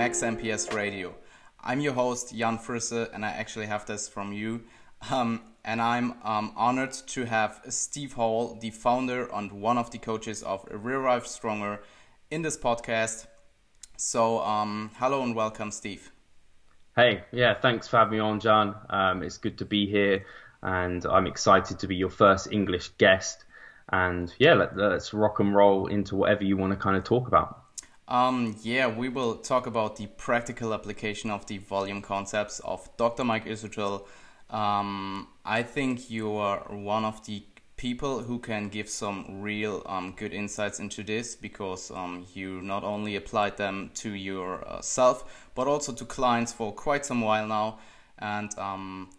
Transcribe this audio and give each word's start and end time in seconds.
Max 0.00 0.22
MPS 0.22 0.72
Radio. 0.72 1.14
I'm 1.62 1.78
your 1.78 1.92
host, 1.92 2.34
Jan 2.34 2.56
Frisse, 2.56 3.12
and 3.12 3.22
I 3.22 3.32
actually 3.32 3.66
have 3.66 3.84
this 3.84 4.08
from 4.08 4.32
you. 4.32 4.62
Um, 5.10 5.42
and 5.62 5.78
I'm 5.78 6.14
um, 6.24 6.54
honored 6.56 6.94
to 7.08 7.26
have 7.26 7.60
Steve 7.68 8.14
Hall, 8.14 8.56
the 8.58 8.70
founder 8.70 9.28
and 9.30 9.52
one 9.52 9.76
of 9.76 9.90
the 9.90 9.98
coaches 9.98 10.42
of 10.42 10.66
Revive 10.70 11.26
Stronger, 11.26 11.82
in 12.30 12.40
this 12.40 12.56
podcast. 12.56 13.26
So, 13.98 14.40
um, 14.40 14.90
hello 14.94 15.22
and 15.22 15.36
welcome, 15.36 15.70
Steve. 15.70 16.10
Hey, 16.96 17.24
yeah, 17.30 17.60
thanks 17.60 17.86
for 17.86 17.98
having 17.98 18.14
me 18.14 18.20
on, 18.20 18.40
Jan. 18.40 18.74
Um, 18.88 19.22
it's 19.22 19.36
good 19.36 19.58
to 19.58 19.66
be 19.66 19.86
here, 19.86 20.24
and 20.62 21.04
I'm 21.04 21.26
excited 21.26 21.78
to 21.80 21.86
be 21.86 21.96
your 21.96 22.08
first 22.08 22.50
English 22.50 22.88
guest. 22.96 23.44
And 23.92 24.32
yeah, 24.38 24.54
let, 24.54 24.78
us 24.78 25.12
rock 25.12 25.40
and 25.40 25.54
roll 25.54 25.88
into 25.88 26.16
whatever 26.16 26.44
you 26.44 26.56
want 26.56 26.72
to 26.72 26.78
kind 26.78 26.96
of 26.96 27.04
talk 27.04 27.28
about. 27.28 27.59
Um, 28.10 28.56
yeah, 28.64 28.88
we 28.88 29.08
will 29.08 29.36
talk 29.36 29.68
about 29.68 29.94
the 29.94 30.08
practical 30.08 30.74
application 30.74 31.30
of 31.30 31.46
the 31.46 31.58
volume 31.58 32.02
concepts 32.02 32.58
of 32.64 32.90
Dr. 32.96 33.22
Mike 33.22 33.46
Israetel. 33.46 34.04
Um, 34.50 35.28
I 35.44 35.62
think 35.62 36.10
you 36.10 36.34
are 36.34 36.58
one 36.70 37.04
of 37.04 37.24
the 37.24 37.44
people 37.76 38.22
who 38.22 38.40
can 38.40 38.68
give 38.68 38.88
some 38.88 39.40
real 39.40 39.84
um, 39.86 40.12
good 40.16 40.34
insights 40.34 40.80
into 40.80 41.04
this 41.04 41.36
because 41.36 41.92
um, 41.92 42.26
you 42.34 42.60
not 42.62 42.82
only 42.82 43.14
applied 43.14 43.56
them 43.56 43.92
to 43.94 44.10
yourself 44.10 45.22
uh, 45.22 45.50
but 45.54 45.68
also 45.68 45.92
to 45.92 46.04
clients 46.04 46.52
for 46.52 46.72
quite 46.72 47.06
some 47.06 47.20
while 47.20 47.46
now. 47.46 47.78
And 48.18 48.50
um, 48.58 49.10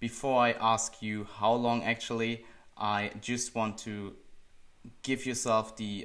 before 0.00 0.42
I 0.42 0.56
ask 0.60 1.00
you 1.00 1.24
how 1.36 1.52
long 1.52 1.84
actually, 1.84 2.44
I 2.76 3.12
just 3.20 3.54
want 3.54 3.78
to 3.78 4.16
give 5.04 5.24
yourself 5.24 5.76
the 5.76 6.04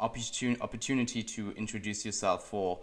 opportunity 0.00 1.22
to 1.22 1.52
introduce 1.52 2.04
yourself 2.04 2.44
for 2.44 2.80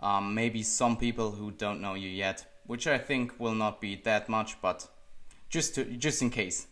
um, 0.00 0.34
maybe 0.34 0.62
some 0.62 0.96
people 0.96 1.30
who 1.30 1.50
don't 1.50 1.80
know 1.80 1.94
you 1.94 2.08
yet, 2.08 2.44
which 2.66 2.86
I 2.86 2.98
think 2.98 3.38
will 3.38 3.54
not 3.54 3.80
be 3.80 3.96
that 4.04 4.28
much, 4.28 4.60
but 4.60 4.86
just 5.48 5.74
to, 5.76 5.84
just 5.84 6.22
in 6.22 6.30
case. 6.30 6.66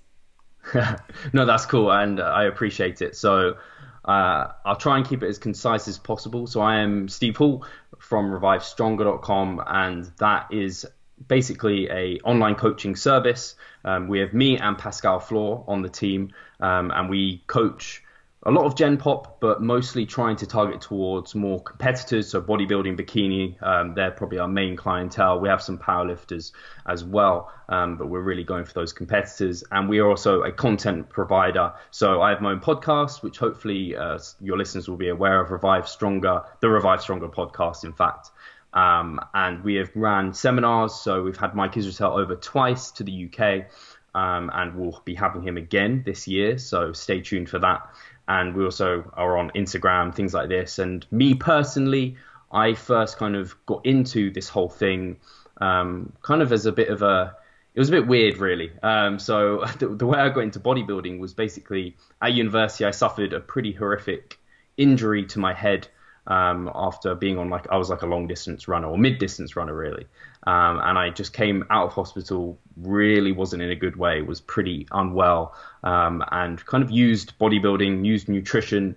no, 1.32 1.46
that's 1.46 1.66
cool, 1.66 1.90
and 1.92 2.20
uh, 2.20 2.24
I 2.24 2.44
appreciate 2.44 3.02
it. 3.02 3.16
So 3.16 3.56
uh, 4.04 4.48
I'll 4.64 4.76
try 4.76 4.96
and 4.96 5.06
keep 5.06 5.22
it 5.22 5.28
as 5.28 5.38
concise 5.38 5.88
as 5.88 5.98
possible. 5.98 6.46
So 6.46 6.60
I 6.60 6.76
am 6.76 7.08
Steve 7.08 7.36
Hall 7.36 7.64
from 7.98 8.30
ReviveStronger.com, 8.30 9.62
and 9.66 10.10
that 10.18 10.48
is 10.52 10.86
basically 11.28 11.88
a 11.90 12.18
online 12.20 12.54
coaching 12.54 12.94
service. 12.94 13.54
Um, 13.84 14.08
we 14.08 14.20
have 14.20 14.32
me 14.32 14.58
and 14.58 14.76
Pascal 14.76 15.18
Floor 15.20 15.64
on 15.66 15.82
the 15.82 15.88
team, 15.88 16.32
um, 16.60 16.90
and 16.90 17.08
we 17.08 17.42
coach 17.46 18.02
a 18.46 18.50
lot 18.50 18.64
of 18.64 18.76
Gen 18.76 18.96
Pop, 18.96 19.40
but 19.40 19.60
mostly 19.60 20.06
trying 20.06 20.36
to 20.36 20.46
target 20.46 20.80
towards 20.80 21.34
more 21.34 21.60
competitors. 21.60 22.28
So 22.28 22.40
bodybuilding, 22.40 22.96
bikini, 22.96 23.60
um, 23.60 23.92
they're 23.94 24.12
probably 24.12 24.38
our 24.38 24.46
main 24.46 24.76
clientele. 24.76 25.40
We 25.40 25.48
have 25.48 25.60
some 25.60 25.78
powerlifters 25.78 26.52
as 26.86 27.02
well, 27.02 27.52
um, 27.68 27.96
but 27.96 28.06
we're 28.06 28.20
really 28.20 28.44
going 28.44 28.64
for 28.64 28.72
those 28.72 28.92
competitors. 28.92 29.64
And 29.72 29.88
we 29.88 29.98
are 29.98 30.08
also 30.08 30.42
a 30.42 30.52
content 30.52 31.08
provider. 31.08 31.72
So 31.90 32.22
I 32.22 32.30
have 32.30 32.40
my 32.40 32.52
own 32.52 32.60
podcast, 32.60 33.24
which 33.24 33.36
hopefully 33.38 33.96
uh, 33.96 34.20
your 34.40 34.56
listeners 34.56 34.88
will 34.88 34.96
be 34.96 35.08
aware 35.08 35.40
of. 35.40 35.50
Revive 35.50 35.88
Stronger, 35.88 36.42
the 36.60 36.68
Revive 36.68 37.02
Stronger 37.02 37.28
podcast, 37.28 37.82
in 37.82 37.94
fact. 37.94 38.30
Um, 38.72 39.18
and 39.34 39.64
we 39.64 39.74
have 39.74 39.90
ran 39.96 40.32
seminars. 40.32 40.94
So 40.94 41.20
we've 41.24 41.36
had 41.36 41.56
Mike 41.56 41.72
Israetel 41.72 42.16
over 42.16 42.36
twice 42.36 42.92
to 42.92 43.02
the 43.02 43.28
UK. 43.28 43.66
Um, 44.14 44.50
and 44.54 44.74
we'll 44.76 45.02
be 45.04 45.14
having 45.14 45.42
him 45.42 45.58
again 45.58 46.02
this 46.06 46.26
year. 46.26 46.56
So 46.56 46.94
stay 46.94 47.20
tuned 47.20 47.50
for 47.50 47.58
that 47.58 47.86
and 48.28 48.54
we 48.54 48.64
also 48.64 49.10
are 49.14 49.38
on 49.38 49.50
Instagram, 49.50 50.14
things 50.14 50.34
like 50.34 50.48
this. 50.48 50.78
And 50.78 51.06
me 51.10 51.34
personally, 51.34 52.16
I 52.50 52.74
first 52.74 53.18
kind 53.18 53.36
of 53.36 53.54
got 53.66 53.84
into 53.86 54.30
this 54.30 54.48
whole 54.48 54.68
thing 54.68 55.18
um, 55.60 56.12
kind 56.22 56.42
of 56.42 56.52
as 56.52 56.66
a 56.66 56.72
bit 56.72 56.88
of 56.88 57.02
a 57.02 57.36
it 57.74 57.78
was 57.78 57.90
a 57.90 57.92
bit 57.92 58.06
weird, 58.06 58.38
really. 58.38 58.72
Um, 58.82 59.18
so 59.18 59.64
the, 59.78 59.88
the, 59.88 60.06
way 60.06 60.18
I 60.18 60.30
got 60.30 60.40
into 60.40 60.58
bodybuilding 60.58 61.18
was 61.18 61.34
basically 61.34 61.94
at 62.22 62.32
university. 62.32 62.86
I 62.86 62.90
suffered 62.90 63.34
a 63.34 63.40
pretty 63.40 63.72
horrific 63.72 64.38
injury 64.78 65.26
to 65.26 65.38
my 65.38 65.52
head 65.52 65.86
um, 66.26 66.70
after 66.74 67.14
being 67.14 67.38
on 67.38 67.50
like 67.50 67.66
I 67.70 67.76
was 67.76 67.90
like 67.90 68.02
a 68.02 68.06
long 68.06 68.26
distance 68.26 68.68
runner 68.68 68.88
or 68.88 68.98
mid 68.98 69.18
distance 69.18 69.56
runner, 69.56 69.74
really. 69.74 70.06
Um, 70.46 70.80
and 70.82 70.98
I 70.98 71.10
just 71.10 71.32
came 71.32 71.64
out 71.70 71.86
of 71.86 71.92
hospital, 71.92 72.58
really 72.76 73.32
wasn't 73.32 73.62
in 73.62 73.70
a 73.70 73.74
good 73.74 73.96
way, 73.96 74.22
was 74.22 74.40
pretty 74.40 74.86
unwell, 74.92 75.54
um, 75.82 76.24
and 76.30 76.64
kind 76.66 76.84
of 76.84 76.90
used 76.90 77.38
bodybuilding, 77.38 78.04
used 78.04 78.28
nutrition, 78.28 78.96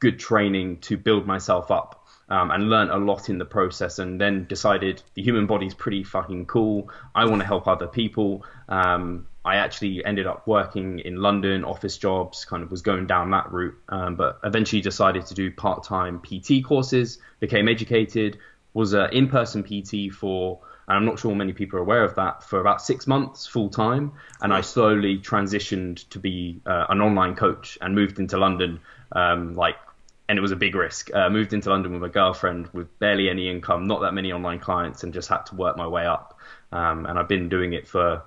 good 0.00 0.18
training 0.18 0.78
to 0.80 0.96
build 0.96 1.26
myself 1.26 1.70
up. 1.70 1.97
Um, 2.30 2.50
and 2.50 2.68
learned 2.68 2.90
a 2.90 2.98
lot 2.98 3.30
in 3.30 3.38
the 3.38 3.46
process, 3.46 3.98
and 3.98 4.20
then 4.20 4.44
decided 4.44 5.02
the 5.14 5.22
human 5.22 5.46
body 5.46 5.64
is 5.64 5.72
pretty 5.72 6.04
fucking 6.04 6.44
cool. 6.44 6.90
I 7.14 7.24
want 7.24 7.40
to 7.40 7.46
help 7.46 7.66
other 7.66 7.86
people. 7.86 8.44
Um, 8.68 9.26
I 9.46 9.56
actually 9.56 10.04
ended 10.04 10.26
up 10.26 10.46
working 10.46 10.98
in 10.98 11.16
London, 11.16 11.64
office 11.64 11.96
jobs, 11.96 12.44
kind 12.44 12.62
of 12.62 12.70
was 12.70 12.82
going 12.82 13.06
down 13.06 13.30
that 13.30 13.50
route, 13.50 13.78
um, 13.88 14.16
but 14.16 14.40
eventually 14.44 14.82
decided 14.82 15.24
to 15.26 15.34
do 15.34 15.50
part 15.50 15.84
time 15.84 16.20
PT 16.20 16.62
courses, 16.62 17.18
became 17.40 17.66
educated, 17.66 18.36
was 18.74 18.92
an 18.92 19.08
in 19.12 19.28
person 19.28 19.62
PT 19.62 20.12
for 20.12 20.60
and 20.88 20.96
I'm 20.96 21.04
not 21.04 21.18
sure 21.18 21.34
many 21.34 21.52
people 21.52 21.78
are 21.78 21.82
aware 21.82 22.02
of 22.02 22.14
that, 22.14 22.42
for 22.42 22.60
about 22.60 22.80
six 22.80 23.06
months 23.06 23.46
full 23.46 23.68
time. 23.68 24.12
And 24.40 24.54
I 24.54 24.62
slowly 24.62 25.18
transitioned 25.18 26.08
to 26.08 26.18
be 26.18 26.62
uh, 26.64 26.86
an 26.88 27.02
online 27.02 27.36
coach 27.36 27.76
and 27.82 27.94
moved 27.94 28.18
into 28.18 28.38
London, 28.38 28.80
um, 29.12 29.54
like, 29.54 29.76
and 30.28 30.38
it 30.38 30.42
was 30.42 30.52
a 30.52 30.56
big 30.56 30.74
risk. 30.74 31.12
Uh, 31.14 31.30
moved 31.30 31.52
into 31.52 31.70
London 31.70 31.92
with 31.92 32.02
my 32.02 32.08
girlfriend 32.08 32.68
with 32.72 32.98
barely 32.98 33.30
any 33.30 33.48
income, 33.50 33.86
not 33.86 34.00
that 34.00 34.12
many 34.12 34.32
online 34.32 34.58
clients, 34.58 35.02
and 35.02 35.14
just 35.14 35.28
had 35.28 35.44
to 35.46 35.54
work 35.54 35.76
my 35.76 35.86
way 35.86 36.06
up. 36.06 36.38
Um, 36.70 37.06
and 37.06 37.18
I've 37.18 37.28
been 37.28 37.48
doing 37.48 37.72
it 37.72 37.88
for 37.88 38.22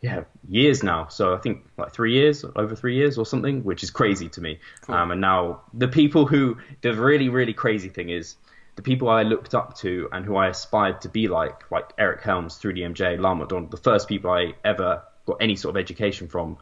yeah 0.00 0.24
years 0.48 0.82
now. 0.82 1.08
So 1.08 1.34
I 1.34 1.38
think 1.38 1.64
like 1.78 1.92
three 1.92 2.14
years, 2.14 2.44
over 2.56 2.74
three 2.74 2.96
years 2.96 3.16
or 3.18 3.24
something, 3.24 3.64
which 3.64 3.82
is 3.82 3.90
crazy 3.90 4.28
to 4.30 4.40
me. 4.40 4.58
Cool. 4.82 4.94
Um, 4.94 5.10
and 5.10 5.20
now 5.20 5.62
the 5.72 5.88
people 5.88 6.26
who 6.26 6.58
the 6.82 6.94
really 6.94 7.28
really 7.28 7.54
crazy 7.54 7.88
thing 7.88 8.10
is 8.10 8.36
the 8.76 8.82
people 8.82 9.08
I 9.08 9.22
looked 9.22 9.54
up 9.54 9.74
to 9.78 10.08
and 10.12 10.24
who 10.24 10.36
I 10.36 10.48
aspired 10.48 11.00
to 11.00 11.08
be 11.08 11.28
like, 11.28 11.70
like 11.70 11.90
Eric 11.98 12.20
Helms, 12.22 12.60
3DMJ, 12.60 13.18
Lyle 13.18 13.34
McDonald, 13.34 13.70
the 13.70 13.78
first 13.78 14.06
people 14.06 14.30
I 14.30 14.54
ever 14.64 15.02
got 15.24 15.38
any 15.40 15.56
sort 15.56 15.74
of 15.74 15.80
education 15.80 16.28
from, 16.28 16.58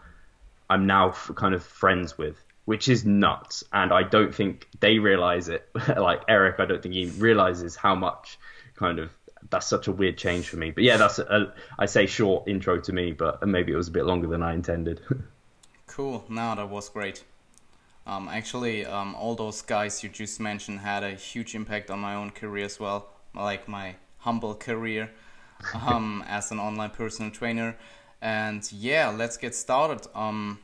I'm 0.71 0.87
now 0.87 1.11
kind 1.11 1.55
of 1.55 1.65
friends 1.65 2.17
with, 2.17 2.37
which 2.65 2.89
is 2.89 3.05
nuts. 3.05 3.65
And 3.73 3.93
I 3.93 4.03
don't 4.03 4.35
think 4.35 4.69
they 4.81 4.99
realize 4.99 5.49
it. 5.49 5.69
like 5.97 6.23
Eric, 6.29 6.61
I 6.61 6.67
don't 6.67 6.83
think 6.83 6.95
he 6.95 7.07
realizes 7.07 7.77
how 7.77 7.95
much 7.95 8.39
kind 8.77 8.99
of 8.99 9.11
that's 9.51 9.67
such 9.67 9.89
a 9.89 9.93
weird 9.93 10.17
change 10.17 10.49
for 10.49 10.57
me. 10.57 10.71
But 10.71 10.85
yeah, 10.85 10.97
that's 10.97 11.19
a, 11.19 11.53
I 11.79 11.87
say 11.87 12.07
short 12.07 12.49
intro 12.49 12.81
to 12.81 12.93
me, 12.93 13.13
but 13.13 13.47
maybe 13.47 13.73
it 13.73 13.77
was 13.77 13.89
a 13.89 13.93
bit 13.93 14.05
longer 14.07 14.27
than 14.27 14.43
I 14.43 14.55
intended. 14.55 15.01
cool. 15.87 16.25
No, 16.29 16.55
that 16.55 16.69
was 16.69 16.89
great. 16.89 17.23
Um, 18.07 18.29
actually, 18.29 18.85
um, 18.85 19.15
all 19.15 19.35
those 19.35 19.63
guys 19.63 20.03
you 20.03 20.11
just 20.11 20.41
mentioned 20.41 20.81
had 20.81 21.03
a 21.03 21.15
huge 21.15 21.55
impact 21.55 21.91
on 21.91 22.01
my 22.01 22.15
own 22.15 22.31
career 22.31 22.67
as 22.67 22.79
well, 22.79 23.09
like 23.35 23.67
my 23.67 23.97
humble 24.19 24.55
career 24.55 25.11
um, 25.87 26.25
as 26.27 26.51
an 26.51 26.59
online 26.59 26.91
personal 26.91 27.31
trainer. 27.31 27.77
And 28.21 28.71
yeah, 28.73 29.11
let's 29.11 29.37
get 29.37 29.55
started. 29.55 30.07
Um, 30.15 30.59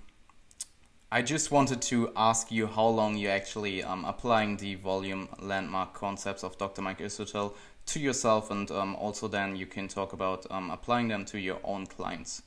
I 1.12 1.22
just 1.22 1.50
wanted 1.50 1.82
to 1.82 2.12
ask 2.14 2.52
you 2.52 2.68
how 2.68 2.86
long 2.86 3.16
you 3.16 3.30
actually 3.30 3.82
um, 3.82 4.04
applying 4.04 4.58
the 4.58 4.76
volume 4.76 5.28
landmark 5.40 5.92
concepts 5.92 6.44
of 6.44 6.56
Dr. 6.56 6.82
Mike 6.82 7.00
Israetel 7.00 7.54
to 7.86 7.98
yourself, 7.98 8.52
and 8.52 8.70
um, 8.70 8.94
also 8.94 9.26
then 9.26 9.56
you 9.56 9.66
can 9.66 9.88
talk 9.88 10.12
about 10.12 10.46
applying 10.50 11.08
them 11.08 11.24
to 11.24 11.40
your 11.40 11.58
own 11.64 11.86
clients. 11.86 12.42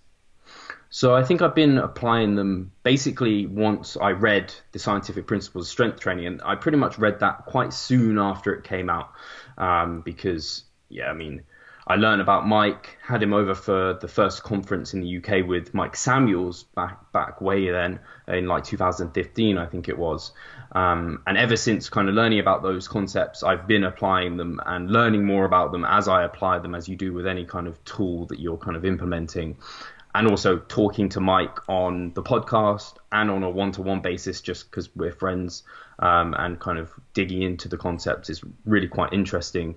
So 0.90 1.14
I 1.14 1.24
think 1.24 1.42
I've 1.42 1.56
been 1.56 1.78
applying 1.78 2.36
them 2.36 2.72
basically 2.84 3.48
once 3.48 3.98
I 3.98 4.12
read 4.12 4.54
the 4.72 4.80
scientific 4.80 5.28
principles 5.28 5.68
of 5.68 5.72
strength 5.72 6.00
training, 6.00 6.28
and 6.28 6.42
I 6.46 6.56
pretty 6.56 6.78
much 6.78 6.98
read 6.98 7.20
that 7.20 7.46
quite 7.46 7.74
soon 7.74 8.18
after 8.18 8.54
it 8.54 8.64
came 8.64 8.90
out, 8.90 9.12
um, 9.58 10.02
because 10.02 10.64
yeah, 10.88 11.10
I 11.10 11.14
mean, 11.14 11.44
I 11.86 11.96
learned 11.96 12.22
about 12.22 12.48
Mike, 12.48 12.98
had 13.02 13.22
him 13.22 13.34
over 13.34 13.54
for 13.54 13.98
the 14.00 14.08
first 14.08 14.44
conference 14.44 14.94
in 14.94 15.02
the 15.02 15.18
UK 15.18 15.46
with 15.46 15.74
Mike 15.74 15.96
Samuels 15.98 16.64
back 16.64 17.12
back 17.12 17.42
way 17.42 17.70
then 17.70 18.00
in 18.28 18.48
like 18.48 18.64
2015, 18.64 19.58
I 19.58 19.66
think 19.66 19.90
it 19.90 19.98
was. 19.98 20.32
Um, 20.72 21.22
and 21.28 21.38
ever 21.38 21.58
since 21.58 21.90
kind 21.90 22.08
of 22.08 22.16
learning 22.16 22.40
about 22.40 22.64
those 22.64 22.88
concepts, 22.88 23.44
I've 23.44 23.68
been 23.68 23.84
applying 23.84 24.38
them 24.38 24.62
and 24.66 24.90
learning 24.90 25.26
more 25.26 25.46
about 25.46 25.72
them 25.72 25.84
as 25.84 26.08
I 26.08 26.24
apply 26.24 26.60
them, 26.60 26.74
as 26.74 26.88
you 26.88 26.96
do 26.96 27.12
with 27.12 27.28
any 27.28 27.46
kind 27.46 27.68
of 27.68 27.84
tool 27.84 28.28
that 28.28 28.40
you're 28.40 28.58
kind 28.58 28.78
of 28.78 28.86
implementing 28.86 29.58
and 30.16 30.28
also 30.28 30.60
talking 30.60 31.10
to 31.10 31.20
Mike 31.20 31.58
on 31.68 32.14
the 32.14 32.22
podcast 32.22 32.98
and 33.12 33.32
on 33.32 33.44
a 33.44 33.50
one-to-one 33.50 34.02
basis, 34.02 34.42
just 34.42 34.70
because 34.70 34.96
we're 34.96 35.12
friends, 35.12 35.64
um, 36.00 36.36
and 36.38 36.60
kind 36.60 36.78
of 36.78 36.92
digging 37.14 37.42
into 37.42 37.68
the 37.68 37.78
concepts 37.78 38.30
is 38.30 38.42
really 38.66 38.88
quite 38.88 39.12
interesting. 39.12 39.76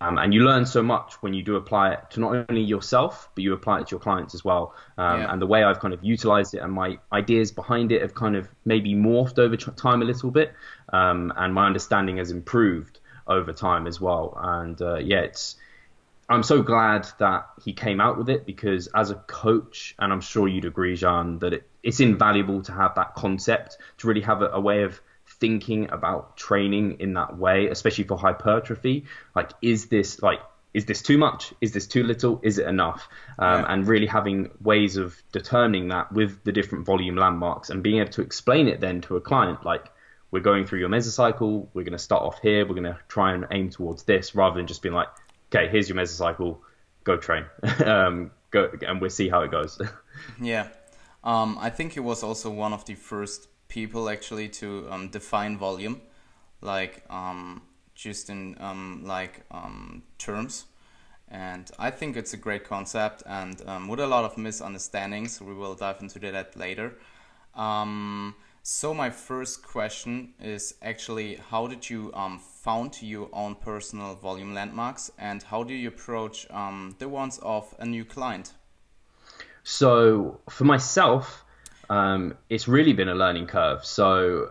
Um, 0.00 0.16
and 0.16 0.32
you 0.32 0.44
learn 0.44 0.64
so 0.64 0.82
much 0.82 1.14
when 1.22 1.34
you 1.34 1.42
do 1.42 1.56
apply 1.56 1.92
it 1.92 2.10
to 2.10 2.20
not 2.20 2.46
only 2.48 2.62
yourself, 2.62 3.28
but 3.34 3.42
you 3.42 3.52
apply 3.52 3.80
it 3.80 3.88
to 3.88 3.92
your 3.92 4.00
clients 4.00 4.34
as 4.34 4.44
well. 4.44 4.74
Um, 4.96 5.20
yeah. 5.20 5.32
And 5.32 5.42
the 5.42 5.46
way 5.46 5.64
I've 5.64 5.80
kind 5.80 5.92
of 5.92 6.04
utilized 6.04 6.54
it 6.54 6.58
and 6.58 6.72
my 6.72 6.98
ideas 7.12 7.50
behind 7.50 7.90
it 7.90 8.02
have 8.02 8.14
kind 8.14 8.36
of 8.36 8.48
maybe 8.64 8.94
morphed 8.94 9.38
over 9.38 9.56
time 9.56 10.02
a 10.02 10.04
little 10.04 10.30
bit, 10.30 10.52
um, 10.92 11.32
and 11.36 11.52
my 11.52 11.66
understanding 11.66 12.18
has 12.18 12.30
improved 12.30 13.00
over 13.26 13.52
time 13.52 13.86
as 13.86 14.00
well. 14.00 14.38
And 14.40 14.80
uh, 14.80 14.98
yeah, 14.98 15.20
it's 15.20 15.56
I'm 16.28 16.42
so 16.42 16.62
glad 16.62 17.08
that 17.18 17.46
he 17.62 17.72
came 17.72 18.00
out 18.00 18.18
with 18.18 18.28
it 18.28 18.44
because 18.44 18.86
as 18.88 19.10
a 19.10 19.14
coach, 19.14 19.94
and 19.98 20.12
I'm 20.12 20.20
sure 20.20 20.46
you'd 20.46 20.66
agree, 20.66 20.94
Jean, 20.94 21.38
that 21.38 21.54
it, 21.54 21.68
it's 21.82 22.00
invaluable 22.00 22.62
to 22.62 22.72
have 22.72 22.94
that 22.96 23.14
concept 23.14 23.78
to 23.98 24.06
really 24.06 24.20
have 24.20 24.42
a, 24.42 24.48
a 24.50 24.60
way 24.60 24.82
of 24.82 25.00
thinking 25.40 25.90
about 25.90 26.36
training 26.36 27.00
in 27.00 27.14
that 27.14 27.36
way, 27.36 27.68
especially 27.68 28.04
for 28.04 28.18
hypertrophy. 28.18 29.04
Like, 29.34 29.50
is 29.62 29.86
this 29.86 30.22
like 30.22 30.40
is 30.74 30.84
this 30.84 31.02
too 31.02 31.18
much? 31.18 31.54
Is 31.60 31.72
this 31.72 31.86
too 31.86 32.04
little? 32.04 32.40
Is 32.42 32.58
it 32.58 32.66
enough? 32.66 33.08
Um, 33.38 33.62
yeah. 33.62 33.72
And 33.72 33.86
really 33.86 34.06
having 34.06 34.50
ways 34.60 34.96
of 34.96 35.20
determining 35.32 35.88
that 35.88 36.12
with 36.12 36.44
the 36.44 36.52
different 36.52 36.84
volume 36.84 37.16
landmarks 37.16 37.70
and 37.70 37.82
being 37.82 38.00
able 38.00 38.12
to 38.12 38.22
explain 38.22 38.68
it 38.68 38.80
then 38.80 39.00
to 39.02 39.16
a 39.16 39.20
client, 39.20 39.64
like 39.64 39.90
we're 40.30 40.40
going 40.40 40.66
through 40.66 40.80
your 40.80 40.88
mesocycle, 40.88 41.68
we're 41.72 41.84
going 41.84 41.92
to 41.92 41.98
start 41.98 42.22
off 42.22 42.40
here, 42.42 42.66
we're 42.66 42.74
going 42.74 42.84
to 42.84 42.98
try 43.08 43.32
and 43.32 43.46
aim 43.50 43.70
towards 43.70 44.02
this, 44.04 44.34
rather 44.34 44.56
than 44.56 44.66
just 44.66 44.82
being 44.82 44.94
like, 44.94 45.08
okay, 45.50 45.68
here's 45.68 45.88
your 45.88 45.96
mesocycle, 45.96 46.58
go 47.04 47.16
train, 47.16 47.46
um, 47.84 48.30
go, 48.50 48.70
and 48.86 49.00
we'll 49.00 49.10
see 49.10 49.28
how 49.28 49.40
it 49.40 49.50
goes. 49.50 49.80
yeah, 50.40 50.68
um, 51.24 51.56
I 51.60 51.70
think 51.70 51.96
it 51.96 52.00
was 52.00 52.22
also 52.22 52.50
one 52.50 52.74
of 52.74 52.84
the 52.84 52.94
first 52.94 53.48
people 53.68 54.08
actually 54.08 54.48
to 54.48 54.86
um, 54.90 55.08
define 55.08 55.58
volume, 55.58 56.00
like 56.60 57.04
um, 57.10 57.62
just 57.94 58.30
in 58.30 58.56
um, 58.60 59.02
like 59.04 59.44
um, 59.50 60.02
terms. 60.18 60.64
And 61.30 61.70
I 61.78 61.90
think 61.90 62.16
it's 62.16 62.32
a 62.32 62.38
great 62.38 62.64
concept 62.64 63.22
and 63.26 63.60
with 63.88 64.00
a 64.00 64.06
lot 64.06 64.24
of 64.24 64.38
misunderstandings. 64.38 65.42
We 65.42 65.52
will 65.52 65.74
dive 65.74 66.00
into 66.00 66.18
that 66.20 66.56
later. 66.56 66.94
So 68.70 68.92
my 68.92 69.08
first 69.08 69.66
question 69.66 70.34
is 70.38 70.74
actually 70.82 71.36
how 71.36 71.68
did 71.68 71.88
you 71.88 72.12
um, 72.12 72.38
found 72.38 73.00
your 73.00 73.30
own 73.32 73.54
personal 73.54 74.14
volume 74.14 74.52
landmarks 74.52 75.10
and 75.16 75.42
how 75.42 75.62
do 75.62 75.72
you 75.72 75.88
approach 75.88 76.46
um, 76.50 76.94
the 76.98 77.08
ones 77.08 77.38
of 77.42 77.74
a 77.78 77.86
new 77.86 78.04
client? 78.04 78.52
So 79.62 80.42
for 80.50 80.64
myself, 80.64 81.46
um, 81.88 82.36
it's 82.48 82.68
really 82.68 82.92
been 82.92 83.08
a 83.08 83.14
learning 83.14 83.46
curve. 83.46 83.84
So, 83.84 84.50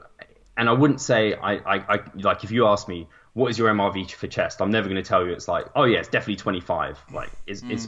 and 0.55 0.69
I 0.69 0.73
wouldn't 0.73 1.01
say 1.01 1.33
I, 1.33 1.53
I, 1.55 1.95
I 1.95 1.99
like 2.15 2.43
if 2.43 2.51
you 2.51 2.67
ask 2.67 2.87
me 2.87 3.07
what 3.33 3.51
is 3.51 3.59
your 3.59 3.69
MRV 3.69 4.11
for 4.11 4.27
chest, 4.27 4.61
I'm 4.61 4.71
never 4.71 4.89
going 4.89 5.01
to 5.01 5.07
tell 5.07 5.25
you 5.25 5.31
it's 5.31 5.47
like 5.47 5.67
oh 5.75 5.83
yeah 5.83 5.99
it's 5.99 6.09
definitely 6.09 6.37
25. 6.37 6.97
Like 7.13 7.31
it's 7.45 7.61
mm. 7.61 7.71
it's 7.71 7.87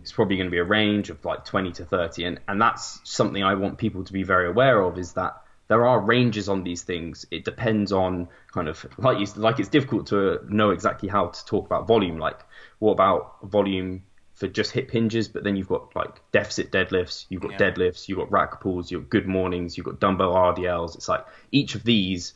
it's 0.00 0.12
probably 0.12 0.36
going 0.36 0.48
to 0.48 0.50
be 0.50 0.58
a 0.58 0.64
range 0.64 1.10
of 1.10 1.24
like 1.24 1.44
20 1.44 1.72
to 1.72 1.84
30 1.84 2.24
and 2.24 2.40
and 2.48 2.60
that's 2.60 3.00
something 3.04 3.42
I 3.44 3.54
want 3.54 3.78
people 3.78 4.04
to 4.04 4.12
be 4.12 4.22
very 4.22 4.48
aware 4.48 4.80
of 4.80 4.98
is 4.98 5.12
that 5.12 5.42
there 5.68 5.86
are 5.86 6.00
ranges 6.00 6.48
on 6.48 6.64
these 6.64 6.82
things. 6.82 7.26
It 7.30 7.44
depends 7.44 7.92
on 7.92 8.26
kind 8.52 8.66
of 8.66 8.84
like 8.98 9.20
you, 9.20 9.26
like 9.36 9.60
it's 9.60 9.68
difficult 9.68 10.08
to 10.08 10.40
know 10.48 10.70
exactly 10.70 11.08
how 11.08 11.28
to 11.28 11.46
talk 11.46 11.64
about 11.64 11.86
volume. 11.86 12.18
Like 12.18 12.40
what 12.80 12.90
about 12.92 13.36
volume 13.44 14.02
for 14.40 14.48
just 14.48 14.72
hip 14.72 14.90
hinges? 14.90 15.28
But 15.28 15.44
then 15.44 15.54
you've 15.54 15.68
got 15.68 15.94
like 15.94 16.20
deficit 16.32 16.72
deadlifts, 16.72 17.26
you've 17.28 17.42
got 17.42 17.52
yeah. 17.52 17.58
deadlifts, 17.70 18.08
you've 18.08 18.18
got 18.18 18.32
rack 18.32 18.60
pulls, 18.60 18.90
you've 18.90 19.02
got 19.02 19.10
good 19.10 19.26
mornings, 19.28 19.76
you've 19.76 19.86
got 19.86 20.00
dumbbell 20.00 20.34
RDLs. 20.34 20.96
It's 20.96 21.08
like 21.08 21.24
each 21.52 21.74
of 21.74 21.84
these 21.84 22.32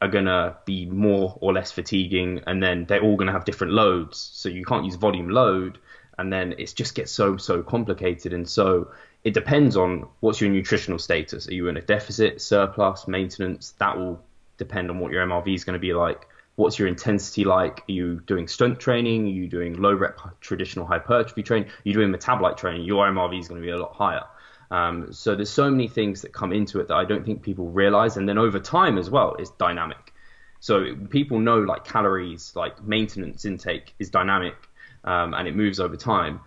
are 0.00 0.08
gonna 0.08 0.56
be 0.64 0.86
more 0.86 1.38
or 1.40 1.52
less 1.52 1.70
fatiguing, 1.70 2.40
and 2.46 2.60
then 2.60 2.86
they're 2.86 3.02
all 3.02 3.16
gonna 3.16 3.32
have 3.32 3.44
different 3.44 3.74
loads. 3.74 4.18
So 4.18 4.48
you 4.48 4.64
can't 4.64 4.84
use 4.84 4.96
volume 4.96 5.28
load, 5.28 5.78
and 6.18 6.32
then 6.32 6.54
it 6.58 6.72
just 6.74 6.94
gets 6.94 7.12
so 7.12 7.36
so 7.36 7.62
complicated. 7.62 8.32
And 8.32 8.48
so 8.48 8.90
it 9.22 9.34
depends 9.34 9.76
on 9.76 10.08
what's 10.20 10.40
your 10.40 10.50
nutritional 10.50 10.98
status. 10.98 11.48
Are 11.48 11.54
you 11.54 11.68
in 11.68 11.76
a 11.76 11.82
deficit, 11.82 12.40
surplus, 12.40 13.06
maintenance? 13.06 13.72
That 13.78 13.96
will 13.96 14.20
depend 14.56 14.90
on 14.90 14.98
what 14.98 15.12
your 15.12 15.24
MRV 15.24 15.54
is 15.54 15.64
going 15.64 15.74
to 15.74 15.80
be 15.80 15.92
like. 15.92 16.26
What's 16.56 16.78
your 16.78 16.88
intensity 16.88 17.44
like? 17.44 17.80
Are 17.88 17.92
you 17.92 18.20
doing 18.20 18.46
stunt 18.46 18.78
training? 18.78 19.26
Are 19.26 19.30
you 19.30 19.48
doing 19.48 19.80
low 19.80 19.94
rep 19.94 20.18
traditional 20.40 20.86
hypertrophy 20.86 21.42
training? 21.42 21.68
Are 21.68 21.82
you 21.84 21.94
doing 21.94 22.12
metabolite 22.12 22.56
training? 22.56 22.82
Your 22.82 23.06
MRV 23.08 23.40
is 23.40 23.48
going 23.48 23.60
to 23.60 23.64
be 23.64 23.70
a 23.70 23.78
lot 23.78 23.94
higher. 23.94 24.24
Um, 24.70 25.12
so 25.12 25.34
there's 25.34 25.50
so 25.50 25.70
many 25.70 25.88
things 25.88 26.22
that 26.22 26.32
come 26.32 26.52
into 26.52 26.80
it 26.80 26.88
that 26.88 26.94
I 26.94 27.04
don't 27.04 27.24
think 27.24 27.42
people 27.42 27.70
realize. 27.70 28.16
And 28.16 28.28
then 28.28 28.38
over 28.38 28.58
time 28.58 28.98
as 28.98 29.10
well, 29.10 29.36
it's 29.38 29.50
dynamic. 29.50 30.12
So 30.60 30.94
people 31.10 31.40
know 31.40 31.58
like 31.58 31.84
calories, 31.84 32.52
like 32.54 32.82
maintenance 32.82 33.44
intake 33.44 33.94
is 33.98 34.10
dynamic 34.10 34.54
um, 35.04 35.34
and 35.34 35.48
it 35.48 35.56
moves 35.56 35.80
over 35.80 35.96
time. 35.96 36.40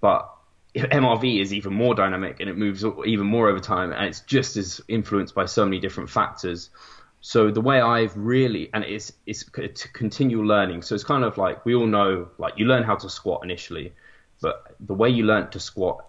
But 0.00 0.32
MRV 0.74 1.40
is 1.40 1.52
even 1.52 1.74
more 1.74 1.94
dynamic 1.94 2.40
and 2.40 2.48
it 2.48 2.56
moves 2.56 2.84
even 3.06 3.26
more 3.26 3.48
over 3.48 3.60
time, 3.60 3.92
and 3.92 4.06
it's 4.06 4.20
just 4.20 4.56
as 4.56 4.80
influenced 4.88 5.34
by 5.34 5.46
so 5.46 5.64
many 5.64 5.78
different 5.80 6.10
factors. 6.10 6.70
So 7.22 7.50
the 7.50 7.60
way 7.60 7.80
I've 7.80 8.16
really, 8.16 8.68
and 8.74 8.84
it's 8.84 9.12
it's 9.26 9.44
to 9.44 9.88
continual 9.92 10.44
learning. 10.44 10.82
So 10.82 10.94
it's 10.94 11.04
kind 11.04 11.24
of 11.24 11.38
like 11.38 11.64
we 11.64 11.74
all 11.74 11.86
know, 11.86 12.28
like 12.36 12.58
you 12.58 12.66
learn 12.66 12.82
how 12.82 12.96
to 12.96 13.08
squat 13.08 13.42
initially, 13.44 13.92
but 14.40 14.74
the 14.80 14.94
way 14.94 15.08
you 15.08 15.24
learned 15.24 15.52
to 15.52 15.60
squat 15.60 16.04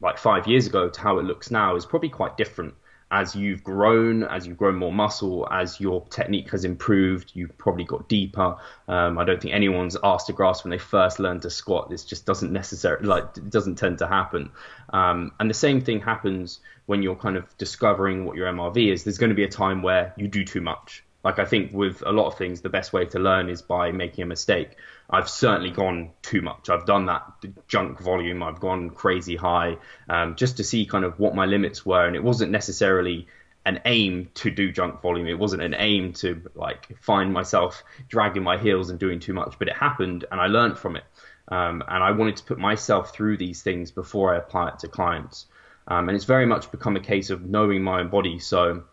like 0.00 0.18
five 0.18 0.46
years 0.46 0.66
ago 0.66 0.88
to 0.88 1.00
how 1.00 1.18
it 1.18 1.24
looks 1.24 1.50
now 1.50 1.76
is 1.76 1.86
probably 1.86 2.08
quite 2.08 2.36
different 2.36 2.74
as 3.10 3.34
you've 3.34 3.64
grown, 3.64 4.22
as 4.24 4.46
you've 4.46 4.58
grown 4.58 4.74
more 4.74 4.92
muscle, 4.92 5.48
as 5.50 5.80
your 5.80 6.04
technique 6.08 6.50
has 6.50 6.64
improved, 6.64 7.32
you've 7.34 7.56
probably 7.56 7.84
got 7.84 8.08
deeper. 8.08 8.56
Um, 8.86 9.18
I 9.18 9.24
don't 9.24 9.40
think 9.40 9.54
anyone's 9.54 9.96
asked 10.04 10.26
to 10.26 10.34
grasp 10.34 10.64
when 10.64 10.70
they 10.70 10.78
first 10.78 11.18
learn 11.18 11.40
to 11.40 11.50
squat. 11.50 11.88
This 11.88 12.04
just 12.04 12.26
doesn't 12.26 12.52
necessarily 12.52 13.06
like 13.06 13.24
it 13.36 13.48
doesn't 13.48 13.76
tend 13.76 13.98
to 13.98 14.06
happen. 14.06 14.50
Um, 14.92 15.32
and 15.40 15.48
the 15.48 15.54
same 15.54 15.80
thing 15.80 16.00
happens 16.00 16.60
when 16.88 17.02
you're 17.02 17.14
kind 17.14 17.36
of 17.36 17.44
discovering 17.58 18.24
what 18.24 18.34
your 18.34 18.50
MRV 18.50 18.90
is. 18.90 19.04
There's 19.04 19.18
going 19.18 19.28
to 19.28 19.36
be 19.36 19.44
a 19.44 19.48
time 19.48 19.82
where 19.82 20.14
you 20.16 20.26
do 20.26 20.42
too 20.42 20.62
much. 20.62 21.04
Like 21.22 21.38
I 21.38 21.44
think 21.44 21.74
with 21.74 22.02
a 22.06 22.12
lot 22.12 22.28
of 22.28 22.38
things, 22.38 22.62
the 22.62 22.70
best 22.70 22.94
way 22.94 23.04
to 23.04 23.18
learn 23.18 23.50
is 23.50 23.60
by 23.60 23.92
making 23.92 24.22
a 24.22 24.26
mistake. 24.26 24.70
I've 25.10 25.28
certainly 25.28 25.70
gone 25.70 26.12
too 26.22 26.40
much. 26.40 26.70
I've 26.70 26.86
done 26.86 27.04
that 27.04 27.24
junk 27.66 28.00
volume. 28.00 28.42
I've 28.42 28.58
gone 28.58 28.88
crazy 28.88 29.36
high 29.36 29.76
um, 30.08 30.34
just 30.34 30.56
to 30.56 30.64
see 30.64 30.86
kind 30.86 31.04
of 31.04 31.20
what 31.20 31.34
my 31.34 31.44
limits 31.44 31.84
were, 31.84 32.06
and 32.06 32.16
it 32.16 32.24
wasn't 32.24 32.52
necessarily 32.52 33.26
an 33.66 33.82
aim 33.84 34.30
to 34.36 34.50
do 34.50 34.72
junk 34.72 35.02
volume. 35.02 35.26
It 35.26 35.38
wasn't 35.38 35.60
an 35.60 35.74
aim 35.76 36.14
to 36.14 36.40
like 36.54 36.96
find 37.02 37.34
myself 37.34 37.84
dragging 38.08 38.42
my 38.42 38.56
heels 38.56 38.88
and 38.88 38.98
doing 38.98 39.20
too 39.20 39.34
much, 39.34 39.56
but 39.58 39.68
it 39.68 39.76
happened, 39.76 40.24
and 40.32 40.40
I 40.40 40.46
learned 40.46 40.78
from 40.78 40.96
it. 40.96 41.04
Um, 41.48 41.82
and 41.86 42.02
I 42.02 42.12
wanted 42.12 42.36
to 42.36 42.44
put 42.44 42.58
myself 42.58 43.12
through 43.12 43.36
these 43.36 43.62
things 43.62 43.90
before 43.90 44.34
I 44.34 44.38
apply 44.38 44.68
it 44.68 44.78
to 44.78 44.88
clients. 44.88 45.44
Um, 45.88 46.08
and 46.08 46.14
it's 46.16 46.26
very 46.26 46.46
much 46.46 46.70
become 46.70 46.96
a 46.96 47.00
case 47.00 47.30
of 47.30 47.44
knowing 47.44 47.82
my 47.82 48.00
own 48.00 48.08
body. 48.08 48.38
So 48.38 48.84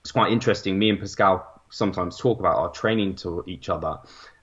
it's 0.00 0.12
quite 0.12 0.32
interesting. 0.32 0.78
Me 0.78 0.88
and 0.88 0.98
Pascal 0.98 1.62
sometimes 1.68 2.16
talk 2.16 2.38
about 2.38 2.56
our 2.56 2.70
training 2.70 3.16
to 3.16 3.44
each 3.46 3.68
other. 3.68 3.98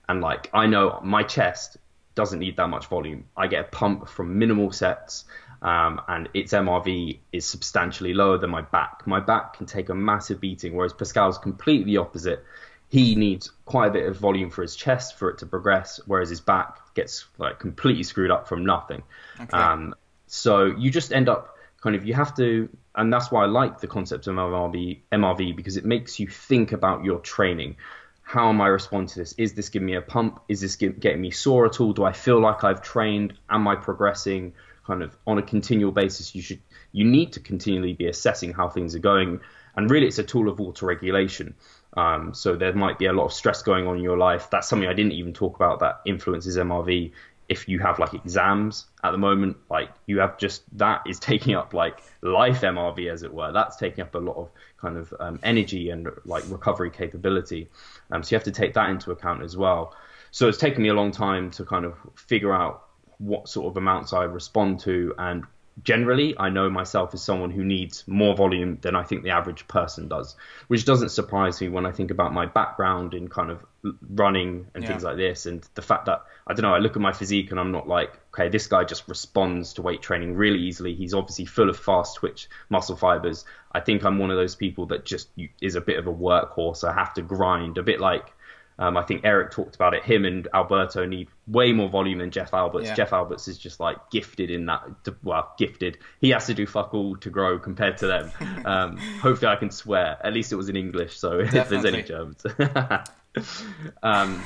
And 0.08 0.20
like, 0.20 0.50
I 0.52 0.66
know 0.66 1.00
my 1.02 1.22
chest 1.22 1.78
doesn't 2.14 2.38
need 2.38 2.56
that 2.56 2.68
much 2.68 2.86
volume. 2.86 3.24
I 3.36 3.46
get 3.46 3.66
a 3.66 3.68
pump 3.68 4.08
from 4.08 4.38
minimal 4.38 4.72
sets, 4.72 5.24
um, 5.62 6.00
and 6.08 6.28
its 6.34 6.52
MRV 6.52 7.18
is 7.32 7.44
substantially 7.44 8.14
lower 8.14 8.38
than 8.38 8.50
my 8.50 8.62
back. 8.62 9.06
My 9.06 9.20
back 9.20 9.54
can 9.56 9.66
take 9.66 9.88
a 9.88 9.94
massive 9.94 10.40
beating, 10.40 10.74
whereas 10.74 10.92
Pascal's 10.92 11.38
completely 11.38 11.96
opposite. 11.96 12.44
He 12.88 13.16
needs 13.16 13.50
quite 13.64 13.88
a 13.88 13.90
bit 13.90 14.06
of 14.06 14.16
volume 14.16 14.50
for 14.50 14.62
his 14.62 14.76
chest 14.76 15.18
for 15.18 15.28
it 15.30 15.38
to 15.38 15.46
progress, 15.46 16.00
whereas 16.06 16.30
his 16.30 16.40
back 16.40 16.94
gets 16.94 17.26
like 17.36 17.58
completely 17.58 18.04
screwed 18.04 18.30
up 18.30 18.48
from 18.48 18.64
nothing. 18.64 19.02
Okay. 19.40 19.56
Um, 19.56 19.94
so 20.28 20.66
you 20.66 20.90
just 20.90 21.12
end 21.12 21.28
up 21.28 21.55
kind 21.80 21.96
of 21.96 22.06
you 22.06 22.14
have 22.14 22.34
to, 22.36 22.68
and 22.94 23.12
that's 23.12 23.30
why 23.30 23.44
I 23.44 23.46
like 23.46 23.80
the 23.80 23.86
concept 23.86 24.26
of 24.26 24.34
MRV, 24.34 25.00
MRV 25.12 25.56
because 25.56 25.76
it 25.76 25.84
makes 25.84 26.18
you 26.18 26.28
think 26.28 26.72
about 26.72 27.04
your 27.04 27.18
training. 27.20 27.76
How 28.22 28.48
am 28.48 28.60
I 28.60 28.66
responding 28.66 29.08
to 29.08 29.20
this? 29.20 29.34
Is 29.38 29.54
this 29.54 29.68
giving 29.68 29.86
me 29.86 29.94
a 29.94 30.02
pump? 30.02 30.40
Is 30.48 30.60
this 30.60 30.74
getting 30.76 31.20
me 31.20 31.30
sore 31.30 31.66
at 31.66 31.80
all? 31.80 31.92
Do 31.92 32.04
I 32.04 32.12
feel 32.12 32.40
like 32.40 32.64
I've 32.64 32.82
trained? 32.82 33.34
Am 33.48 33.68
I 33.68 33.76
progressing? 33.76 34.54
Kind 34.84 35.02
of 35.02 35.16
on 35.26 35.38
a 35.38 35.42
continual 35.42 35.92
basis, 35.92 36.34
you 36.34 36.42
should 36.42 36.60
you 36.92 37.04
need 37.04 37.34
to 37.34 37.40
continually 37.40 37.92
be 37.92 38.06
assessing 38.06 38.52
how 38.52 38.68
things 38.68 38.94
are 38.94 39.00
going. 39.00 39.40
And 39.76 39.90
really, 39.90 40.06
it's 40.06 40.18
a 40.18 40.24
tool 40.24 40.48
of 40.48 40.60
auto 40.60 40.86
regulation. 40.86 41.54
Um, 41.96 42.34
so 42.34 42.56
there 42.56 42.72
might 42.72 42.98
be 42.98 43.06
a 43.06 43.12
lot 43.12 43.26
of 43.26 43.32
stress 43.32 43.62
going 43.62 43.86
on 43.86 43.96
in 43.96 44.02
your 44.02 44.16
life. 44.16 44.48
That's 44.50 44.68
something 44.68 44.88
I 44.88 44.94
didn't 44.94 45.12
even 45.12 45.32
talk 45.32 45.56
about 45.56 45.80
that 45.80 46.00
influences 46.06 46.56
MRV 46.56 47.12
if 47.48 47.68
you 47.68 47.78
have 47.78 47.98
like 47.98 48.14
exams 48.14 48.86
at 49.04 49.12
the 49.12 49.18
moment, 49.18 49.56
like 49.70 49.90
you 50.06 50.18
have 50.18 50.38
just 50.38 50.62
that 50.78 51.02
is 51.06 51.18
taking 51.20 51.54
up 51.54 51.72
like 51.74 52.02
life 52.22 52.62
MRV 52.62 53.10
as 53.10 53.22
it 53.22 53.32
were. 53.32 53.52
That's 53.52 53.76
taking 53.76 54.02
up 54.02 54.14
a 54.14 54.18
lot 54.18 54.36
of 54.36 54.50
kind 54.78 54.96
of 54.96 55.14
um, 55.20 55.38
energy 55.42 55.90
and 55.90 56.08
like 56.24 56.44
recovery 56.48 56.90
capability. 56.90 57.68
Um, 58.10 58.22
so 58.22 58.34
you 58.34 58.36
have 58.36 58.44
to 58.44 58.50
take 58.50 58.74
that 58.74 58.90
into 58.90 59.10
account 59.12 59.42
as 59.42 59.56
well. 59.56 59.94
So 60.30 60.48
it's 60.48 60.58
taken 60.58 60.82
me 60.82 60.88
a 60.88 60.94
long 60.94 61.12
time 61.12 61.50
to 61.52 61.64
kind 61.64 61.84
of 61.84 61.94
figure 62.14 62.52
out 62.52 62.84
what 63.18 63.48
sort 63.48 63.66
of 63.66 63.76
amounts 63.76 64.12
I 64.12 64.24
respond 64.24 64.80
to 64.80 65.14
and 65.18 65.44
generally, 65.82 66.34
I 66.38 66.48
know 66.48 66.70
myself 66.70 67.12
as 67.14 67.22
someone 67.22 67.50
who 67.50 67.62
needs 67.64 68.04
more 68.06 68.34
volume 68.34 68.78
than 68.80 68.96
I 68.96 69.02
think 69.02 69.22
the 69.22 69.30
average 69.30 69.68
person 69.68 70.08
does, 70.08 70.34
which 70.68 70.84
doesn't 70.84 71.10
surprise 71.10 71.60
me 71.60 71.68
when 71.68 71.84
I 71.84 71.92
think 71.92 72.10
about 72.10 72.32
my 72.32 72.46
background 72.46 73.14
in 73.14 73.28
kind 73.28 73.50
of 73.50 73.64
running 74.10 74.66
and 74.74 74.82
yeah. 74.82 74.90
things 74.90 75.04
like 75.04 75.16
this, 75.16 75.46
and 75.46 75.66
the 75.74 75.82
fact 75.82 76.06
that 76.06 76.24
I 76.46 76.54
don't 76.54 76.62
know, 76.62 76.74
I 76.74 76.78
look 76.78 76.96
at 76.96 77.02
my 77.02 77.12
physique 77.12 77.50
and 77.50 77.60
I'm 77.60 77.72
not 77.72 77.88
like, 77.88 78.18
okay, 78.34 78.48
this 78.48 78.66
guy 78.66 78.84
just 78.84 79.08
responds 79.08 79.74
to 79.74 79.82
weight 79.82 80.02
training 80.02 80.34
really 80.34 80.60
easily. 80.60 80.94
He's 80.94 81.14
obviously 81.14 81.44
full 81.44 81.68
of 81.68 81.78
fast 81.78 82.16
twitch 82.16 82.48
muscle 82.68 82.96
fibers. 82.96 83.44
I 83.72 83.80
think 83.80 84.04
I'm 84.04 84.18
one 84.18 84.30
of 84.30 84.36
those 84.36 84.54
people 84.54 84.86
that 84.86 85.04
just 85.04 85.28
is 85.60 85.74
a 85.74 85.80
bit 85.80 85.98
of 85.98 86.06
a 86.06 86.12
workhorse. 86.12 86.88
I 86.88 86.94
have 86.94 87.14
to 87.14 87.22
grind, 87.22 87.78
a 87.78 87.82
bit 87.82 88.00
like 88.00 88.32
Um, 88.78 88.96
I 88.96 89.02
think 89.02 89.22
Eric 89.24 89.52
talked 89.52 89.74
about 89.74 89.94
it. 89.94 90.04
Him 90.04 90.24
and 90.24 90.48
Alberto 90.52 91.06
need 91.06 91.28
way 91.46 91.72
more 91.72 91.88
volume 91.88 92.18
than 92.18 92.30
Jeff 92.30 92.52
Alberts. 92.52 92.86
Yeah. 92.86 92.94
Jeff 92.94 93.12
Alberts 93.12 93.48
is 93.48 93.56
just 93.56 93.80
like 93.80 93.96
gifted 94.10 94.50
in 94.50 94.66
that. 94.66 94.82
Well, 95.22 95.52
gifted. 95.58 95.98
He 96.20 96.30
has 96.30 96.46
to 96.46 96.54
do 96.54 96.66
fuck 96.66 96.92
all 96.92 97.16
to 97.16 97.30
grow 97.30 97.58
compared 97.58 97.98
to 97.98 98.06
them. 98.06 98.30
Um, 98.66 98.96
hopefully, 98.96 99.52
I 99.52 99.56
can 99.56 99.70
swear. 99.70 100.18
At 100.24 100.32
least 100.32 100.50
it 100.50 100.56
was 100.56 100.68
in 100.68 100.76
English. 100.76 101.18
So 101.18 101.38
if 101.40 101.52
there's 101.52 101.84
any 101.84 102.02
Definitely. 102.02 102.02
Germans. 102.02 103.08
um, 104.02 104.42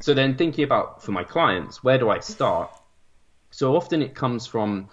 so 0.00 0.12
then 0.12 0.36
thinking 0.36 0.64
about 0.64 1.02
for 1.02 1.12
my 1.12 1.24
clients, 1.24 1.82
where 1.82 1.96
do 1.96 2.10
I 2.10 2.18
start? 2.18 2.70
So 3.50 3.76
often 3.76 4.02
it 4.02 4.14
comes 4.14 4.46
from 4.46 4.90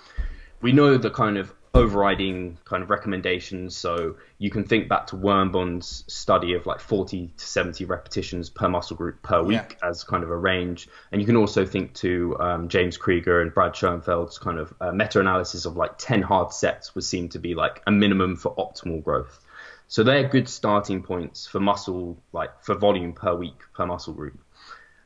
we 0.61 0.71
know 0.71 0.97
the 0.97 1.09
kind 1.09 1.37
of 1.37 1.53
overriding 1.73 2.57
kind 2.65 2.81
of 2.81 2.89
recommendations. 2.89 3.75
So 3.75 4.15
you 4.37 4.49
can 4.49 4.63
think 4.63 4.89
back 4.89 5.07
to 5.07 5.15
Wernbom's 5.15 6.03
study 6.07 6.53
of 6.53 6.65
like 6.65 6.79
40 6.79 7.33
to 7.37 7.45
70 7.45 7.85
repetitions 7.85 8.49
per 8.49 8.67
muscle 8.67 8.97
group 8.97 9.21
per 9.21 9.43
week 9.43 9.77
as 9.83 10.03
kind 10.03 10.23
of 10.23 10.31
a 10.31 10.37
range. 10.37 10.87
And 11.11 11.21
you 11.21 11.27
can 11.27 11.35
also 11.35 11.65
think 11.65 11.93
to 11.95 12.35
um, 12.39 12.69
James 12.69 12.97
Krieger 12.97 13.41
and 13.41 13.53
Brad 13.53 13.75
Schoenfeld's 13.75 14.37
kind 14.39 14.57
of 14.57 14.73
uh, 14.81 14.91
meta-analysis 14.91 15.65
of 15.65 15.77
like 15.77 15.97
10 15.97 16.21
hard 16.21 16.51
sets 16.53 16.95
was 16.95 17.07
seen 17.07 17.29
to 17.29 17.39
be 17.39 17.55
like 17.55 17.81
a 17.85 17.91
minimum 17.91 18.35
for 18.35 18.55
optimal 18.55 19.03
growth. 19.03 19.39
So 19.87 20.03
they're 20.03 20.27
good 20.27 20.47
starting 20.47 21.01
points 21.01 21.47
for 21.47 21.59
muscle, 21.59 22.21
like 22.31 22.61
for 22.61 22.75
volume 22.75 23.13
per 23.13 23.33
week 23.33 23.59
per 23.73 23.85
muscle 23.85 24.13
group 24.13 24.39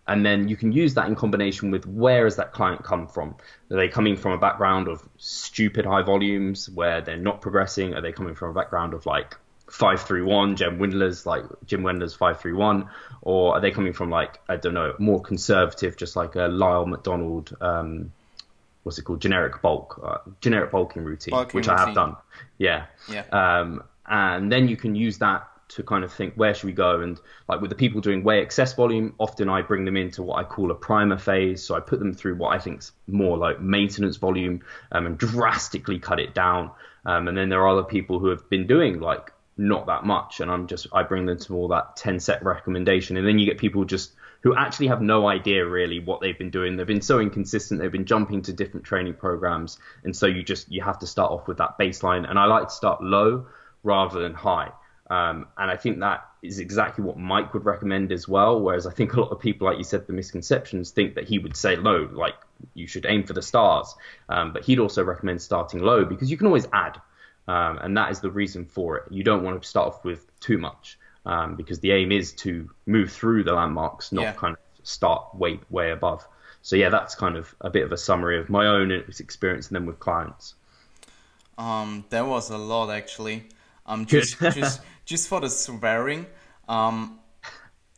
and 0.07 0.25
then 0.25 0.47
you 0.47 0.57
can 0.57 0.71
use 0.71 0.95
that 0.95 1.07
in 1.07 1.15
combination 1.15 1.71
with 1.71 1.85
where 1.85 2.25
has 2.25 2.35
that 2.35 2.51
client 2.51 2.83
come 2.83 3.07
from? 3.07 3.35
Are 3.71 3.77
they 3.77 3.87
coming 3.87 4.17
from 4.17 4.33
a 4.33 4.37
background 4.37 4.87
of 4.87 5.07
stupid 5.17 5.85
high 5.85 6.01
volumes 6.01 6.69
where 6.69 7.01
they're 7.01 7.17
not 7.17 7.41
progressing? 7.41 7.93
Are 7.93 8.01
they 8.01 8.11
coming 8.11 8.35
from 8.35 8.49
a 8.51 8.53
background 8.53 8.93
of 8.93 9.05
like 9.05 9.37
531 9.69 10.57
Jim 10.57 10.77
Wendler's 10.77 11.25
like 11.25 11.45
Jim 11.65 11.81
Wendler's 11.83 12.13
531 12.13 12.89
or 13.21 13.55
are 13.55 13.61
they 13.61 13.71
coming 13.71 13.93
from 13.93 14.09
like 14.09 14.39
i 14.47 14.55
don't 14.55 14.73
know 14.73 14.93
more 14.99 15.21
conservative 15.21 15.97
just 15.97 16.15
like 16.15 16.35
a 16.35 16.47
lyle 16.47 16.85
mcdonald 16.85 17.55
um 17.61 18.11
what's 18.83 18.97
it 18.97 19.03
called? 19.03 19.21
Generic 19.21 19.61
bulk 19.61 19.99
uh, 20.03 20.17
generic 20.41 20.71
bulking 20.71 21.03
routine 21.03 21.31
Bulking 21.31 21.57
which 21.57 21.67
i 21.67 21.77
have 21.77 21.95
done. 21.95 22.15
Yeah. 22.57 22.85
Yeah. 23.09 23.23
um, 23.31 23.83
and 24.05 24.51
then 24.51 24.67
you 24.67 24.77
can 24.77 24.95
use 24.95 25.19
that 25.19 25.47
to 25.75 25.83
kind 25.83 26.03
of 26.03 26.13
think 26.13 26.35
where 26.35 26.53
should 26.53 26.67
we 26.67 26.73
go? 26.73 27.01
And 27.01 27.19
like 27.49 27.61
with 27.61 27.69
the 27.69 27.75
people 27.75 28.01
doing 28.01 28.23
way 28.23 28.41
excess 28.41 28.73
volume 28.73 29.15
often 29.19 29.49
i 29.49 29.61
bring 29.61 29.85
them 29.85 29.97
into 29.97 30.21
what 30.21 30.37
i 30.37 30.43
call 30.43 30.71
a 30.71 30.75
primer 30.75 31.17
phase. 31.17 31.63
So 31.63 31.75
i 31.75 31.79
put 31.79 31.99
them 31.99 32.13
through 32.13 32.35
what 32.35 32.49
i 32.49 32.59
think's 32.59 32.91
more 33.07 33.37
like 33.37 33.59
maintenance 33.61 34.17
volume 34.17 34.61
um, 34.91 35.05
and 35.05 35.17
drastically 35.17 35.99
cut 35.99 36.19
it 36.19 36.33
down. 36.33 36.71
Um, 37.05 37.27
and 37.27 37.37
then 37.37 37.49
there 37.49 37.61
are 37.61 37.69
other 37.69 37.83
people 37.83 38.19
who 38.19 38.27
have 38.27 38.49
been 38.49 38.67
doing 38.67 38.99
like 38.99 39.31
not 39.57 39.87
that 39.87 40.05
much. 40.05 40.39
And 40.39 40.51
i'm 40.51 40.67
just 40.67 40.87
i 40.93 41.03
bring 41.03 41.25
them 41.25 41.39
to 41.39 41.51
more 41.51 41.69
that 41.69 41.95
10 41.95 42.19
set 42.19 42.43
recommendation. 42.43 43.17
And 43.17 43.27
then 43.27 43.39
you 43.39 43.45
get 43.45 43.57
people 43.57 43.85
just 43.85 44.13
who 44.41 44.55
actually 44.55 44.87
have 44.87 45.01
no 45.01 45.27
idea 45.27 45.65
really 45.65 45.99
what 45.99 46.19
they've 46.19 46.37
been 46.37 46.49
doing. 46.49 46.75
They've 46.75 46.85
been 46.85 47.01
so 47.01 47.19
inconsistent. 47.19 47.79
They've 47.79 47.89
been 47.89 48.05
jumping 48.05 48.41
to 48.41 48.51
different 48.51 48.85
training 48.85 49.13
programs. 49.13 49.79
And 50.03 50.13
so 50.13 50.25
you 50.27 50.43
just 50.43 50.69
you 50.69 50.81
have 50.81 50.99
to 50.99 51.07
start 51.07 51.31
off 51.31 51.47
with 51.47 51.57
that 51.57 51.79
baseline. 51.79 52.29
And 52.29 52.37
i 52.37 52.45
like 52.45 52.67
to 52.67 52.73
start 52.73 53.01
low 53.01 53.47
rather 53.83 54.19
than 54.19 54.33
high 54.33 54.71
um, 55.13 55.47
and 55.59 55.69
I 55.69 55.77
think 55.77 55.99
that 55.99 56.27
is 56.41 56.57
exactly 56.57 57.03
what 57.03 57.17
Mike 57.17 57.53
would 57.53 57.65
recommend 57.65 58.11
as 58.11 58.27
well. 58.27 58.59
Whereas 58.59 58.87
I 58.87 58.91
think 58.91 59.13
a 59.13 59.21
lot 59.21 59.29
of 59.29 59.39
people, 59.39 59.67
like 59.67 59.77
you 59.77 59.83
said, 59.83 60.07
the 60.07 60.13
misconceptions 60.13 60.89
think 60.89 61.13
that 61.15 61.25
he 61.27 61.37
would 61.37 61.55
say 61.55 61.75
low, 61.75 62.09
like 62.11 62.33
you 62.73 62.87
should 62.87 63.05
aim 63.07 63.23
for 63.23 63.33
the 63.33 63.41
stars. 63.41 63.93
Um, 64.27 64.53
but 64.53 64.63
he'd 64.65 64.79
also 64.79 65.03
recommend 65.03 65.39
starting 65.41 65.81
low 65.81 66.03
because 66.03 66.31
you 66.31 66.37
can 66.37 66.47
always 66.47 66.67
add. 66.73 66.99
Um, 67.47 67.77
and 67.83 67.97
that 67.97 68.09
is 68.09 68.21
the 68.21 68.31
reason 68.31 68.65
for 68.65 68.97
it. 68.97 69.03
You 69.11 69.23
don't 69.23 69.43
want 69.43 69.61
to 69.61 69.67
start 69.67 69.87
off 69.89 70.03
with 70.03 70.25
too 70.39 70.57
much 70.57 70.97
um, 71.27 71.57
because 71.57 71.79
the 71.79 71.91
aim 71.91 72.11
is 72.11 72.33
to 72.45 72.71
move 72.87 73.11
through 73.11 73.43
the 73.43 73.53
landmarks, 73.53 74.11
not 74.11 74.23
Yeah. 74.23 74.33
kind 74.33 74.55
of 74.55 74.87
start 74.87 75.35
way, 75.35 75.59
way 75.69 75.91
above. 75.91 76.25
So, 76.63 76.75
yeah, 76.75 76.89
that's 76.89 77.13
kind 77.13 77.35
of 77.35 77.53
a 77.61 77.69
bit 77.69 77.83
of 77.83 77.91
a 77.91 77.97
summary 77.97 78.39
of 78.39 78.49
my 78.49 78.65
own 78.65 78.91
experience 78.91 79.67
and 79.67 79.75
then 79.75 79.85
with 79.85 79.99
clients. 79.99 80.55
Um, 81.57 82.05
there 82.09 82.25
was 82.25 82.49
a 82.49 82.57
lot 82.57 82.89
actually. 82.89 83.43
Um, 83.85 84.05
just 84.05 84.39
just 84.39 84.81
just 85.05 85.27
for 85.27 85.41
the 85.41 85.49
swearing. 85.49 86.25
Um, 86.67 87.19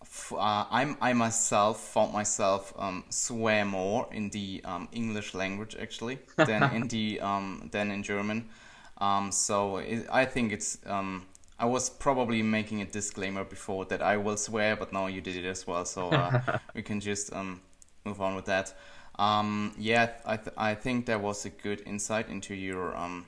f- 0.01 0.33
uh, 0.33 0.65
I'm 0.71 0.97
I 1.01 1.13
myself 1.13 1.79
found 1.93 2.13
myself 2.13 2.73
um 2.77 3.03
swear 3.09 3.65
more 3.65 4.07
in 4.11 4.29
the 4.29 4.61
um 4.65 4.87
English 4.91 5.33
language 5.33 5.75
actually 5.79 6.19
than 6.37 6.63
in 6.75 6.87
the 6.87 7.19
um 7.29 7.69
than 7.71 7.91
in 7.91 8.03
German. 8.03 8.49
Um, 8.97 9.31
so 9.31 9.77
it, 9.77 10.07
I 10.11 10.25
think 10.25 10.51
it's 10.51 10.77
um. 10.85 11.25
I 11.57 11.63
was 11.65 11.89
probably 11.89 12.41
making 12.41 12.81
a 12.81 12.85
disclaimer 12.85 13.45
before 13.45 13.85
that 13.85 14.01
I 14.01 14.17
will 14.17 14.35
swear, 14.35 14.75
but 14.75 14.91
now 14.91 15.07
you 15.07 15.21
did 15.21 15.37
it 15.37 15.45
as 15.45 15.65
well, 15.65 15.85
so 15.85 16.09
uh, 16.09 16.41
we 16.75 16.81
can 16.81 16.99
just 16.99 17.31
um, 17.33 17.61
move 18.03 18.19
on 18.19 18.35
with 18.35 18.43
that. 18.47 18.73
Um, 19.17 19.73
yeah, 19.77 20.09
I, 20.25 20.35
th- 20.35 20.53
I 20.57 20.75
think 20.75 21.05
that 21.05 21.21
was 21.21 21.45
a 21.45 21.49
good 21.49 21.81
insight 21.85 22.27
into 22.27 22.53
your 22.53 22.93
um, 22.97 23.25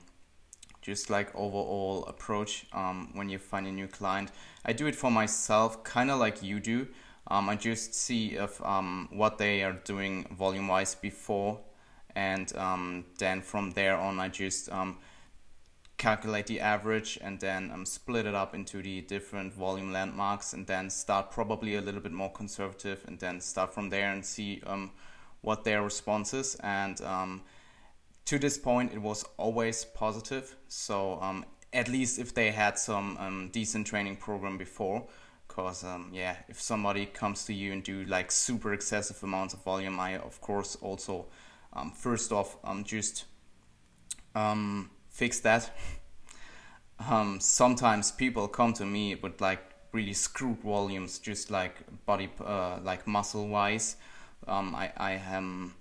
just 0.87 1.09
like 1.09 1.35
overall 1.35 2.05
approach 2.05 2.65
um, 2.71 3.09
when 3.13 3.27
you 3.27 3.37
find 3.37 3.67
a 3.67 3.71
new 3.71 3.87
client. 3.87 4.31
I 4.63 4.71
do 4.71 4.87
it 4.87 4.95
for 4.95 5.11
myself, 5.11 5.83
kind 5.83 6.09
of 6.09 6.17
like 6.17 6.41
you 6.41 6.61
do. 6.61 6.87
Um, 7.27 7.49
I 7.49 7.57
just 7.57 7.93
see 7.93 8.37
if 8.37 8.63
um, 8.63 9.09
what 9.11 9.37
they 9.37 9.63
are 9.63 9.73
doing 9.83 10.25
volume 10.31 10.69
wise 10.69 10.95
before, 10.95 11.59
and 12.15 12.55
um, 12.55 13.03
then 13.19 13.41
from 13.41 13.71
there 13.71 13.97
on, 13.97 14.17
I 14.17 14.29
just 14.29 14.71
um, 14.71 14.99
calculate 15.97 16.47
the 16.47 16.61
average 16.61 17.19
and 17.21 17.37
then 17.37 17.69
um, 17.73 17.85
split 17.85 18.25
it 18.25 18.33
up 18.33 18.55
into 18.55 18.81
the 18.81 19.01
different 19.01 19.53
volume 19.53 19.91
landmarks, 19.91 20.53
and 20.53 20.65
then 20.67 20.89
start 20.89 21.31
probably 21.31 21.75
a 21.75 21.81
little 21.81 22.01
bit 22.01 22.13
more 22.13 22.31
conservative, 22.31 23.03
and 23.07 23.19
then 23.19 23.41
start 23.41 23.73
from 23.73 23.89
there 23.89 24.09
and 24.13 24.25
see 24.25 24.61
what 25.41 25.65
their 25.65 25.83
response 25.83 26.33
is 26.33 26.55
and 26.63 27.01
to 28.27 28.37
this 28.37 28.57
point 28.57 28.93
it 28.93 29.01
was 29.01 29.25
always 29.37 29.83
positive. 29.83 30.55
So 30.67 31.19
um, 31.21 31.45
at 31.73 31.87
least 31.87 32.19
if 32.19 32.33
they 32.33 32.51
had 32.51 32.77
some 32.77 33.17
um, 33.19 33.49
decent 33.51 33.87
training 33.87 34.17
program 34.17 34.57
before 34.57 35.07
because 35.47 35.83
um, 35.83 36.09
yeah 36.13 36.35
if 36.47 36.61
somebody 36.61 37.05
comes 37.05 37.45
to 37.45 37.53
you 37.53 37.71
and 37.71 37.83
do 37.83 38.03
like 38.05 38.31
super 38.31 38.73
excessive 38.73 39.21
amounts 39.23 39.53
of 39.53 39.63
volume 39.63 39.99
i 39.99 40.17
of 40.17 40.39
course 40.41 40.75
also 40.81 41.25
um, 41.73 41.91
first 41.91 42.31
off 42.31 42.57
um, 42.63 42.83
just 42.83 43.25
um, 44.35 44.89
fix 45.09 45.39
that. 45.41 45.71
Um, 47.11 47.39
sometimes 47.39 48.11
people 48.11 48.47
come 48.47 48.73
to 48.73 48.83
me 48.83 49.13
with 49.13 49.39
like 49.39 49.61
really 49.91 50.13
screwed 50.13 50.57
volumes 50.61 51.19
just 51.19 51.51
like 51.51 51.75
body 52.07 52.27
uh, 52.43 52.79
like 52.81 53.05
muscle 53.05 53.47
wise 53.47 53.97
um, 54.47 54.73
i 54.73 54.91
i 54.97 55.15
um, 55.35 55.75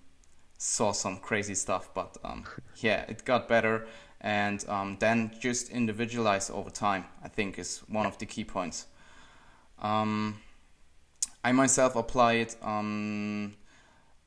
saw 0.59 0.93
some 0.93 1.19
crazy 1.19 1.55
stuff, 1.55 1.91
but 1.95 2.17
um, 2.25 2.45
yeah, 2.77 3.05
it 3.09 3.25
got 3.25 3.49
better. 3.49 3.87
And 4.21 4.65
um, 4.69 4.97
then 4.99 5.33
just 5.41 5.69
individualize 5.71 6.51
over 6.51 6.71
time, 6.71 7.05
I 7.23 7.29
think, 7.29 7.59
is 7.59 7.79
one 7.89 8.07
of 8.07 8.19
the 8.19 8.27
key 8.27 8.45
points. 8.45 8.87
Um, 9.81 10.41
I 11.45 11.53
myself 11.53 11.95
apply 11.97 12.35
it. 12.35 12.57
Um, 12.63 13.55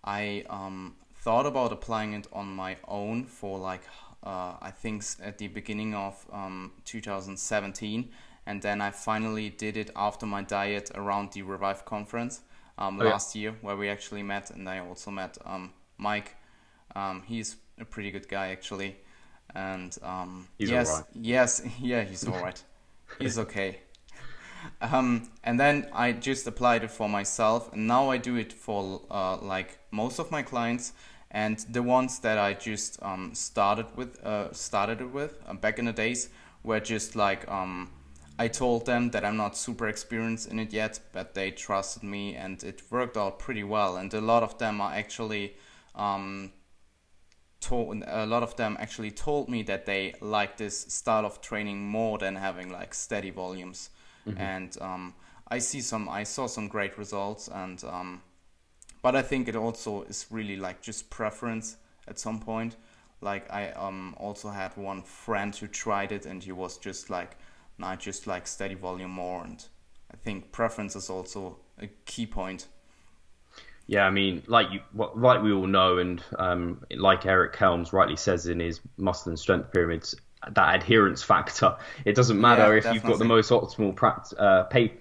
I 0.04 0.46
um, 0.50 0.96
thought 1.22 1.46
about 1.46 1.74
applying 1.74 2.14
it 2.14 2.28
on 2.32 2.48
my 2.56 2.78
own 2.88 3.26
for 3.26 3.58
like, 3.60 3.82
uh, 4.24 4.54
I 4.62 4.72
think 4.72 5.04
at 5.22 5.38
the 5.38 5.48
beginning 5.48 5.96
of 5.96 6.26
um, 6.32 6.72
2017. 6.86 8.10
And 8.46 8.62
then 8.62 8.82
I 8.82 8.92
finally 8.92 9.50
did 9.50 9.78
it 9.78 9.92
after 9.96 10.26
my 10.26 10.42
diet 10.44 10.92
around 10.96 11.34
the 11.34 11.42
Revive 11.42 11.86
conference 11.86 12.42
um, 12.78 13.00
Oh, 13.00 13.04
yeah. 13.04 13.12
last 13.12 13.36
year, 13.36 13.56
where 13.62 13.76
we 13.76 13.90
actually 13.90 14.24
met. 14.24 14.50
And 14.52 14.68
I 14.70 14.80
also 14.80 15.12
met 15.12 15.38
um, 15.46 15.72
Mike. 16.00 16.36
Um, 16.96 17.24
he's 17.28 17.58
a 17.80 17.86
pretty 17.86 18.12
good 18.12 18.28
guy, 18.28 18.50
actually. 18.50 18.98
And 19.56 19.98
um, 20.04 20.48
He's 20.58 20.70
yes, 20.72 20.90
alright. 20.90 21.06
yes, 21.14 21.62
yeah, 21.82 22.04
he's 22.04 22.28
all 22.28 22.40
right. 22.42 22.62
he's 23.20 23.38
okay. 23.40 23.80
Um, 24.82 25.30
and 25.44 25.60
then 25.60 25.88
I 25.94 26.12
just 26.12 26.46
applied 26.48 26.84
it 26.84 26.92
for 26.92 27.08
myself, 27.08 27.72
and 27.74 27.88
now 27.88 28.10
I 28.12 28.18
do 28.18 28.36
it 28.36 28.52
for 28.52 29.02
uh, 29.10 29.38
like 29.38 29.80
most 29.92 30.20
of 30.20 30.32
my 30.32 30.42
clients, 30.42 30.92
and 31.32 31.60
the 31.70 31.82
ones 31.82 32.20
that 32.20 32.38
I 32.38 32.56
just 32.56 33.02
um, 33.02 33.34
started 33.34 33.86
with, 33.96 34.22
uh, 34.24 34.52
started 34.54 35.02
it 35.02 35.12
with 35.14 35.40
uh, 35.48 35.54
back 35.54 35.80
in 35.80 35.86
the 35.86 35.94
days, 35.94 36.30
were 36.64 36.82
just 36.82 37.16
like 37.16 37.50
um, 37.50 37.90
I 38.38 38.50
told 38.50 38.86
them 38.86 39.12
that 39.12 39.26
I'm 39.26 39.38
not 39.38 39.58
super 39.58 39.88
experienced 39.88 40.50
in 40.50 40.60
it 40.60 40.74
yet, 40.74 41.00
but 41.14 41.34
they 41.36 41.52
trusted 41.52 42.04
me, 42.04 42.36
and 42.36 42.62
it 42.64 42.82
worked 42.90 43.18
out 43.18 43.40
pretty 43.40 43.64
well. 43.64 43.98
And 43.98 44.14
a 44.14 44.22
lot 44.22 44.44
of 44.44 44.58
them 44.58 44.82
are 44.82 44.94
actually 44.94 45.56
um, 46.00 46.52
told 47.60 48.04
a 48.08 48.26
lot 48.26 48.42
of 48.42 48.56
them 48.56 48.78
actually 48.80 49.12
told 49.12 49.50
me 49.50 49.64
that 49.64 49.86
they 49.86 50.16
like 50.22 50.58
this 50.58 50.80
style 50.80 51.26
of 51.26 51.42
training 51.42 51.86
more 51.86 52.18
than 52.18 52.36
having 52.36 52.72
like 52.72 52.94
steady 52.94 53.30
volumes. 53.30 53.90
And 54.38 54.78
um, 54.82 55.14
i 55.52 55.60
see 55.60 55.82
some 55.82 56.08
i 56.08 56.24
saw 56.24 56.46
some 56.48 56.68
great 56.68 56.98
results 56.98 57.48
and 57.48 57.84
um, 57.84 58.22
but 59.02 59.16
i 59.16 59.22
think 59.22 59.48
it 59.48 59.56
also 59.56 60.04
is 60.04 60.28
really 60.30 60.56
like 60.56 60.82
just 60.82 61.10
preference 61.10 61.78
at 62.08 62.20
some 62.20 62.40
point. 62.40 62.76
Like 63.22 63.52
i 63.52 63.72
um, 63.72 64.16
also 64.18 64.50
had 64.50 64.78
one 64.78 65.02
friend 65.02 65.56
who 65.56 65.68
tried 65.68 66.12
it 66.12 66.26
and 66.26 66.44
he 66.44 66.52
was 66.52 66.78
just 66.78 67.10
like 67.10 67.38
nah, 67.78 67.90
I 67.90 67.96
just 67.96 68.28
like 68.28 68.48
steady 68.48 68.76
volume 68.76 69.12
more. 69.12 69.44
And 69.44 69.64
i 70.14 70.18
think 70.18 70.52
preference 70.52 70.96
is 70.96 71.10
also 71.10 71.58
a 71.82 71.88
key 72.06 72.26
point. 72.26 72.68
Yeah, 73.90 74.06
I 74.06 74.12
mean, 74.12 74.44
like 74.46 74.68
you, 74.72 74.82
like 74.94 75.42
we 75.42 75.52
all 75.52 75.66
know, 75.66 75.98
and 75.98 76.24
um, 76.38 76.86
like 76.92 77.26
Eric 77.26 77.56
Helms 77.56 77.92
rightly 77.92 78.18
says 78.18 78.46
in 78.46 78.60
his 78.60 78.82
muscle 78.98 79.32
and 79.32 79.40
strength 79.40 79.74
pyramids, 79.74 80.14
that 80.54 80.76
adherence 80.76 81.24
factor. 81.24 81.76
It 82.06 82.14
doesn't 82.14 82.40
matter 82.40 82.72
yeah, 82.72 82.78
if 82.78 82.84
definitely. 82.84 83.10
you've 83.10 83.12
got 83.12 83.18
the 83.18 83.26
most 83.26 83.50
optimal 83.50 83.96
practice, 83.96 84.38
uh, 84.38 84.66
pay, 84.66 84.94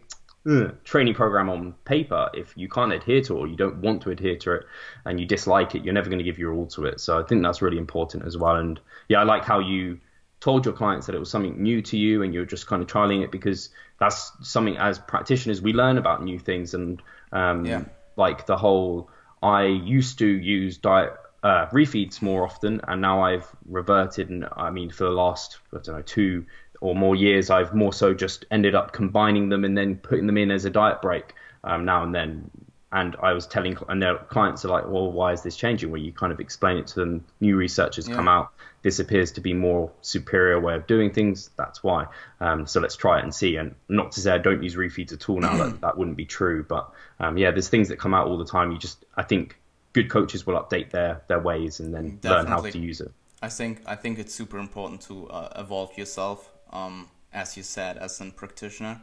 uh, 0.49 0.69
training 0.85 1.13
program 1.13 1.51
on 1.51 1.75
paper. 1.85 2.31
If 2.33 2.57
you 2.57 2.71
can't 2.71 2.95
adhere 2.95 3.21
to 3.25 3.37
it 3.37 3.39
or 3.39 3.47
you 3.47 3.57
don't 3.57 3.77
want 3.83 4.01
to 4.05 4.11
adhere 4.11 4.39
to 4.39 4.53
it 4.55 4.63
and 5.05 5.21
you 5.21 5.27
dislike 5.27 5.75
it, 5.75 5.85
you're 5.85 5.93
never 5.93 6.09
going 6.09 6.21
to 6.21 6.25
give 6.25 6.39
your 6.39 6.55
all 6.55 6.67
to 6.69 6.87
it. 6.87 6.99
So 6.99 7.21
I 7.21 7.25
think 7.25 7.43
that's 7.43 7.61
really 7.61 7.77
important 7.77 8.25
as 8.25 8.39
well. 8.39 8.57
And 8.57 8.81
yeah, 9.11 9.21
I 9.21 9.25
like 9.25 9.45
how 9.45 9.59
you 9.59 10.01
told 10.41 10.65
your 10.65 10.75
clients 10.75 11.05
that 11.09 11.15
it 11.15 11.19
was 11.19 11.31
something 11.31 11.63
new 11.63 11.83
to 11.83 11.99
you 11.99 12.23
and 12.23 12.33
you're 12.33 12.47
just 12.47 12.67
kind 12.67 12.81
of 12.81 12.89
trialing 12.89 13.23
it 13.23 13.31
because 13.31 13.69
that's 14.01 14.33
something 14.41 14.79
as 14.79 14.99
practitioners 14.99 15.61
we 15.61 15.75
learn 15.75 15.99
about 15.99 16.25
new 16.25 16.39
things 16.39 16.73
and 16.73 17.03
um, 17.33 17.67
yeah. 17.67 17.85
Like 18.19 18.47
the 18.47 18.57
whole 18.57 19.09
I 19.43 19.65
used 19.65 20.19
to 20.19 20.27
use 20.27 20.77
diet 20.77 21.15
uh, 21.43 21.67
refeeds 21.67 22.21
more 22.21 22.45
often, 22.45 22.81
and 22.89 23.01
now 23.01 23.23
I've 23.23 23.49
reverted. 23.67 24.29
And 24.29 24.47
I 24.57 24.71
mean, 24.71 24.91
for 24.91 25.05
the 25.05 25.11
last 25.11 25.59
I 25.73 25.79
don't 25.79 25.97
know 25.97 26.03
two 26.03 26.45
or 26.81 26.95
more 26.95 27.17
years, 27.17 27.51
I've 27.51 27.75
more 27.75 27.93
so 27.93 28.13
just 28.15 28.45
ended 28.51 28.75
up 28.75 28.93
combining 28.93 29.49
them 29.49 29.65
and 29.65 29.77
then 29.79 29.97
putting 29.97 30.27
them 30.27 30.37
in 30.37 30.51
as 30.51 30.65
a 30.65 30.71
diet 30.71 31.01
break 31.01 31.35
um, 31.65 31.85
now 31.85 32.03
and 32.03 32.15
then. 32.15 32.51
And 32.91 33.17
I 33.23 33.35
was 33.35 33.47
telling, 33.47 33.77
and 33.89 34.03
their 34.03 34.17
clients 34.17 34.65
are 34.65 34.69
like, 34.69 34.89
"Well, 34.89 35.13
why 35.13 35.33
is 35.33 35.43
this 35.43 35.57
changing?" 35.57 35.91
Where 35.91 36.01
you 36.01 36.11
kind 36.11 36.33
of 36.33 36.41
explain 36.41 36.79
it 36.79 36.87
to 36.89 37.01
them. 37.01 37.25
New 37.41 37.57
research 37.57 37.97
has 37.97 38.09
yeah. 38.09 38.15
come 38.15 38.29
out. 38.29 38.51
This 38.83 39.01
appears 39.01 39.33
to 39.33 39.41
be 39.41 39.55
more 39.55 39.91
superior 40.03 40.61
way 40.61 40.75
of 40.75 40.87
doing 40.87 41.13
things. 41.13 41.51
That's 41.57 41.83
why. 41.83 42.07
Um, 42.41 42.67
so 42.67 42.81
let's 42.81 42.97
try 42.97 43.19
it 43.19 43.25
and 43.25 43.35
see. 43.35 43.57
And 43.57 43.75
not 43.89 44.13
to 44.13 44.21
say 44.21 44.33
I 44.33 44.39
don't 44.39 44.63
use 44.63 44.77
refeeds 44.77 45.13
at 45.13 45.29
all 45.29 45.41
now. 45.41 45.57
that 45.57 45.81
that 45.81 45.99
wouldn't 45.99 46.17
be 46.17 46.25
true. 46.27 46.63
But 46.63 46.91
um, 47.19 47.37
yeah, 47.37 47.51
there's 47.51 47.69
things 47.69 47.89
that 47.89 47.99
come 47.99 48.15
out 48.15 48.29
all 48.29 48.39
the 48.39 48.45
time. 48.45 48.71
You 48.71 48.79
just, 48.79 49.05
I 49.17 49.25
think, 49.25 49.59
good 49.93 50.09
coaches 50.11 50.47
will 50.47 50.55
update 50.55 50.91
their 50.91 51.23
their 51.29 51.41
ways 51.41 51.81
and 51.81 51.93
then 51.93 52.19
Definitely. 52.21 52.31
learn 52.31 52.47
how 52.47 52.61
to 52.71 52.79
use 52.79 53.01
it. 53.01 53.11
I 53.43 53.49
think 53.49 53.83
I 53.87 53.95
think 53.95 54.19
it's 54.19 54.35
super 54.35 54.59
important 54.59 55.01
to 55.03 55.29
uh, 55.29 55.53
evolve 55.57 55.97
yourself, 55.97 56.51
um, 56.73 57.09
as 57.33 57.57
you 57.57 57.63
said, 57.63 57.97
as 57.97 58.21
a 58.21 58.27
practitioner, 58.27 59.01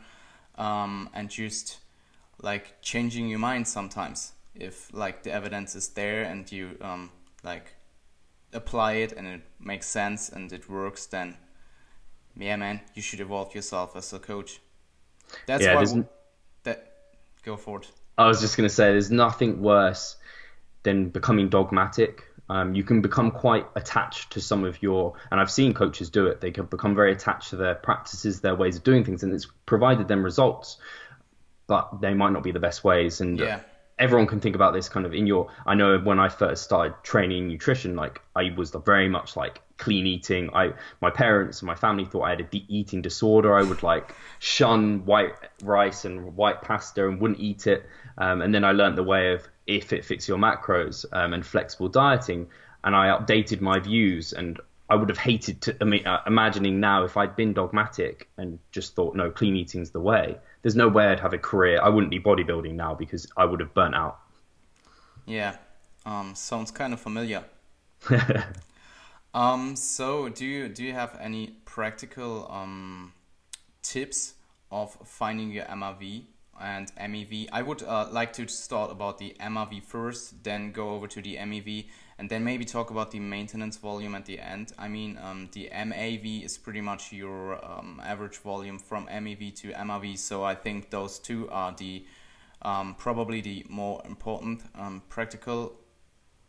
um, 0.57 1.09
and 1.13 1.29
just 1.29 1.79
like 2.41 2.81
changing 2.81 3.29
your 3.29 3.39
mind 3.39 3.67
sometimes. 3.67 4.33
If 4.53 4.93
like 4.93 5.23
the 5.23 5.31
evidence 5.33 5.75
is 5.75 5.89
there 5.89 6.23
and 6.23 6.49
you 6.49 6.77
um, 6.81 7.11
like 7.43 7.74
apply 8.53 8.93
it 8.93 9.11
and 9.11 9.27
it 9.27 9.41
makes 9.59 9.87
sense 9.87 10.29
and 10.29 10.51
it 10.51 10.69
works, 10.69 11.05
then 11.05 11.37
yeah, 12.37 12.55
man, 12.55 12.81
you 12.93 13.01
should 13.01 13.19
evolve 13.19 13.55
yourself 13.55 13.95
as 13.95 14.11
a 14.13 14.19
coach. 14.19 14.59
That's 15.47 15.63
yeah, 15.63 15.75
why 15.75 16.03
that 16.63 16.93
go 17.43 17.57
forward. 17.57 17.87
I 18.17 18.27
was 18.27 18.41
just 18.41 18.57
gonna 18.57 18.69
say, 18.69 18.91
there's 18.91 19.11
nothing 19.11 19.61
worse 19.61 20.17
than 20.83 21.09
becoming 21.09 21.49
dogmatic. 21.49 22.23
Um, 22.47 22.75
you 22.75 22.83
can 22.83 23.01
become 23.01 23.31
quite 23.31 23.65
attached 23.75 24.33
to 24.33 24.41
some 24.41 24.63
of 24.63 24.81
your, 24.81 25.15
and 25.31 25.39
I've 25.39 25.49
seen 25.49 25.73
coaches 25.73 26.09
do 26.11 26.27
it. 26.27 26.41
They 26.41 26.51
can 26.51 26.65
become 26.65 26.93
very 26.93 27.11
attached 27.11 27.49
to 27.49 27.55
their 27.55 27.73
practices, 27.73 28.41
their 28.41 28.55
ways 28.55 28.77
of 28.77 28.83
doing 28.83 29.03
things, 29.03 29.23
and 29.23 29.33
it's 29.33 29.47
provided 29.65 30.07
them 30.07 30.23
results, 30.23 30.77
but 31.65 32.01
they 32.01 32.13
might 32.13 32.33
not 32.33 32.43
be 32.43 32.51
the 32.51 32.59
best 32.59 32.83
ways. 32.83 33.19
And 33.19 33.39
yeah. 33.39 33.61
Everyone 33.97 34.27
can 34.27 34.39
think 34.39 34.55
about 34.55 34.73
this 34.73 34.89
kind 34.89 35.05
of 35.05 35.13
in 35.13 35.27
your. 35.27 35.51
I 35.65 35.75
know 35.75 35.97
when 35.97 36.19
I 36.19 36.29
first 36.29 36.63
started 36.63 36.95
training 37.03 37.47
nutrition, 37.47 37.95
like 37.95 38.21
I 38.35 38.53
was 38.55 38.71
very 38.71 39.09
much 39.09 39.35
like 39.35 39.61
clean 39.77 40.05
eating. 40.05 40.49
I 40.53 40.73
my 41.01 41.09
parents 41.09 41.61
and 41.61 41.67
my 41.67 41.75
family 41.75 42.05
thought 42.05 42.23
I 42.23 42.31
had 42.31 42.41
a 42.41 42.43
de- 42.43 42.65
eating 42.67 43.01
disorder. 43.01 43.55
I 43.55 43.63
would 43.63 43.83
like 43.83 44.13
shun 44.39 45.05
white 45.05 45.33
rice 45.63 46.05
and 46.05 46.35
white 46.35 46.61
pasta 46.61 47.07
and 47.07 47.19
wouldn't 47.21 47.39
eat 47.39 47.67
it. 47.67 47.85
Um, 48.17 48.41
and 48.41 48.53
then 48.53 48.63
I 48.63 48.71
learned 48.71 48.97
the 48.97 49.03
way 49.03 49.33
of 49.33 49.47
if 49.67 49.93
it 49.93 50.05
fits 50.05 50.27
your 50.27 50.37
macros 50.37 51.05
um, 51.11 51.33
and 51.33 51.45
flexible 51.45 51.89
dieting. 51.89 52.47
And 52.83 52.95
I 52.95 53.07
updated 53.17 53.61
my 53.61 53.79
views, 53.79 54.31
and 54.31 54.59
I 54.87 54.95
would 54.95 55.09
have 55.09 55.17
hated 55.17 55.61
to 55.63 55.77
I 55.81 55.85
mean, 55.85 56.05
uh, 56.05 56.21
imagining 56.27 56.79
now 56.79 57.03
if 57.03 57.17
I'd 57.17 57.35
been 57.35 57.53
dogmatic 57.53 58.29
and 58.37 58.59
just 58.71 58.95
thought 58.95 59.15
no, 59.15 59.31
clean 59.31 59.55
eating's 59.55 59.91
the 59.91 60.01
way. 60.01 60.37
There's 60.65 60.75
no 60.75 60.87
way 60.87 61.05
I'd 61.09 61.19
have 61.19 61.31
a 61.31 61.37
career. 61.37 61.79
I 61.79 61.89
wouldn't 61.89 62.09
be 62.09 62.19
bodybuilding 62.19 62.73
now 62.73 62.95
because 62.95 63.27
I 63.37 63.45
would 63.45 63.59
have 63.59 63.71
burnt 63.75 63.93
out. 63.93 64.17
Yeah, 65.27 65.57
um, 66.07 66.33
sounds 66.33 66.71
kind 66.71 66.91
of 66.91 66.99
familiar. 66.99 67.43
um, 69.35 69.75
so 69.75 70.27
do 70.27 70.43
you 70.43 70.67
do 70.67 70.83
you 70.83 70.93
have 70.93 71.19
any 71.21 71.57
practical 71.65 72.51
um, 72.51 73.13
tips 73.83 74.33
of 74.71 74.97
finding 75.05 75.51
your 75.51 75.65
MRV 75.65 76.23
and 76.59 76.91
MEV. 76.95 77.47
I 77.51 77.61
would 77.61 77.83
uh, 77.83 78.07
like 78.11 78.33
to 78.33 78.47
start 78.47 78.89
about 78.89 79.19
the 79.19 79.35
MRV 79.39 79.83
first, 79.83 80.43
then 80.43 80.71
go 80.71 80.95
over 80.95 81.05
to 81.05 81.21
the 81.21 81.35
MEV, 81.35 81.85
and 82.17 82.29
then 82.29 82.43
maybe 82.43 82.65
talk 82.65 82.91
about 82.91 83.11
the 83.11 83.19
maintenance 83.19 83.77
volume 83.77 84.15
at 84.15 84.25
the 84.25 84.39
end. 84.39 84.71
I 84.77 84.87
mean, 84.87 85.19
um, 85.21 85.49
the 85.51 85.69
MAV 85.73 86.25
is 86.43 86.57
pretty 86.57 86.81
much 86.81 87.11
your 87.11 87.63
um, 87.65 88.01
average 88.03 88.37
volume 88.37 88.79
from 88.79 89.07
MEV 89.07 89.55
to 89.61 89.71
MRV, 89.71 90.17
so 90.17 90.43
I 90.43 90.55
think 90.55 90.89
those 90.89 91.19
two 91.19 91.49
are 91.49 91.73
the 91.77 92.05
um, 92.61 92.95
probably 92.97 93.41
the 93.41 93.65
more 93.69 94.01
important 94.05 94.63
um, 94.75 95.03
practical 95.09 95.73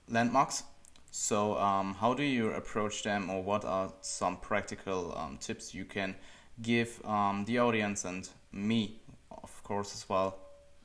landmarks. 0.08 0.62
So, 1.10 1.56
um, 1.58 1.94
how 1.94 2.14
do 2.14 2.22
you 2.22 2.50
approach 2.50 3.02
them, 3.02 3.30
or 3.30 3.42
what 3.42 3.64
are 3.64 3.92
some 4.02 4.36
practical 4.36 5.16
um, 5.16 5.38
tips 5.38 5.74
you 5.74 5.84
can 5.84 6.14
give 6.62 7.00
the 7.46 7.58
audience 7.58 8.04
and 8.04 8.28
me 8.52 9.00
of 9.46 9.62
course, 9.62 9.94
as 9.94 10.08
well 10.08 10.38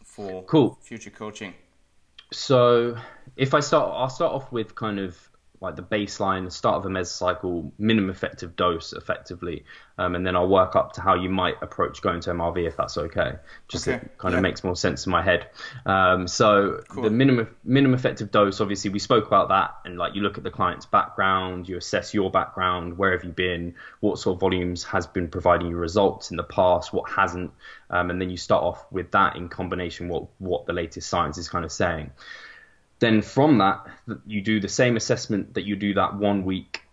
for 0.03 0.43
cool 0.43 0.77
future 0.81 1.09
coaching. 1.09 1.53
So 2.31 2.97
if 3.35 3.53
I 3.53 3.59
start, 3.59 3.91
I'll 3.93 4.09
start 4.09 4.33
off 4.33 4.51
with 4.51 4.75
kind 4.75 4.99
of 4.99 5.30
like 5.61 5.75
the 5.75 5.83
baseline, 5.83 6.43
the 6.43 6.51
start 6.51 6.77
of 6.77 6.85
a 6.87 6.89
mesocycle, 6.89 7.71
minimum 7.77 8.09
effective 8.09 8.55
dose, 8.55 8.93
effectively, 8.93 9.63
um, 9.99 10.15
and 10.15 10.25
then 10.25 10.35
I'll 10.35 10.47
work 10.47 10.75
up 10.75 10.93
to 10.93 11.01
how 11.01 11.13
you 11.13 11.29
might 11.29 11.61
approach 11.61 12.01
going 12.01 12.19
to 12.21 12.31
MRV 12.31 12.67
if 12.67 12.75
that's 12.75 12.97
okay. 12.97 13.35
Just 13.67 13.87
okay. 13.87 13.97
it 13.97 14.17
kind 14.17 14.31
yeah. 14.31 14.39
of 14.39 14.41
makes 14.41 14.63
more 14.63 14.75
sense 14.75 15.05
in 15.05 15.11
my 15.11 15.21
head. 15.21 15.49
Um, 15.85 16.27
so 16.27 16.81
cool. 16.89 17.03
the 17.03 17.11
minimum 17.11 17.55
minimum 17.63 17.93
effective 17.93 18.31
dose, 18.31 18.59
obviously, 18.59 18.89
we 18.89 18.97
spoke 18.97 19.27
about 19.27 19.49
that, 19.49 19.75
and 19.85 19.99
like 19.99 20.15
you 20.15 20.21
look 20.21 20.39
at 20.39 20.43
the 20.43 20.49
client's 20.49 20.87
background, 20.87 21.69
you 21.69 21.77
assess 21.77 22.11
your 22.11 22.31
background, 22.31 22.97
where 22.97 23.11
have 23.11 23.23
you 23.23 23.31
been, 23.31 23.75
what 23.99 24.17
sort 24.17 24.37
of 24.37 24.39
volumes 24.39 24.83
has 24.85 25.05
been 25.05 25.27
providing 25.27 25.67
you 25.67 25.75
results 25.75 26.31
in 26.31 26.37
the 26.37 26.43
past, 26.43 26.91
what 26.91 27.07
hasn't, 27.07 27.51
um, 27.91 28.09
and 28.09 28.19
then 28.19 28.31
you 28.31 28.37
start 28.37 28.63
off 28.63 28.83
with 28.91 29.11
that 29.11 29.35
in 29.35 29.47
combination 29.47 30.09
what 30.09 30.25
what 30.39 30.65
the 30.65 30.73
latest 30.73 31.07
science 31.07 31.37
is 31.37 31.47
kind 31.47 31.63
of 31.63 31.71
saying. 31.71 32.09
Then 33.01 33.23
from 33.23 33.57
that, 33.57 33.85
you 34.27 34.41
do 34.41 34.59
the 34.59 34.69
same 34.69 34.95
assessment 34.95 35.55
that 35.55 35.63
you 35.63 35.75
do 35.75 35.95
that 35.95 36.15
one 36.15 36.45
week, 36.45 36.83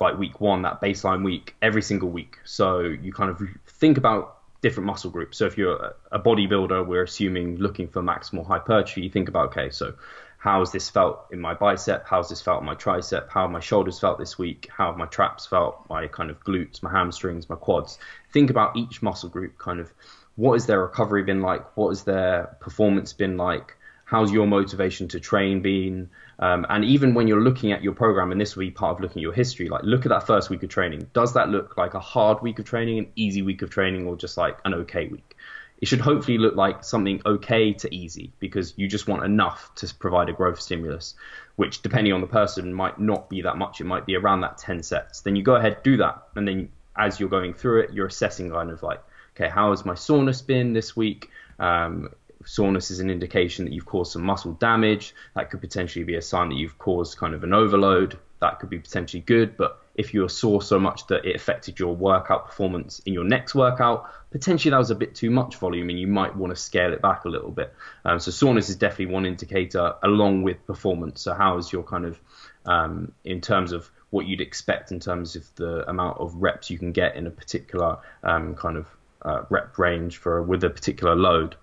like 0.00 0.16
week 0.16 0.40
one, 0.40 0.62
that 0.62 0.80
baseline 0.80 1.24
week, 1.24 1.56
every 1.60 1.82
single 1.82 2.08
week. 2.08 2.38
So 2.44 2.80
you 2.80 3.12
kind 3.12 3.30
of 3.30 3.42
think 3.66 3.98
about 3.98 4.38
different 4.62 4.86
muscle 4.86 5.10
groups. 5.10 5.36
So 5.36 5.44
if 5.44 5.58
you're 5.58 5.94
a 6.12 6.20
bodybuilder, 6.20 6.86
we're 6.86 7.02
assuming 7.02 7.56
looking 7.56 7.88
for 7.88 8.00
maximal 8.00 8.46
hypertrophy, 8.46 9.02
you 9.02 9.10
think 9.10 9.28
about, 9.28 9.48
okay, 9.48 9.70
so 9.70 9.94
how 10.38 10.60
has 10.60 10.70
this 10.70 10.88
felt 10.88 11.26
in 11.32 11.40
my 11.40 11.54
bicep? 11.54 12.06
How's 12.06 12.28
this 12.28 12.40
felt 12.40 12.60
in 12.60 12.66
my 12.66 12.76
tricep? 12.76 13.28
How 13.28 13.42
have 13.42 13.50
my 13.50 13.58
shoulders 13.58 13.98
felt 13.98 14.20
this 14.20 14.38
week? 14.38 14.68
How 14.70 14.86
have 14.86 14.96
my 14.96 15.06
traps 15.06 15.46
felt? 15.46 15.84
My 15.88 16.06
kind 16.06 16.30
of 16.30 16.44
glutes, 16.44 16.80
my 16.80 16.92
hamstrings, 16.92 17.48
my 17.48 17.56
quads. 17.56 17.98
Think 18.32 18.50
about 18.50 18.76
each 18.76 19.02
muscle 19.02 19.28
group, 19.28 19.58
kind 19.58 19.80
of 19.80 19.92
what 20.36 20.52
has 20.52 20.66
their 20.66 20.82
recovery 20.82 21.24
been 21.24 21.42
like? 21.42 21.76
What 21.76 21.88
has 21.88 22.04
their 22.04 22.56
performance 22.60 23.12
been 23.12 23.36
like? 23.36 23.75
How's 24.06 24.32
your 24.32 24.46
motivation 24.46 25.08
to 25.08 25.20
train 25.20 25.60
been? 25.60 26.08
Um, 26.38 26.64
and 26.70 26.84
even 26.84 27.12
when 27.12 27.26
you're 27.28 27.42
looking 27.42 27.72
at 27.72 27.82
your 27.82 27.92
program, 27.92 28.32
and 28.32 28.40
this 28.40 28.56
will 28.56 28.64
be 28.64 28.70
part 28.70 28.96
of 28.96 29.00
looking 29.00 29.20
at 29.20 29.22
your 29.22 29.32
history, 29.32 29.68
like 29.68 29.82
look 29.82 30.06
at 30.06 30.10
that 30.10 30.26
first 30.26 30.48
week 30.48 30.62
of 30.62 30.70
training. 30.70 31.10
Does 31.12 31.34
that 31.34 31.50
look 31.50 31.76
like 31.76 31.94
a 31.94 32.00
hard 32.00 32.40
week 32.40 32.58
of 32.58 32.64
training, 32.64 32.98
an 32.98 33.08
easy 33.16 33.42
week 33.42 33.62
of 33.62 33.70
training, 33.70 34.06
or 34.06 34.16
just 34.16 34.36
like 34.36 34.58
an 34.64 34.74
okay 34.74 35.08
week? 35.08 35.36
It 35.80 35.88
should 35.88 36.00
hopefully 36.00 36.38
look 36.38 36.54
like 36.54 36.84
something 36.84 37.20
okay 37.26 37.72
to 37.74 37.94
easy 37.94 38.32
because 38.38 38.72
you 38.76 38.88
just 38.88 39.08
want 39.08 39.24
enough 39.24 39.74
to 39.76 39.92
provide 39.94 40.28
a 40.28 40.32
growth 40.32 40.60
stimulus, 40.60 41.14
which 41.56 41.82
depending 41.82 42.12
on 42.12 42.20
the 42.20 42.26
person 42.26 42.72
might 42.72 42.98
not 42.98 43.28
be 43.28 43.42
that 43.42 43.58
much. 43.58 43.80
It 43.80 43.84
might 43.84 44.06
be 44.06 44.16
around 44.16 44.40
that 44.40 44.56
10 44.56 44.84
sets. 44.84 45.20
Then 45.20 45.36
you 45.36 45.42
go 45.42 45.56
ahead, 45.56 45.82
do 45.82 45.98
that. 45.98 46.28
And 46.34 46.46
then 46.46 46.70
as 46.96 47.20
you're 47.20 47.28
going 47.28 47.54
through 47.54 47.80
it, 47.80 47.92
you're 47.92 48.06
assessing 48.06 48.50
kind 48.50 48.70
of 48.70 48.82
like, 48.82 49.02
okay, 49.34 49.50
how 49.50 49.70
has 49.70 49.84
my 49.84 49.94
soreness 49.94 50.40
been 50.40 50.72
this 50.72 50.96
week? 50.96 51.28
Um, 51.58 52.10
soreness 52.46 52.90
is 52.90 53.00
an 53.00 53.10
indication 53.10 53.64
that 53.64 53.72
you've 53.72 53.86
caused 53.86 54.12
some 54.12 54.22
muscle 54.22 54.52
damage. 54.52 55.14
That 55.34 55.50
could 55.50 55.60
potentially 55.60 56.04
be 56.04 56.16
a 56.16 56.22
sign 56.22 56.48
that 56.50 56.56
you've 56.56 56.78
caused 56.78 57.18
kind 57.18 57.34
of 57.34 57.44
an 57.44 57.52
overload. 57.52 58.18
That 58.40 58.60
could 58.60 58.70
be 58.70 58.78
potentially 58.78 59.22
good, 59.22 59.56
but 59.56 59.80
if 59.94 60.12
you're 60.12 60.28
sore 60.28 60.60
so 60.60 60.78
much 60.78 61.06
that 61.06 61.24
it 61.24 61.34
affected 61.34 61.78
your 61.78 61.96
workout 61.96 62.46
performance 62.46 63.00
in 63.06 63.14
your 63.14 63.24
next 63.24 63.54
workout, 63.54 64.10
potentially 64.30 64.70
that 64.70 64.78
was 64.78 64.90
a 64.90 64.94
bit 64.94 65.14
too 65.14 65.30
much 65.30 65.56
volume 65.56 65.88
and 65.88 65.98
you 65.98 66.06
might 66.06 66.36
want 66.36 66.54
to 66.54 66.56
scale 66.56 66.92
it 66.92 67.00
back 67.00 67.24
a 67.24 67.28
little 67.28 67.50
bit. 67.50 67.72
Um, 68.04 68.20
so 68.20 68.30
soreness 68.30 68.68
is 68.68 68.76
definitely 68.76 69.14
one 69.14 69.24
indicator 69.24 69.94
along 70.02 70.42
with 70.42 70.66
performance. 70.66 71.22
So 71.22 71.32
how 71.32 71.56
is 71.56 71.72
your 71.72 71.82
kind 71.82 72.04
of 72.04 72.20
um, 72.66 73.12
in 73.24 73.40
terms 73.40 73.72
of 73.72 73.90
what 74.10 74.26
you'd 74.26 74.40
expect 74.40 74.92
in 74.92 75.00
terms 75.00 75.36
of 75.36 75.54
the 75.56 75.88
amount 75.88 76.18
of 76.18 76.34
reps 76.36 76.70
you 76.70 76.78
can 76.78 76.92
get 76.92 77.16
in 77.16 77.26
a 77.26 77.30
particular 77.30 77.98
um, 78.22 78.54
kind 78.54 78.76
of 78.76 78.86
uh, 79.22 79.42
rep 79.50 79.76
range 79.78 80.18
for 80.18 80.42
with 80.42 80.62
a 80.64 80.70
particular 80.70 81.14
load. 81.14 81.56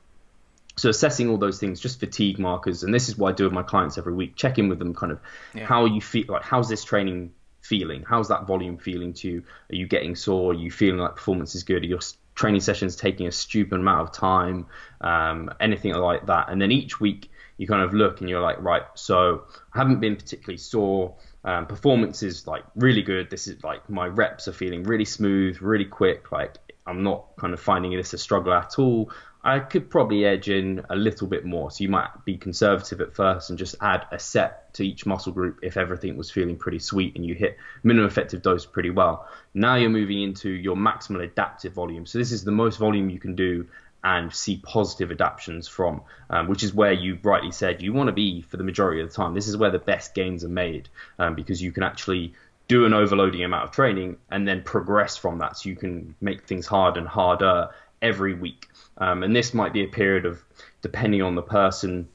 So 0.76 0.90
assessing 0.90 1.30
all 1.30 1.38
those 1.38 1.60
things, 1.60 1.80
just 1.80 2.00
fatigue 2.00 2.40
markers, 2.40 2.84
and 2.84 2.94
this 2.94 3.10
is 3.10 3.18
what 3.18 3.34
I 3.34 3.36
do 3.36 3.44
with 3.44 3.54
my 3.54 3.64
clients 3.64 3.98
every 3.98 4.14
week. 4.14 4.36
Check 4.36 4.58
in 4.58 4.70
with 4.70 4.80
them, 4.80 4.94
kind 4.94 5.12
of 5.12 5.20
yeah. 5.54 5.66
how 5.66 5.86
you 5.86 6.02
feel, 6.02 6.26
like 6.30 6.44
how's 6.44 6.70
this 6.70 6.84
training 6.84 7.32
feeling? 7.62 8.04
How's 8.08 8.28
that 8.28 8.46
volume 8.46 8.78
feeling 8.78 9.14
to 9.14 9.28
you? 9.28 9.44
Are 9.72 9.76
you 9.76 9.88
getting 9.88 10.16
sore? 10.16 10.52
Are 10.52 10.56
you 10.56 10.72
feeling 10.72 11.00
like 11.00 11.16
performance 11.16 11.56
is 11.56 11.64
good? 11.64 11.84
Are 11.84 11.88
your 11.88 12.00
training 12.36 12.62
sessions 12.62 12.96
taking 12.96 13.28
a 13.28 13.32
stupid 13.32 13.80
amount 13.80 14.10
of 14.10 14.16
time? 14.16 14.66
Um, 15.02 15.52
anything 15.60 15.94
like 15.94 16.26
that. 16.26 16.50
And 16.50 16.62
then 16.62 16.72
each 16.72 17.00
week 17.00 17.32
you 17.58 17.68
kind 17.68 17.82
of 17.82 17.94
look 17.94 18.20
and 18.20 18.30
you're 18.30 18.42
like, 18.42 18.62
right, 18.62 18.84
so 18.96 19.44
I 19.74 19.80
haven't 19.80 20.00
been 20.00 20.16
particularly 20.16 20.58
sore. 20.58 21.16
Um, 21.46 21.68
performance 21.68 22.24
is 22.24 22.48
like 22.48 22.64
really 22.76 23.02
good. 23.02 23.30
This 23.30 23.48
is 23.48 23.64
like 23.64 23.90
my 23.90 24.08
reps 24.08 24.48
are 24.48 24.54
feeling 24.54 24.84
really 24.84 25.06
smooth, 25.06 25.62
really 25.62 25.86
quick. 25.86 26.32
Like 26.32 26.58
I'm 26.86 27.04
not 27.04 27.36
kind 27.38 27.54
of 27.54 27.60
finding 27.60 27.92
this 27.92 28.14
a 28.14 28.18
struggle 28.18 28.54
at 28.54 28.78
all. 28.78 29.12
I 29.46 29.60
could 29.60 29.90
probably 29.90 30.26
edge 30.26 30.50
in 30.50 30.86
a 30.90 30.96
little 30.96 31.28
bit 31.28 31.44
more. 31.44 31.70
So 31.70 31.84
you 31.84 31.90
might 31.90 32.10
be 32.24 32.38
conservative 32.38 33.02
at 33.02 33.14
first 33.14 33.50
and 33.50 33.60
just 33.60 33.76
add 33.82 34.08
a 34.12 34.18
set 34.18 34.74
to 34.76 34.86
each 34.86 35.06
muscle 35.06 35.34
group 35.34 35.60
if 35.64 35.76
everything 35.76 36.16
was 36.16 36.32
feeling 36.32 36.56
pretty 36.56 36.80
sweet 36.80 37.16
and 37.16 37.26
you 37.26 37.36
hit 37.36 37.58
minimum 37.84 38.08
effective 38.08 38.42
dose 38.42 38.66
pretty 38.66 38.90
well. 38.90 39.28
Now 39.54 39.76
you're 39.76 39.90
moving 39.90 40.22
into 40.22 40.50
your 40.50 40.78
maximal 40.78 41.24
adaptive 41.24 41.74
volume. 41.74 42.06
So 42.06 42.20
this 42.20 42.32
is 42.32 42.46
the 42.46 42.52
most 42.52 42.78
volume 42.78 43.10
you 43.10 43.20
can 43.20 43.36
do 43.36 43.68
and 44.04 44.34
see 44.34 44.58
positive 44.58 45.12
adaptations 45.12 45.68
from, 45.68 46.02
um, 46.30 46.48
which 46.48 46.64
is 46.64 46.74
where 46.74 46.92
you 46.92 47.18
rightly 47.24 47.52
said 47.52 47.82
you 47.82 47.94
want 47.94 48.08
to 48.08 48.14
be 48.14 48.42
for 48.42 48.58
the 48.58 48.64
majority 48.64 49.02
of 49.02 49.10
the 49.10 49.16
time. 49.16 49.34
This 49.34 49.48
is 49.48 49.56
where 49.56 49.72
the 49.72 49.80
best 49.80 50.14
gains 50.14 50.44
are 50.44 50.50
made 50.50 50.90
um, 51.20 51.36
because 51.36 51.62
you 51.62 51.72
can 51.72 51.84
actually 51.84 52.34
do 52.68 52.86
an 52.86 52.94
overloading 52.94 53.44
amount 53.44 53.66
of 53.66 53.72
training 53.72 54.18
and 54.32 54.48
then 54.48 54.64
progress 54.64 55.18
from 55.18 55.40
that. 55.40 55.58
So 55.58 55.70
you 55.70 55.76
can 55.76 56.16
make 56.22 56.46
things 56.46 56.66
hard 56.66 56.98
and 56.98 57.08
harder 57.08 57.70
every 58.02 58.34
week. 58.34 58.68
Um, 58.98 59.24
and 59.24 59.36
this 59.36 59.54
might 59.54 59.74
be 59.74 59.84
a 59.84 59.88
period 59.88 60.26
of, 60.26 60.44
depending 60.82 61.22
on 61.22 61.36
the 61.36 61.42
person, 61.42 62.08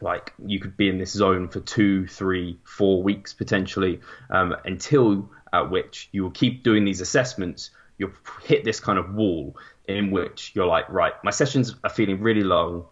like 0.00 0.32
you 0.44 0.60
could 0.60 0.76
be 0.76 0.88
in 0.88 0.98
this 0.98 1.12
zone 1.12 1.48
for 1.48 1.60
two, 1.60 2.06
three, 2.06 2.58
four 2.64 3.02
weeks 3.02 3.32
potentially, 3.32 4.00
um, 4.30 4.54
until 4.64 5.30
at 5.52 5.70
which 5.70 6.08
you 6.12 6.22
will 6.22 6.30
keep 6.30 6.62
doing 6.62 6.84
these 6.84 7.00
assessments. 7.00 7.70
You'll 7.98 8.12
hit 8.42 8.64
this 8.64 8.78
kind 8.78 8.98
of 8.98 9.14
wall 9.14 9.56
in 9.88 10.10
which 10.10 10.52
you're 10.54 10.66
like, 10.66 10.88
right, 10.90 11.14
my 11.24 11.30
sessions 11.30 11.74
are 11.82 11.90
feeling 11.90 12.20
really 12.20 12.44
low. 12.44 12.88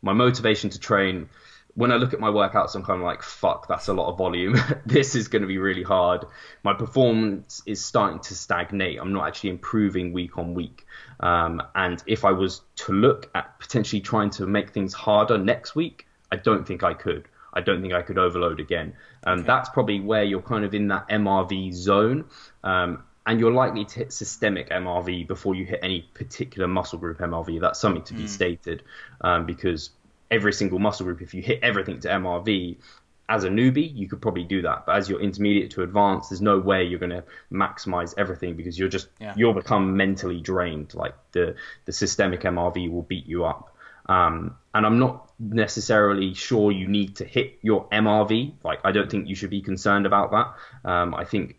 My 0.00 0.12
motivation 0.12 0.70
to 0.70 0.78
train, 0.78 1.28
when 1.78 1.92
I 1.92 1.94
look 1.94 2.12
at 2.12 2.18
my 2.18 2.28
workouts, 2.28 2.74
I'm 2.74 2.82
kind 2.82 3.00
of 3.00 3.06
like, 3.06 3.22
fuck, 3.22 3.68
that's 3.68 3.86
a 3.86 3.92
lot 3.92 4.10
of 4.10 4.18
volume. 4.18 4.56
this 4.84 5.14
is 5.14 5.28
going 5.28 5.42
to 5.42 5.48
be 5.48 5.58
really 5.58 5.84
hard. 5.84 6.24
My 6.64 6.74
performance 6.74 7.62
is 7.66 7.84
starting 7.84 8.18
to 8.18 8.34
stagnate. 8.34 8.98
I'm 9.00 9.12
not 9.12 9.28
actually 9.28 9.50
improving 9.50 10.12
week 10.12 10.36
on 10.38 10.54
week. 10.54 10.84
Um, 11.20 11.62
and 11.76 12.02
if 12.04 12.24
I 12.24 12.32
was 12.32 12.62
to 12.78 12.92
look 12.92 13.30
at 13.32 13.60
potentially 13.60 14.00
trying 14.00 14.30
to 14.30 14.46
make 14.46 14.70
things 14.70 14.92
harder 14.92 15.38
next 15.38 15.76
week, 15.76 16.08
I 16.32 16.36
don't 16.36 16.66
think 16.66 16.82
I 16.82 16.94
could. 16.94 17.28
I 17.54 17.60
don't 17.60 17.80
think 17.80 17.94
I 17.94 18.02
could 18.02 18.18
overload 18.18 18.58
again. 18.58 18.94
Um, 19.22 19.38
okay. 19.38 19.46
That's 19.46 19.68
probably 19.68 20.00
where 20.00 20.24
you're 20.24 20.42
kind 20.42 20.64
of 20.64 20.74
in 20.74 20.88
that 20.88 21.08
MRV 21.08 21.74
zone. 21.74 22.24
Um, 22.64 23.04
and 23.24 23.38
you're 23.38 23.52
likely 23.52 23.84
to 23.84 23.94
hit 23.94 24.12
systemic 24.12 24.70
MRV 24.70 25.28
before 25.28 25.54
you 25.54 25.64
hit 25.66 25.80
any 25.82 26.00
particular 26.14 26.66
muscle 26.66 26.98
group 26.98 27.18
MRV. 27.18 27.60
That's 27.60 27.78
something 27.78 28.02
to 28.04 28.14
be 28.14 28.24
mm. 28.24 28.28
stated 28.28 28.82
um, 29.20 29.44
because 29.44 29.90
every 30.30 30.52
single 30.52 30.78
muscle 30.78 31.04
group, 31.04 31.22
if 31.22 31.34
you 31.34 31.42
hit 31.42 31.60
everything 31.62 32.00
to 32.00 32.08
MRV, 32.08 32.76
as 33.28 33.44
a 33.44 33.48
newbie, 33.48 33.94
you 33.94 34.08
could 34.08 34.22
probably 34.22 34.44
do 34.44 34.62
that. 34.62 34.86
But 34.86 34.96
as 34.96 35.08
you're 35.08 35.20
intermediate 35.20 35.70
to 35.72 35.82
advanced, 35.82 36.30
there's 36.30 36.40
no 36.40 36.58
way 36.58 36.84
you're 36.84 36.98
going 36.98 37.10
to 37.10 37.24
maximize 37.52 38.14
everything 38.16 38.56
because 38.56 38.78
you're 38.78 38.88
just 38.88 39.08
yeah. 39.20 39.34
you'll 39.36 39.52
become 39.52 39.96
mentally 39.96 40.40
drained. 40.40 40.94
Like 40.94 41.14
the 41.32 41.54
the 41.84 41.92
systemic 41.92 42.42
MRV 42.42 42.90
will 42.90 43.02
beat 43.02 43.26
you 43.26 43.44
up. 43.44 43.74
Um, 44.06 44.56
and 44.74 44.86
I'm 44.86 44.98
not 44.98 45.30
necessarily 45.38 46.32
sure 46.32 46.72
you 46.72 46.88
need 46.88 47.16
to 47.16 47.26
hit 47.26 47.58
your 47.60 47.86
MRV. 47.90 48.54
Like 48.64 48.80
I 48.84 48.92
don't 48.92 49.10
think 49.10 49.28
you 49.28 49.34
should 49.34 49.50
be 49.50 49.60
concerned 49.60 50.06
about 50.06 50.30
that. 50.30 50.90
Um, 50.90 51.14
I 51.14 51.24
think 51.24 51.57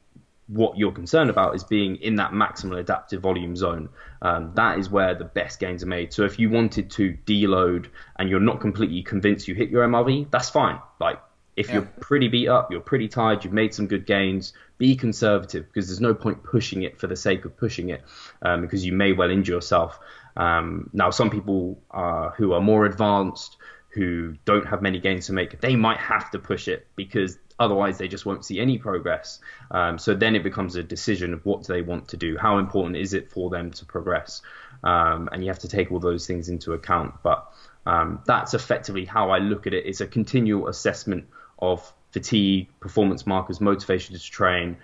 what 0.49 0.77
you're 0.77 0.91
concerned 0.91 1.29
about 1.29 1.55
is 1.55 1.63
being 1.63 1.95
in 1.97 2.15
that 2.15 2.31
maximal 2.31 2.79
adaptive 2.79 3.21
volume 3.21 3.55
zone. 3.55 3.88
Um, 4.21 4.51
that 4.55 4.79
is 4.79 4.89
where 4.89 5.13
the 5.13 5.23
best 5.23 5.59
gains 5.59 5.83
are 5.83 5.88
made. 5.88 6.12
So 6.12 6.25
if 6.25 6.39
you 6.39 6.49
wanted 6.49 6.89
to 6.91 7.15
deload 7.25 7.85
and 8.17 8.29
you're 8.29 8.39
not 8.39 8.59
completely 8.59 9.03
convinced 9.03 9.47
you 9.47 9.53
hit 9.53 9.69
your 9.69 9.88
MRV, 9.88 10.31
that's 10.31 10.49
fine. 10.49 10.79
Like 10.99 11.19
if 11.55 11.67
yeah. 11.67 11.75
you're 11.75 11.89
pretty 11.99 12.29
beat 12.29 12.47
up, 12.47 12.71
you're 12.71 12.81
pretty 12.81 13.07
tired, 13.07 13.43
you've 13.43 13.53
made 13.53 13.75
some 13.75 13.85
good 13.85 14.07
gains, 14.07 14.53
be 14.79 14.95
conservative 14.95 15.67
because 15.67 15.88
there's 15.88 16.01
no 16.01 16.15
point 16.15 16.41
pushing 16.43 16.81
it 16.81 16.99
for 16.99 17.05
the 17.05 17.15
sake 17.15 17.45
of 17.45 17.55
pushing 17.55 17.89
it 17.89 18.01
um, 18.41 18.62
because 18.62 18.83
you 18.83 18.93
may 18.93 19.12
well 19.12 19.29
injure 19.29 19.53
yourself. 19.53 19.99
Um, 20.35 20.89
now, 20.93 21.12
some 21.12 21.29
people 21.29 21.79
uh, 21.91 22.29
who 22.29 22.53
are 22.53 22.62
more 22.62 22.85
advanced, 22.85 23.57
who 23.89 24.35
don't 24.45 24.65
have 24.65 24.81
many 24.81 24.99
gains 24.99 25.27
to 25.27 25.33
make, 25.33 25.59
they 25.62 25.75
might 25.75 25.97
have 25.97 26.31
to 26.31 26.39
push 26.39 26.67
it 26.67 26.88
because 26.95 27.38
otherwise 27.59 27.97
they 27.97 28.07
just 28.07 28.25
won't 28.25 28.45
see 28.45 28.59
any 28.59 28.77
progress. 28.77 29.39
Um, 29.71 29.97
so 29.97 30.13
then 30.15 30.35
it 30.35 30.43
becomes 30.43 30.75
a 30.75 30.83
decision 30.83 31.33
of 31.33 31.45
what 31.45 31.63
do 31.63 31.73
they 31.73 31.81
want 31.81 32.09
to 32.09 32.17
do, 32.17 32.37
how 32.37 32.57
important 32.57 32.95
is 32.97 33.13
it 33.13 33.31
for 33.31 33.49
them 33.49 33.71
to 33.71 33.85
progress, 33.85 34.41
um, 34.83 35.29
and 35.31 35.43
you 35.43 35.49
have 35.49 35.59
to 35.59 35.67
take 35.67 35.91
all 35.91 35.99
those 35.99 36.25
things 36.25 36.49
into 36.49 36.73
account. 36.73 37.15
But 37.23 37.51
um, 37.85 38.21
that's 38.25 38.53
effectively 38.53 39.05
how 39.05 39.31
I 39.31 39.39
look 39.39 39.67
at 39.67 39.73
it. 39.73 39.85
It's 39.85 40.01
a 40.01 40.07
continual 40.07 40.67
assessment 40.67 41.27
of 41.59 41.93
fatigue, 42.11 42.69
performance 42.79 43.27
markers, 43.27 43.61
motivation 43.61 44.15
to 44.15 44.21
train, 44.21 44.77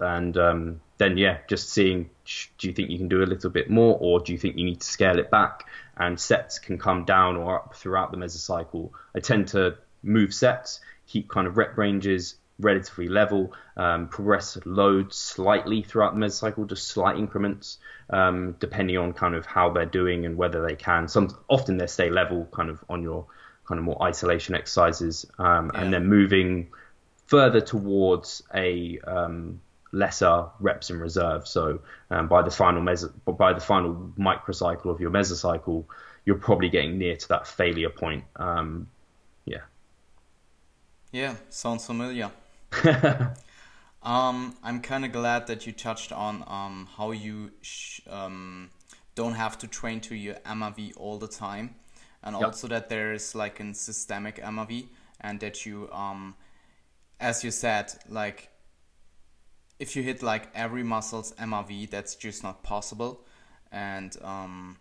and 0.00 0.36
um, 0.36 0.80
then 0.98 1.16
yeah, 1.16 1.38
just 1.48 1.70
seeing 1.70 2.10
do 2.58 2.68
you 2.68 2.72
think 2.72 2.90
you 2.90 2.98
can 2.98 3.08
do 3.08 3.22
a 3.22 3.26
little 3.26 3.50
bit 3.50 3.68
more, 3.68 3.96
or 4.00 4.20
do 4.20 4.32
you 4.32 4.38
think 4.38 4.56
you 4.56 4.64
need 4.64 4.80
to 4.80 4.86
scale 4.86 5.18
it 5.18 5.30
back? 5.30 5.66
And 5.96 6.18
sets 6.18 6.58
can 6.58 6.78
come 6.78 7.04
down 7.04 7.36
or 7.36 7.56
up 7.56 7.74
throughout 7.74 8.12
the 8.12 8.16
mesocycle. 8.16 8.90
I 9.14 9.20
tend 9.20 9.48
to 9.48 9.76
move 10.02 10.32
sets, 10.32 10.80
keep 11.12 11.28
kind 11.28 11.46
of 11.46 11.56
rep 11.56 11.76
ranges 11.76 12.36
relatively 12.58 13.08
level, 13.08 13.52
um, 13.76 14.08
progress 14.08 14.58
load 14.64 15.12
slightly 15.12 15.82
throughout 15.82 16.14
the 16.14 16.20
mesocycle, 16.20 16.68
just 16.68 16.88
slight 16.88 17.18
increments, 17.18 17.78
um, 18.10 18.56
depending 18.58 18.96
on 18.96 19.12
kind 19.12 19.34
of 19.34 19.44
how 19.44 19.70
they're 19.70 19.84
doing 19.84 20.24
and 20.26 20.36
whether 20.36 20.64
they 20.66 20.76
can. 20.76 21.08
Some 21.08 21.36
often 21.48 21.76
they 21.76 21.86
stay 21.86 22.10
level, 22.10 22.46
kind 22.52 22.70
of 22.70 22.82
on 22.88 23.02
your 23.02 23.26
kind 23.66 23.78
of 23.78 23.84
more 23.84 24.02
isolation 24.02 24.54
exercises, 24.54 25.26
um, 25.38 25.70
yeah. 25.74 25.80
and 25.80 25.92
then 25.92 26.06
moving 26.06 26.68
further 27.26 27.60
towards 27.60 28.42
a 28.54 28.98
um, 29.06 29.60
lesser 29.92 30.46
reps 30.60 30.90
in 30.90 30.98
reserve. 30.98 31.46
So 31.46 31.80
um, 32.10 32.28
by 32.28 32.42
the 32.42 32.50
final 32.50 32.82
meso- 32.82 33.12
by 33.26 33.52
the 33.52 33.60
final 33.60 34.12
microcycle 34.18 34.86
of 34.86 35.00
your 35.00 35.10
mesocycle, 35.10 35.84
you're 36.24 36.36
probably 36.38 36.68
getting 36.68 36.98
near 36.98 37.16
to 37.16 37.28
that 37.28 37.46
failure 37.46 37.90
point. 37.90 38.24
Um, 38.36 38.88
yeah. 39.44 39.62
Yeah, 41.12 41.36
sounds 41.50 41.86
familiar. 41.86 42.30
um, 44.02 44.56
I'm 44.62 44.80
kind 44.80 45.04
of 45.04 45.12
glad 45.12 45.46
that 45.46 45.66
you 45.66 45.72
touched 45.72 46.10
on 46.10 46.42
um, 46.46 46.88
how 46.96 47.12
you 47.12 47.52
sh- 47.60 48.00
um, 48.08 48.70
don't 49.14 49.34
have 49.34 49.58
to 49.58 49.66
train 49.66 50.00
to 50.00 50.14
your 50.14 50.34
MRV 50.46 50.94
all 50.96 51.18
the 51.18 51.28
time 51.28 51.74
and 52.22 52.34
yep. 52.34 52.44
also 52.44 52.68
that 52.68 52.88
there 52.88 53.12
is 53.12 53.34
like 53.34 53.60
a 53.60 53.74
systemic 53.74 54.36
MRV 54.36 54.86
and 55.20 55.40
that 55.40 55.66
you 55.66 55.90
um 55.92 56.34
as 57.20 57.44
you 57.44 57.50
said 57.50 57.92
like 58.08 58.48
if 59.78 59.96
you 59.96 60.02
hit 60.02 60.22
like 60.22 60.48
every 60.54 60.82
muscle's 60.82 61.32
MRV 61.32 61.90
that's 61.90 62.14
just 62.14 62.42
not 62.42 62.62
possible 62.62 63.24
and 63.70 64.16
um 64.22 64.76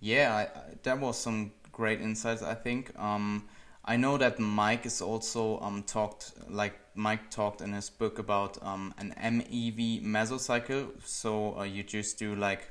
yeah 0.00 0.34
I, 0.34 0.42
I, 0.42 0.62
that 0.82 1.00
was 1.00 1.18
some 1.18 1.52
great 1.72 2.00
insights 2.00 2.42
I 2.42 2.54
think 2.54 2.98
um 2.98 3.44
I 3.86 3.96
know 3.96 4.16
that 4.18 4.38
Mike 4.38 4.84
is 4.86 5.00
also 5.00 5.60
um 5.60 5.82
talked 5.84 6.32
like 6.48 6.74
Mike 6.94 7.30
talked 7.30 7.60
in 7.60 7.72
his 7.72 7.90
book 7.90 8.18
about 8.18 8.58
um 8.62 8.94
an 8.98 9.14
MEV 9.18 10.04
mesocycle 10.04 10.90
so 11.04 11.58
uh, 11.58 11.62
you 11.62 11.82
just 11.82 12.18
do 12.18 12.34
like 12.34 12.70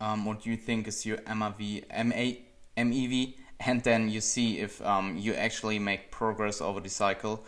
um, 0.00 0.24
what 0.24 0.44
you 0.44 0.56
think 0.56 0.86
is 0.88 1.06
your 1.06 1.18
MRV 1.18 1.84
MA 2.04 2.36
MEV 2.76 3.34
and 3.60 3.82
then 3.82 4.10
you 4.10 4.20
see 4.20 4.58
if 4.58 4.84
um, 4.84 5.16
you 5.16 5.32
actually 5.34 5.78
make 5.78 6.10
progress 6.10 6.60
over 6.60 6.80
the 6.80 6.90
cycle. 6.90 7.44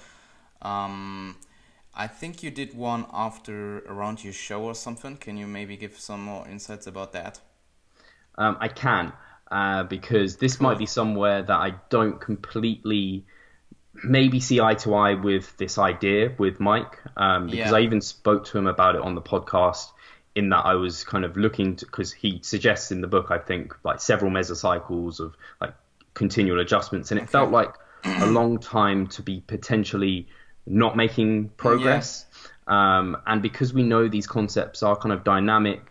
Um, 0.63 1.37
I 1.95 2.07
think 2.07 2.43
you 2.43 2.51
did 2.51 2.75
one 2.75 3.07
after 3.13 3.81
around 3.81 4.25
your 4.25 4.33
show 4.33 4.63
or 4.63 4.75
something. 4.75 5.17
Can 5.17 5.37
you 5.37 5.47
maybe 5.47 5.77
give 5.77 5.99
some 5.99 6.23
more 6.23 6.47
insights 6.49 6.87
about 6.87 7.13
that? 7.13 7.41
Um, 8.37 8.57
I 8.61 8.69
can, 8.69 9.13
uh, 9.51 9.85
because 9.85 10.37
this 10.37 10.61
might 10.61 10.79
be 10.79 10.87
somewhere 10.87 11.43
that 11.43 11.57
I 11.57 11.75
don't 11.91 12.21
completely 12.21 13.25
maybe 14.05 14.41
see 14.41 14.61
eye 14.61 14.75
to 14.75 14.95
eye 14.95 15.15
with 15.15 15.57
this 15.57 15.79
idea 15.79 16.33
with 16.39 16.61
Mike, 16.61 16.99
um, 17.17 17.47
because 17.47 17.71
yeah. 17.71 17.77
I 17.77 17.81
even 17.81 18.01
spoke 18.01 18.45
to 18.47 18.59
him 18.59 18.67
about 18.67 18.95
it 18.95 19.03
on 19.03 19.15
the 19.15 19.23
podcast. 19.23 19.91
In 20.35 20.51
that 20.51 20.67
I 20.67 20.75
was 20.75 21.03
kind 21.03 21.25
of 21.25 21.37
looking 21.37 21.75
to, 21.77 21.87
because 21.87 22.13
he 22.13 22.39
suggests 22.45 22.93
in 22.93 23.01
the 23.01 23.09
book, 23.09 23.27
I 23.31 23.39
think, 23.39 23.75
like 23.83 24.01
several 24.01 24.31
mesocycles 24.31 25.19
of 25.19 25.35
like 25.61 25.75
continual 26.15 26.61
adjustments, 26.61 27.11
and 27.11 27.19
it 27.19 27.25
okay. 27.25 27.33
felt 27.33 27.51
like 27.51 27.75
a 28.05 28.27
long 28.27 28.59
time 28.59 29.09
to 29.09 29.23
be 29.23 29.43
potentially 29.45 30.29
not 30.65 30.97
making 30.97 31.49
progress. 31.57 32.25
Yeah. 32.69 32.99
Um, 32.99 33.17
and 33.27 33.43
because 33.43 33.75
we 33.75 33.83
know 33.83 34.07
these 34.07 34.29
concepts 34.29 34.85
are 34.85 34.95
kind 34.95 35.13
of 35.13 35.25
dynamic, 35.25 35.91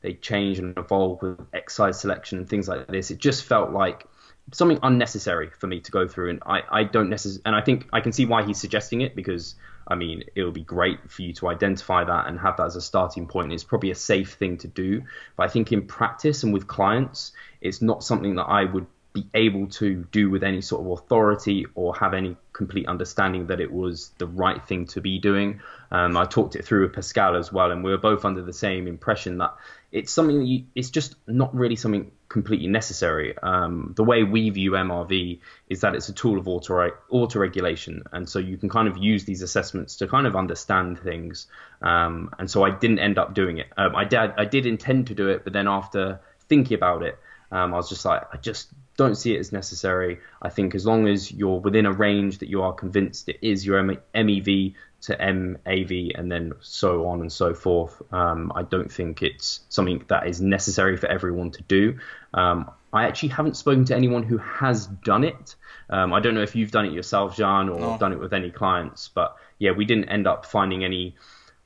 they 0.00 0.14
change 0.14 0.58
and 0.58 0.76
evolve 0.78 1.20
with 1.22 1.40
exercise 1.52 2.00
selection 2.00 2.38
and 2.38 2.48
things 2.48 2.68
like 2.68 2.86
this. 2.86 3.10
It 3.10 3.18
just 3.18 3.44
felt 3.44 3.70
like 3.70 4.06
something 4.52 4.78
unnecessary 4.82 5.50
for 5.58 5.66
me 5.66 5.80
to 5.80 5.90
go 5.90 6.08
through, 6.08 6.30
and 6.30 6.42
I, 6.46 6.62
I 6.70 6.84
don't 6.84 7.10
necessarily, 7.10 7.42
and 7.46 7.54
I 7.54 7.60
think 7.60 7.88
I 7.92 8.00
can 8.00 8.12
see 8.12 8.26
why 8.26 8.44
he's 8.44 8.58
suggesting 8.58 9.00
it 9.00 9.14
because 9.14 9.54
I 9.86 9.94
mean 9.94 10.24
it 10.34 10.42
would 10.42 10.54
be 10.54 10.62
great 10.62 11.10
for 11.10 11.22
you 11.22 11.32
to 11.34 11.48
identify 11.48 12.04
that 12.04 12.26
and 12.26 12.38
have 12.38 12.56
that 12.58 12.66
as 12.66 12.76
a 12.76 12.80
starting 12.80 13.26
point. 13.26 13.52
It's 13.52 13.64
probably 13.64 13.90
a 13.90 13.96
safe 13.96 14.34
thing 14.34 14.56
to 14.58 14.68
do, 14.68 15.02
but 15.36 15.44
I 15.44 15.48
think 15.48 15.72
in 15.72 15.86
practice 15.86 16.42
and 16.42 16.52
with 16.52 16.66
clients, 16.66 17.32
it's 17.60 17.82
not 17.82 18.02
something 18.02 18.36
that 18.36 18.44
I 18.44 18.64
would 18.64 18.86
be 19.12 19.26
able 19.34 19.66
to 19.66 20.06
do 20.12 20.30
with 20.30 20.44
any 20.44 20.60
sort 20.60 20.84
of 20.84 20.92
authority 20.92 21.66
or 21.74 21.94
have 21.96 22.14
any 22.14 22.36
complete 22.52 22.86
understanding 22.86 23.46
that 23.46 23.60
it 23.60 23.72
was 23.72 24.12
the 24.18 24.26
right 24.26 24.66
thing 24.66 24.86
to 24.86 25.00
be 25.00 25.18
doing. 25.18 25.60
Um, 25.90 26.16
I 26.16 26.24
talked 26.24 26.56
it 26.56 26.64
through 26.64 26.82
with 26.82 26.92
Pascal 26.92 27.36
as 27.36 27.52
well, 27.52 27.72
and 27.72 27.82
we 27.82 27.90
were 27.90 27.98
both 27.98 28.24
under 28.24 28.42
the 28.42 28.52
same 28.52 28.86
impression 28.86 29.38
that 29.38 29.54
it's 29.90 30.12
something 30.12 30.38
that 30.38 30.44
you, 30.44 30.64
it's 30.74 30.90
just 30.90 31.14
not 31.26 31.54
really 31.54 31.76
something 31.76 32.10
completely 32.28 32.66
necessary. 32.66 33.36
Um, 33.38 33.94
the 33.96 34.04
way 34.04 34.22
we 34.22 34.50
view 34.50 34.72
MRV 34.72 35.40
is 35.68 35.80
that 35.80 35.94
it's 35.94 36.08
a 36.10 36.12
tool 36.12 36.38
of 36.38 36.46
auto 36.46 36.90
auto 37.08 37.38
regulation, 37.38 38.04
and 38.12 38.28
so 38.28 38.38
you 38.38 38.58
can 38.58 38.68
kind 38.68 38.86
of 38.86 38.98
use 38.98 39.24
these 39.24 39.42
assessments 39.42 39.96
to 39.96 40.06
kind 40.06 40.26
of 40.26 40.36
understand 40.36 40.98
things. 40.98 41.46
Um, 41.80 42.30
and 42.38 42.50
so 42.50 42.64
I 42.64 42.70
didn't 42.70 42.98
end 42.98 43.18
up 43.18 43.34
doing 43.34 43.58
it. 43.58 43.68
Um, 43.76 43.96
I 43.96 44.04
did 44.04 44.18
I 44.36 44.44
did 44.44 44.66
intend 44.66 45.06
to 45.06 45.14
do 45.14 45.28
it, 45.28 45.44
but 45.44 45.52
then 45.52 45.66
after 45.66 46.20
thinking 46.48 46.74
about 46.74 47.02
it, 47.02 47.18
um, 47.50 47.72
I 47.72 47.76
was 47.76 47.88
just 47.88 48.04
like 48.04 48.22
I 48.32 48.36
just 48.36 48.68
don't 48.98 49.14
see 49.14 49.34
it 49.34 49.38
as 49.38 49.52
necessary. 49.52 50.18
I 50.42 50.50
think 50.50 50.74
as 50.74 50.84
long 50.84 51.06
as 51.06 51.30
you're 51.32 51.60
within 51.60 51.86
a 51.86 51.92
range 51.92 52.38
that 52.38 52.50
you 52.50 52.62
are 52.62 52.72
convinced 52.72 53.28
it 53.28 53.38
is 53.40 53.64
your 53.64 53.80
MEV 53.80 54.74
to 55.02 55.16
MAV 55.16 56.10
and 56.16 56.30
then 56.30 56.52
so 56.60 57.06
on 57.06 57.20
and 57.20 57.32
so 57.32 57.54
forth, 57.54 58.02
um, 58.12 58.52
I 58.54 58.64
don't 58.64 58.92
think 58.92 59.22
it's 59.22 59.60
something 59.68 60.04
that 60.08 60.26
is 60.26 60.40
necessary 60.40 60.96
for 60.96 61.06
everyone 61.06 61.52
to 61.52 61.62
do. 61.62 61.98
Um, 62.34 62.70
I 62.92 63.04
actually 63.04 63.28
haven't 63.28 63.56
spoken 63.56 63.84
to 63.86 63.94
anyone 63.94 64.24
who 64.24 64.38
has 64.38 64.86
done 64.86 65.22
it. 65.22 65.54
Um, 65.88 66.12
I 66.12 66.18
don't 66.18 66.34
know 66.34 66.42
if 66.42 66.56
you've 66.56 66.72
done 66.72 66.86
it 66.86 66.92
yourself, 66.92 67.36
Jean, 67.36 67.68
or 67.68 67.78
no. 67.78 67.98
done 67.98 68.12
it 68.12 68.18
with 68.18 68.32
any 68.32 68.50
clients, 68.50 69.08
but 69.14 69.36
yeah, 69.60 69.70
we 69.70 69.84
didn't 69.84 70.08
end 70.08 70.26
up 70.26 70.44
finding 70.44 70.84
any. 70.84 71.14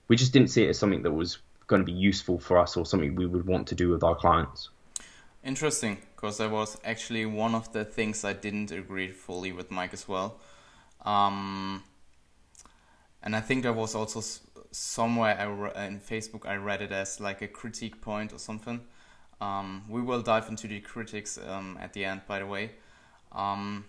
We 0.07 0.17
just 0.17 0.35
didn't 0.35 0.49
see 0.49 0.65
it 0.65 0.69
as 0.69 0.79
something 0.79 1.03
that 1.03 1.13
was 1.13 1.39
going 1.67 1.81
to 1.81 1.87
be 1.87 1.99
useful 1.99 2.39
for 2.39 2.59
us 2.59 2.77
or 2.77 2.85
something 2.85 3.15
we 3.15 3.27
would 3.27 3.47
want 3.47 3.69
to 3.69 3.75
do 3.75 3.89
with 3.89 4.03
our 4.03 4.15
clients. 4.15 4.69
Interesting, 5.45 5.99
because 6.15 6.39
that 6.39 6.51
was 6.51 6.79
actually 6.85 7.27
one 7.27 7.55
of 7.55 7.73
the 7.73 7.85
things 7.85 8.25
I 8.25 8.33
didn't 8.33 8.71
agree 8.71 9.11
fully 9.11 9.51
with 9.51 9.73
Mike 9.73 9.93
as 9.93 10.07
well. 10.07 10.39
Um, 11.05 11.83
and 13.23 13.35
I 13.35 13.41
think 13.41 13.65
there 13.65 13.73
was 13.73 13.97
also 13.97 14.23
somewhere 14.71 15.37
re- 15.51 15.87
in 15.87 15.99
Facebook 15.99 16.47
I 16.47 16.55
read 16.57 16.81
it 16.81 16.93
as 16.93 17.21
like 17.21 17.43
a 17.43 17.49
critique 17.49 18.01
point 18.01 18.33
or 18.33 18.39
something. 18.39 18.83
Um, 19.41 19.83
we 19.89 20.01
will 20.01 20.23
dive 20.23 20.49
into 20.49 20.69
the 20.69 20.79
critics 20.81 21.39
um, 21.49 21.77
at 21.81 21.93
the 21.93 22.05
end, 22.05 22.23
by 22.29 22.39
the 22.39 22.47
way. 22.47 22.71
Um, 23.33 23.87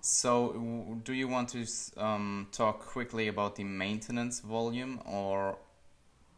so, 0.00 0.98
do 1.04 1.12
you 1.12 1.28
want 1.28 1.50
to 1.50 1.64
um, 1.96 2.48
talk 2.50 2.80
quickly 2.80 3.28
about 3.28 3.54
the 3.54 3.62
maintenance 3.62 4.40
volume, 4.40 5.00
or 5.06 5.58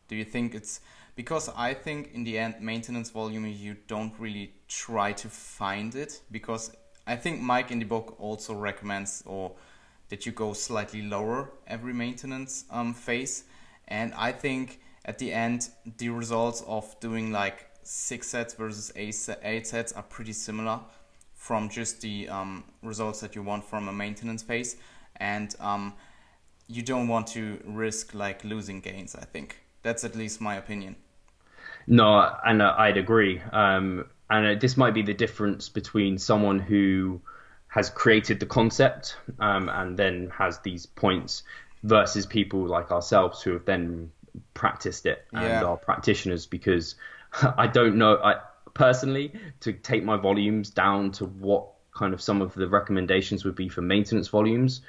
do 0.08 0.16
you 0.16 0.24
think 0.24 0.54
it's 0.54 0.80
because 1.16 1.48
I 1.56 1.74
think 1.74 2.12
in 2.12 2.24
the 2.24 2.38
end 2.38 2.56
maintenance 2.60 3.10
volume 3.10 3.46
you 3.46 3.76
don't 3.86 4.12
really 4.18 4.52
try 4.68 5.12
to 5.12 5.28
find 5.28 5.94
it. 5.94 6.20
Because 6.30 6.72
I 7.06 7.16
think 7.16 7.40
Mike 7.40 7.70
in 7.70 7.78
the 7.78 7.84
book 7.84 8.16
also 8.18 8.54
recommends 8.54 9.22
or 9.26 9.52
that 10.08 10.26
you 10.26 10.32
go 10.32 10.52
slightly 10.52 11.02
lower 11.02 11.50
every 11.66 11.94
maintenance 11.94 12.64
um, 12.70 12.94
phase. 12.94 13.44
And 13.86 14.12
I 14.14 14.32
think 14.32 14.80
at 15.04 15.18
the 15.18 15.32
end 15.32 15.68
the 15.98 16.08
results 16.08 16.62
of 16.66 16.98
doing 17.00 17.30
like 17.30 17.70
six 17.82 18.28
sets 18.28 18.54
versus 18.54 18.92
eight 18.96 19.66
sets 19.66 19.92
are 19.92 20.02
pretty 20.02 20.32
similar 20.32 20.80
from 21.34 21.68
just 21.68 22.00
the 22.00 22.28
um, 22.28 22.64
results 22.82 23.20
that 23.20 23.34
you 23.36 23.42
want 23.42 23.64
from 23.64 23.86
a 23.88 23.92
maintenance 23.92 24.42
phase. 24.42 24.76
And 25.16 25.54
um, 25.60 25.94
you 26.66 26.82
don't 26.82 27.06
want 27.06 27.28
to 27.28 27.62
risk 27.66 28.14
like 28.14 28.42
losing 28.42 28.80
gains 28.80 29.14
I 29.14 29.24
think. 29.24 29.60
That's 29.82 30.02
at 30.02 30.16
least 30.16 30.40
my 30.40 30.56
opinion 30.56 30.96
no, 31.86 32.36
and 32.44 32.62
uh, 32.62 32.74
I'd 32.76 32.96
agree. 32.96 33.40
Um, 33.52 34.06
and 34.30 34.46
uh, 34.46 34.60
this 34.60 34.76
might 34.76 34.94
be 34.94 35.02
the 35.02 35.14
difference 35.14 35.68
between 35.68 36.18
someone 36.18 36.58
who 36.58 37.20
has 37.68 37.90
created 37.90 38.40
the 38.40 38.46
concept 38.46 39.16
um, 39.38 39.68
and 39.68 39.98
then 39.98 40.30
has 40.30 40.60
these 40.60 40.86
points 40.86 41.42
versus 41.82 42.24
people 42.24 42.66
like 42.66 42.90
ourselves 42.90 43.42
who 43.42 43.52
have 43.52 43.64
then 43.64 44.10
practiced 44.54 45.06
it 45.06 45.24
and 45.32 45.44
yeah. 45.44 45.64
are 45.64 45.76
practitioners 45.76 46.46
because 46.46 46.94
I 47.58 47.66
don't 47.66 47.96
know 47.96 48.16
I 48.16 48.36
personally 48.74 49.32
to 49.60 49.72
take 49.72 50.04
my 50.04 50.16
volumes 50.16 50.70
down 50.70 51.12
to 51.12 51.26
what 51.26 51.66
kind 51.94 52.14
of 52.14 52.22
some 52.22 52.42
of 52.42 52.54
the 52.54 52.68
recommendations 52.68 53.44
would 53.44 53.54
be 53.54 53.68
for 53.68 53.82
maintenance 53.82 54.28
volumes 54.28 54.80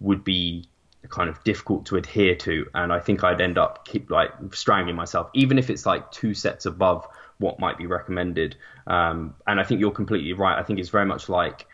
would 0.00 0.22
be 0.24 0.64
kind 1.08 1.30
of 1.30 1.42
difficult 1.44 1.86
to 1.86 1.96
adhere 1.96 2.34
to, 2.34 2.66
and 2.74 2.92
I 2.92 2.98
think 2.98 3.24
I'd 3.24 3.40
end 3.40 3.58
up 3.58 3.86
keep 3.86 4.10
like 4.10 4.30
strangling 4.52 4.96
myself, 4.96 5.30
even 5.34 5.58
if 5.58 5.70
it's 5.70 5.86
like 5.86 6.10
two 6.10 6.34
sets 6.34 6.66
above 6.66 7.06
what 7.38 7.60
might 7.60 7.78
be 7.78 7.86
recommended. 7.86 8.56
Um, 8.86 9.34
and 9.46 9.60
I 9.60 9.64
think 9.64 9.80
you're 9.80 9.90
completely 9.90 10.32
right. 10.32 10.58
I 10.58 10.62
think 10.62 10.78
it's 10.78 10.88
very 10.88 11.06
much 11.06 11.28
like 11.28 11.66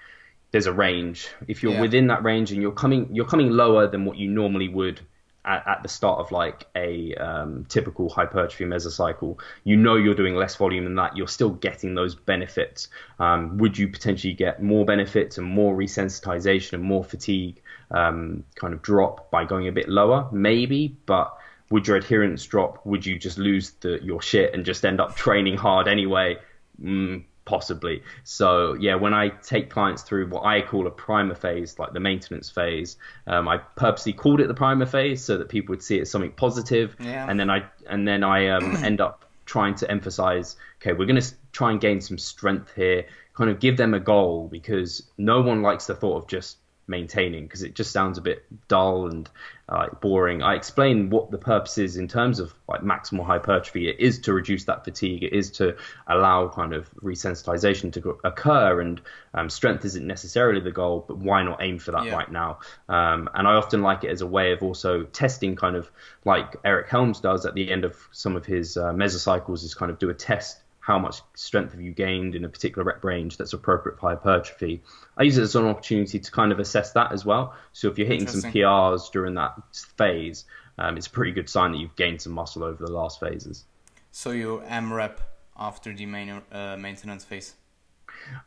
there's 0.50 0.66
a 0.66 0.72
range. 0.72 1.28
If 1.48 1.62
you're 1.62 1.72
yeah. 1.72 1.80
within 1.80 2.08
that 2.08 2.22
range 2.22 2.52
and 2.52 2.60
you're 2.60 2.72
coming 2.72 3.14
you're 3.14 3.26
coming 3.26 3.50
lower 3.50 3.86
than 3.86 4.04
what 4.04 4.16
you 4.16 4.28
normally 4.28 4.68
would 4.68 5.00
at, 5.44 5.66
at 5.66 5.82
the 5.82 5.88
start 5.88 6.20
of 6.20 6.32
like 6.32 6.66
a 6.76 7.14
um, 7.14 7.64
typical 7.68 8.08
hypertrophy 8.08 8.64
mesocycle, 8.64 9.38
you 9.64 9.76
know 9.76 9.96
you're 9.96 10.14
doing 10.14 10.34
less 10.34 10.56
volume 10.56 10.84
than 10.84 10.94
that. 10.96 11.16
You're 11.16 11.28
still 11.28 11.50
getting 11.50 11.94
those 11.94 12.14
benefits. 12.14 12.88
Um, 13.18 13.58
would 13.58 13.76
you 13.76 13.88
potentially 13.88 14.34
get 14.34 14.62
more 14.62 14.84
benefits 14.84 15.38
and 15.38 15.46
more 15.46 15.76
resensitization 15.76 16.74
and 16.74 16.82
more 16.82 17.04
fatigue 17.04 17.60
um, 17.90 18.44
kind 18.54 18.74
of 18.74 18.82
drop 18.82 19.30
by 19.30 19.44
going 19.44 19.68
a 19.68 19.72
bit 19.72 19.88
lower? 19.88 20.28
Maybe, 20.32 20.96
but 21.06 21.36
would 21.70 21.86
your 21.86 21.96
adherence 21.96 22.44
drop? 22.44 22.84
Would 22.86 23.04
you 23.06 23.18
just 23.18 23.38
lose 23.38 23.70
the, 23.80 23.98
your 24.02 24.22
shit 24.22 24.54
and 24.54 24.64
just 24.64 24.84
end 24.84 25.00
up 25.00 25.16
training 25.16 25.56
hard 25.56 25.88
anyway? 25.88 26.38
Mm, 26.82 27.24
possibly. 27.44 28.02
So 28.24 28.74
yeah, 28.74 28.94
when 28.94 29.14
I 29.14 29.28
take 29.28 29.70
clients 29.70 30.02
through 30.02 30.28
what 30.28 30.44
I 30.44 30.62
call 30.62 30.86
a 30.86 30.90
primer 30.90 31.34
phase, 31.34 31.78
like 31.78 31.92
the 31.92 32.00
maintenance 32.00 32.50
phase, 32.50 32.96
um, 33.26 33.48
I 33.48 33.58
purposely 33.58 34.12
called 34.12 34.40
it 34.40 34.48
the 34.48 34.54
primer 34.54 34.86
phase 34.86 35.24
so 35.24 35.38
that 35.38 35.48
people 35.48 35.72
would 35.72 35.82
see 35.82 35.98
it 35.98 36.02
as 36.02 36.10
something 36.10 36.32
positive, 36.32 36.96
yeah. 37.00 37.26
and 37.28 37.38
then 37.38 37.50
I 37.50 37.64
and 37.88 38.06
then 38.06 38.24
I 38.24 38.48
um, 38.48 38.76
end 38.84 39.00
up 39.00 39.24
trying 39.44 39.74
to 39.74 39.90
emphasize, 39.90 40.56
okay, 40.80 40.92
we're 40.92 41.06
going 41.06 41.20
to 41.20 41.34
try 41.52 41.70
and 41.70 41.80
gain 41.80 42.00
some 42.00 42.16
strength 42.16 42.72
here, 42.74 43.04
kind 43.34 43.50
of 43.50 43.60
give 43.60 43.76
them 43.76 43.92
a 43.92 44.00
goal 44.00 44.48
because 44.50 45.02
no 45.18 45.42
one 45.42 45.62
likes 45.62 45.86
the 45.86 45.94
thought 45.94 46.22
of 46.22 46.28
just 46.28 46.56
maintaining 46.92 47.42
because 47.44 47.64
it 47.64 47.74
just 47.74 47.90
sounds 47.90 48.18
a 48.18 48.20
bit 48.20 48.44
dull 48.68 49.08
and 49.08 49.28
uh, 49.68 49.88
boring. 50.00 50.42
I 50.42 50.54
explain 50.54 51.08
what 51.08 51.30
the 51.30 51.38
purpose 51.38 51.78
is 51.78 51.96
in 51.96 52.06
terms 52.06 52.38
of 52.38 52.54
like 52.68 52.82
maximal 52.82 53.24
hypertrophy. 53.24 53.88
It 53.88 53.98
is 53.98 54.18
to 54.20 54.32
reduce 54.32 54.64
that 54.64 54.84
fatigue. 54.84 55.22
It 55.22 55.32
is 55.32 55.50
to 55.52 55.76
allow 56.06 56.48
kind 56.48 56.74
of 56.74 56.92
resensitization 56.96 57.92
to 57.94 58.18
occur, 58.22 58.80
and 58.80 59.00
um, 59.34 59.48
strength 59.48 59.84
isn't 59.84 60.06
necessarily 60.06 60.60
the 60.60 60.70
goal. 60.70 61.04
But 61.08 61.18
why 61.18 61.42
not 61.42 61.62
aim 61.62 61.78
for 61.78 61.92
that 61.92 62.04
yeah. 62.04 62.14
right 62.14 62.30
now? 62.30 62.60
Um, 62.88 63.30
and 63.34 63.48
I 63.48 63.54
often 63.54 63.82
like 63.82 64.04
it 64.04 64.10
as 64.10 64.20
a 64.20 64.26
way 64.26 64.52
of 64.52 64.62
also 64.62 65.04
testing, 65.04 65.56
kind 65.56 65.76
of 65.76 65.90
like 66.24 66.56
Eric 66.64 66.88
Helms 66.88 67.20
does 67.20 67.46
at 67.46 67.54
the 67.54 67.72
end 67.72 67.84
of 67.84 67.96
some 68.12 68.36
of 68.36 68.44
his 68.44 68.76
uh, 68.76 68.92
mesocycles, 68.92 69.64
is 69.64 69.74
kind 69.74 69.90
of 69.90 69.98
do 69.98 70.10
a 70.10 70.14
test 70.14 70.61
how 70.82 70.98
much 70.98 71.22
strength 71.34 71.72
have 71.72 71.80
you 71.80 71.92
gained 71.92 72.34
in 72.34 72.44
a 72.44 72.48
particular 72.48 72.84
rep 72.84 73.04
range 73.04 73.36
that's 73.36 73.52
appropriate 73.52 74.00
for 74.00 74.10
hypertrophy. 74.10 74.82
I 75.16 75.22
use 75.22 75.38
it 75.38 75.42
as 75.42 75.54
an 75.54 75.66
opportunity 75.66 76.18
to 76.18 76.30
kind 76.32 76.50
of 76.50 76.58
assess 76.58 76.92
that 76.94 77.12
as 77.12 77.24
well. 77.24 77.54
So 77.72 77.88
if 77.88 77.98
you're 77.98 78.08
hitting 78.08 78.26
some 78.26 78.50
PRs 78.50 79.10
during 79.12 79.34
that 79.34 79.54
phase, 79.96 80.44
um, 80.78 80.96
it's 80.96 81.06
a 81.06 81.10
pretty 81.10 81.30
good 81.30 81.48
sign 81.48 81.70
that 81.70 81.78
you've 81.78 81.94
gained 81.94 82.20
some 82.20 82.32
muscle 82.32 82.64
over 82.64 82.84
the 82.84 82.90
last 82.90 83.20
phases. 83.20 83.64
So 84.10 84.32
you 84.32 84.60
rep 84.60 85.20
after 85.56 85.94
the 85.94 86.04
main 86.06 86.42
uh, 86.50 86.76
maintenance 86.76 87.22
phase? 87.22 87.54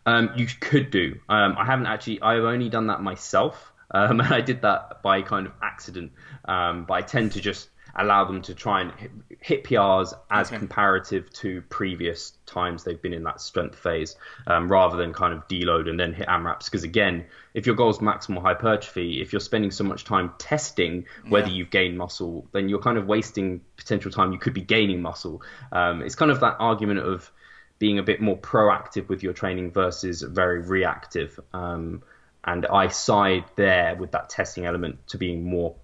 Um, 0.06 0.32
you 0.36 0.46
could 0.60 0.92
do. 0.92 1.20
Um, 1.30 1.56
I 1.58 1.66
haven't 1.66 1.86
actually. 1.86 2.22
I've 2.22 2.44
only 2.44 2.68
done 2.68 2.88
that 2.88 3.02
myself, 3.02 3.72
um, 3.92 4.20
and 4.20 4.34
I 4.34 4.42
did 4.42 4.62
that 4.64 5.02
by 5.04 5.22
kind 5.22 5.48
of 5.48 5.54
accident. 5.62 6.12
Um, 6.44 6.84
but 6.84 6.96
I 6.96 7.02
tend 7.02 7.32
to 7.34 7.42
just 7.42 7.70
allow 7.96 8.26
them 8.26 8.42
to 8.42 8.54
try 8.54 8.82
and 8.82 8.92
hit, 9.40 9.64
PRs 9.64 10.14
as 10.30 10.48
okay. 10.48 10.58
comparative 10.58 11.32
to 11.32 11.62
previous 11.70 12.34
times 12.46 12.84
they've 12.84 13.02
been 13.02 13.14
in 13.14 13.24
that 13.24 13.40
strength 13.40 13.78
phase, 13.78 14.16
um, 14.48 14.70
rather 14.70 14.98
than 14.98 15.14
kind 15.14 15.34
of 15.34 15.48
deload 15.48 15.90
and 15.90 16.00
then 16.00 16.14
hit 16.14 16.28
AMRAPs. 16.28 16.66
Because 16.66 16.84
again, 16.84 17.26
if 17.54 17.66
your 17.66 17.76
goal 17.76 17.90
is 17.90 18.00
maximal 18.00 18.42
hypertrophy, 18.42 19.22
if 19.22 19.32
you're 19.32 19.40
spending 19.40 19.72
so 19.72 19.84
much 19.84 20.04
time 20.04 20.34
testing 20.38 21.06
whether 21.30 21.48
yeah. 21.48 21.54
you've 21.54 21.70
gained 21.70 21.98
muscle, 21.98 22.48
then 22.52 22.68
you're 22.68 22.80
kind 22.80 22.98
of 22.98 23.08
wasting 23.08 23.62
potential 23.78 24.12
time. 24.12 24.32
You 24.32 24.40
could 24.40 24.54
be 24.54 24.62
gaining 24.62 25.02
muscle. 25.02 25.42
Um, 25.72 26.02
it's 26.02 26.16
kind 26.16 26.32
of 26.32 26.42
that 26.42 26.58
argument 26.60 27.00
of 27.00 27.32
being 27.80 28.00
a 28.00 28.04
bit 28.04 28.22
more 28.22 28.38
proactive 28.38 29.08
with 29.10 29.24
your 29.24 29.34
training 29.34 29.72
versus 29.72 30.22
very 30.22 30.62
reactive. 30.62 31.40
Um, 31.54 32.04
and 32.44 32.66
I 32.66 32.90
side 32.90 33.46
there 33.56 33.96
with 33.96 34.12
that 34.12 34.30
testing 34.30 34.66
element 34.66 35.08
to 35.08 35.18
being 35.18 35.44
more 35.44 35.76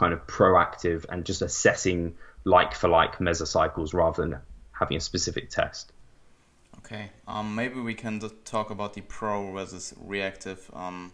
kind 0.00 0.14
of 0.14 0.26
proactive 0.26 1.04
and 1.10 1.26
just 1.26 1.42
assessing 1.42 2.14
like 2.44 2.74
for 2.74 2.88
like 2.88 3.18
mesocycles 3.18 3.92
rather 3.92 4.22
than 4.22 4.40
having 4.72 4.96
a 4.96 5.00
specific 5.00 5.50
test. 5.50 5.92
Okay, 6.78 7.10
um, 7.28 7.54
maybe 7.54 7.78
we 7.80 7.92
can 7.92 8.18
talk 8.46 8.70
about 8.70 8.94
the 8.94 9.02
pro 9.02 9.52
versus 9.52 9.92
reactive 10.00 10.70
um, 10.72 11.12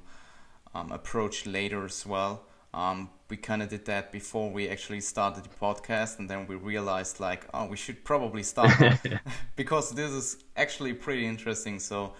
um, 0.72 0.92
approach 0.92 1.46
later 1.46 1.84
as 1.84 2.06
well. 2.06 2.44
Um, 2.72 3.10
we 3.28 3.36
kind 3.36 3.60
of 3.60 3.68
did 3.68 3.86
that 3.86 4.12
before 4.12 4.52
we 4.52 4.68
actually 4.68 5.00
started 5.00 5.42
the 5.42 5.48
podcast, 5.48 6.20
and 6.20 6.30
then 6.30 6.46
we 6.46 6.54
realized 6.54 7.18
like, 7.18 7.44
oh, 7.52 7.66
we 7.66 7.76
should 7.76 8.04
probably 8.04 8.44
start 8.44 8.70
because 9.56 9.90
this 9.90 10.12
is 10.12 10.36
actually 10.56 10.92
pretty 10.92 11.26
interesting. 11.26 11.80
So, 11.80 12.12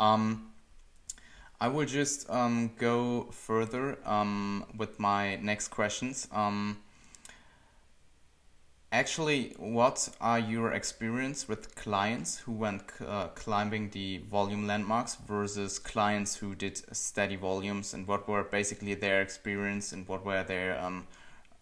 um, 0.00 0.53
I 1.60 1.68
will 1.68 1.86
just 1.86 2.28
um, 2.28 2.72
go 2.78 3.28
further 3.30 3.98
um, 4.04 4.64
with 4.76 4.98
my 4.98 5.36
next 5.36 5.68
questions. 5.68 6.28
Um, 6.32 6.78
actually, 8.92 9.54
what 9.56 10.08
are 10.20 10.38
your 10.38 10.72
experience 10.72 11.48
with 11.48 11.74
clients 11.74 12.38
who 12.38 12.52
went 12.52 12.82
uh, 13.06 13.28
climbing 13.28 13.90
the 13.90 14.18
volume 14.30 14.66
landmarks 14.66 15.14
versus 15.14 15.78
clients 15.78 16.36
who 16.36 16.54
did 16.54 16.82
steady 16.94 17.36
volumes, 17.36 17.94
and 17.94 18.06
what 18.06 18.28
were 18.28 18.42
basically 18.42 18.94
their 18.94 19.22
experience 19.22 19.92
and 19.92 20.06
what 20.08 20.24
were 20.24 20.42
their 20.42 20.78
um, 20.80 21.06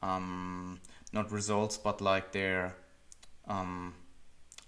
um, 0.02 0.80
not 1.12 1.30
results, 1.30 1.76
but 1.76 2.00
like 2.00 2.32
their 2.32 2.74
um, 3.46 3.94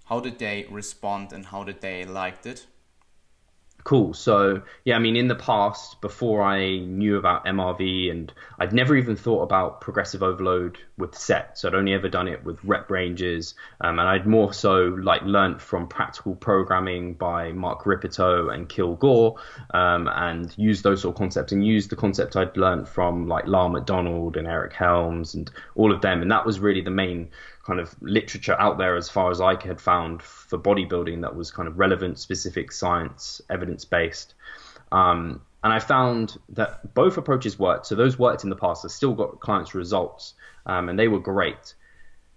how 0.04 0.20
did 0.20 0.38
they 0.38 0.66
respond 0.70 1.32
and 1.32 1.46
how 1.46 1.64
did 1.64 1.80
they 1.80 2.04
liked 2.04 2.46
it? 2.46 2.66
Cool. 3.84 4.14
So, 4.14 4.62
yeah, 4.84 4.96
I 4.96 4.98
mean, 4.98 5.14
in 5.14 5.28
the 5.28 5.34
past, 5.34 6.00
before 6.00 6.42
I 6.42 6.78
knew 6.78 7.18
about 7.18 7.44
MRV, 7.44 8.10
and 8.10 8.32
I'd 8.58 8.72
never 8.72 8.96
even 8.96 9.14
thought 9.14 9.42
about 9.42 9.82
progressive 9.82 10.22
overload 10.22 10.78
with 10.96 11.14
set. 11.14 11.58
So 11.58 11.68
I'd 11.68 11.74
only 11.74 11.92
ever 11.92 12.08
done 12.08 12.26
it 12.26 12.42
with 12.44 12.64
rep 12.64 12.90
ranges, 12.90 13.54
um, 13.82 13.98
and 13.98 14.08
I'd 14.08 14.26
more 14.26 14.54
so 14.54 14.84
like 14.84 15.20
learnt 15.22 15.60
from 15.60 15.86
practical 15.86 16.34
programming 16.34 17.12
by 17.12 17.52
Mark 17.52 17.84
Rippetoe 17.84 18.48
and 18.48 18.70
Kilgore, 18.70 19.36
um, 19.74 20.08
and 20.08 20.50
used 20.56 20.82
those 20.82 21.02
sort 21.02 21.14
of 21.14 21.18
concepts, 21.18 21.52
and 21.52 21.66
used 21.66 21.90
the 21.90 21.96
concept 21.96 22.36
I'd 22.36 22.56
learnt 22.56 22.88
from 22.88 23.28
like 23.28 23.46
Lyle 23.46 23.68
McDonald 23.68 24.38
and 24.38 24.46
Eric 24.46 24.72
Helms 24.72 25.34
and 25.34 25.50
all 25.74 25.92
of 25.92 26.00
them, 26.00 26.22
and 26.22 26.30
that 26.30 26.46
was 26.46 26.58
really 26.58 26.80
the 26.80 26.90
main 26.90 27.28
kind 27.66 27.80
of 27.80 27.94
literature 28.02 28.56
out 28.60 28.78
there 28.78 28.96
as 28.96 29.08
far 29.08 29.30
as 29.30 29.40
I 29.40 29.54
had 29.62 29.80
found 29.80 30.22
for 30.22 30.58
bodybuilding 30.58 31.22
that 31.22 31.34
was 31.34 31.50
kind 31.50 31.66
of 31.66 31.78
relevant, 31.78 32.18
specific 32.18 32.70
science, 32.72 33.40
evidence 33.48 33.84
based. 33.84 34.34
Um, 34.92 35.40
and 35.62 35.72
I 35.72 35.78
found 35.78 36.36
that 36.50 36.94
both 36.94 37.16
approaches 37.16 37.58
worked. 37.58 37.86
So 37.86 37.94
those 37.94 38.18
worked 38.18 38.44
in 38.44 38.50
the 38.50 38.56
past. 38.56 38.84
I 38.84 38.88
still 38.88 39.14
got 39.14 39.40
clients' 39.40 39.74
results, 39.74 40.34
um, 40.66 40.90
and 40.90 40.98
they 40.98 41.08
were 41.08 41.20
great. 41.20 41.74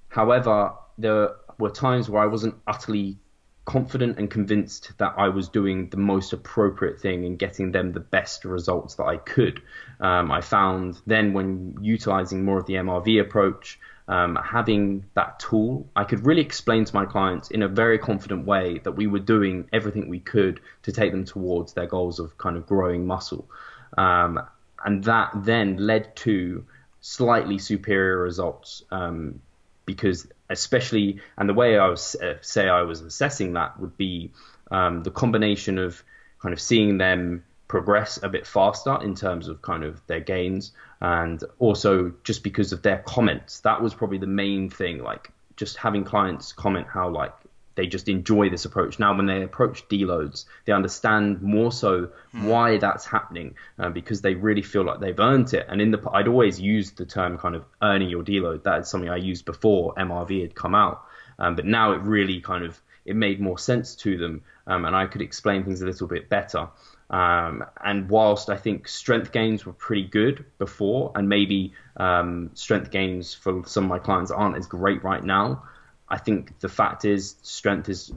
However, 0.07 0.73
there 0.97 1.31
were 1.59 1.69
times 1.69 2.09
where 2.09 2.23
I 2.23 2.27
wasn't 2.27 2.55
utterly 2.65 3.17
confident 3.65 4.17
and 4.17 4.31
convinced 4.31 4.97
that 4.97 5.13
I 5.17 5.27
was 5.27 5.49
doing 5.49 5.89
the 5.89 5.97
most 5.97 6.31
appropriate 6.31 7.01
thing 7.01 7.25
and 7.25 7.37
getting 7.37 7.73
them 7.73 7.91
the 7.91 7.99
best 7.99 8.45
results 8.45 8.95
that 8.95 9.03
I 9.03 9.17
could. 9.17 9.61
Um, 9.99 10.31
I 10.31 10.39
found 10.39 11.01
then 11.05 11.33
when 11.33 11.77
utilizing 11.81 12.45
more 12.45 12.59
of 12.59 12.65
the 12.65 12.75
MRV 12.75 13.19
approach, 13.19 13.77
um, 14.07 14.37
having 14.37 15.05
that 15.15 15.39
tool, 15.39 15.89
I 15.95 16.05
could 16.05 16.25
really 16.25 16.41
explain 16.41 16.85
to 16.85 16.95
my 16.95 17.05
clients 17.05 17.51
in 17.51 17.61
a 17.61 17.67
very 17.67 17.97
confident 17.97 18.45
way 18.45 18.79
that 18.79 18.93
we 18.93 19.07
were 19.07 19.19
doing 19.19 19.67
everything 19.73 20.07
we 20.07 20.19
could 20.19 20.61
to 20.83 20.91
take 20.91 21.11
them 21.11 21.25
towards 21.25 21.73
their 21.73 21.87
goals 21.87 22.19
of 22.19 22.37
kind 22.37 22.55
of 22.55 22.65
growing 22.65 23.05
muscle. 23.05 23.49
Um, 23.97 24.39
and 24.83 25.03
that 25.03 25.31
then 25.35 25.77
led 25.77 26.15
to 26.17 26.65
slightly 27.01 27.57
superior 27.57 28.17
results 28.17 28.83
um, 28.91 29.41
because, 29.85 30.27
especially, 30.49 31.19
and 31.37 31.49
the 31.49 31.53
way 31.53 31.77
I 31.77 31.87
was 31.87 32.15
uh, 32.15 32.35
say 32.41 32.69
I 32.69 32.83
was 32.83 33.01
assessing 33.01 33.53
that 33.53 33.79
would 33.79 33.97
be 33.97 34.31
um, 34.71 35.03
the 35.03 35.11
combination 35.11 35.77
of 35.77 36.01
kind 36.41 36.53
of 36.53 36.61
seeing 36.61 36.97
them 36.97 37.43
progress 37.67 38.19
a 38.23 38.29
bit 38.29 38.47
faster 38.47 38.97
in 39.01 39.15
terms 39.15 39.47
of 39.47 39.61
kind 39.61 39.83
of 39.83 40.01
their 40.07 40.19
gains 40.19 40.71
and 41.01 41.43
also 41.59 42.13
just 42.23 42.43
because 42.43 42.71
of 42.71 42.81
their 42.81 42.99
comments. 42.99 43.59
That 43.61 43.81
was 43.81 43.93
probably 43.93 44.17
the 44.19 44.27
main 44.27 44.69
thing 44.69 45.03
like 45.03 45.31
just 45.55 45.77
having 45.77 46.03
clients 46.03 46.53
comment 46.53 46.87
how 46.87 47.09
like 47.09 47.33
they 47.75 47.85
just 47.85 48.09
enjoy 48.09 48.49
this 48.49 48.65
approach. 48.65 48.99
Now 48.99 49.15
when 49.15 49.25
they 49.25 49.43
approach 49.43 49.87
deloads 49.89 50.45
they 50.65 50.73
understand 50.73 51.41
more 51.41 51.71
so 51.71 52.09
mm. 52.33 52.45
why 52.45 52.77
that's 52.77 53.05
happening 53.05 53.55
uh, 53.77 53.89
because 53.89 54.21
they 54.21 54.33
really 54.33 54.61
feel 54.61 54.83
like 54.83 54.99
they've 54.99 55.19
earned 55.19 55.53
it. 55.53 55.65
And 55.69 55.81
in 55.81 55.91
the 55.91 56.09
i'd 56.13 56.27
always 56.27 56.59
used 56.59 56.97
the 56.97 57.05
term 57.05 57.37
kind 57.37 57.55
of 57.55 57.65
earning 57.81 58.09
your 58.09 58.23
deload. 58.23 58.63
That 58.63 58.81
is 58.81 58.89
something 58.89 59.09
i 59.09 59.17
used 59.17 59.45
before 59.45 59.93
mrv 59.95 60.41
had 60.41 60.55
come 60.55 60.73
out 60.73 61.03
um, 61.39 61.55
but 61.55 61.65
now 61.65 61.91
it 61.91 62.01
really 62.01 62.39
kind 62.39 62.63
of 62.63 62.79
it 63.05 63.15
made 63.15 63.39
more 63.39 63.57
sense 63.57 63.95
to 63.95 64.17
them 64.17 64.43
um, 64.65 64.85
and 64.85 64.95
i 64.95 65.05
could 65.05 65.21
explain 65.21 65.63
things 65.63 65.81
a 65.81 65.85
little 65.85 66.07
bit 66.07 66.29
better 66.29 66.69
um, 67.09 67.63
and 67.83 68.09
whilst 68.09 68.49
I 68.49 68.57
think 68.57 68.87
strength 68.87 69.31
gains 69.31 69.65
were 69.65 69.73
pretty 69.73 70.03
good 70.03 70.45
before, 70.57 71.11
and 71.15 71.29
maybe 71.29 71.73
um, 71.95 72.51
strength 72.53 72.91
gains 72.91 73.33
for 73.33 73.63
some 73.65 73.85
of 73.85 73.89
my 73.89 73.99
clients 73.99 74.31
aren't 74.31 74.57
as 74.57 74.67
great 74.67 75.03
right 75.03 75.23
now, 75.23 75.63
I 76.09 76.17
think 76.17 76.59
the 76.59 76.69
fact 76.69 77.05
is 77.05 77.35
strength 77.41 77.89
is, 77.89 78.11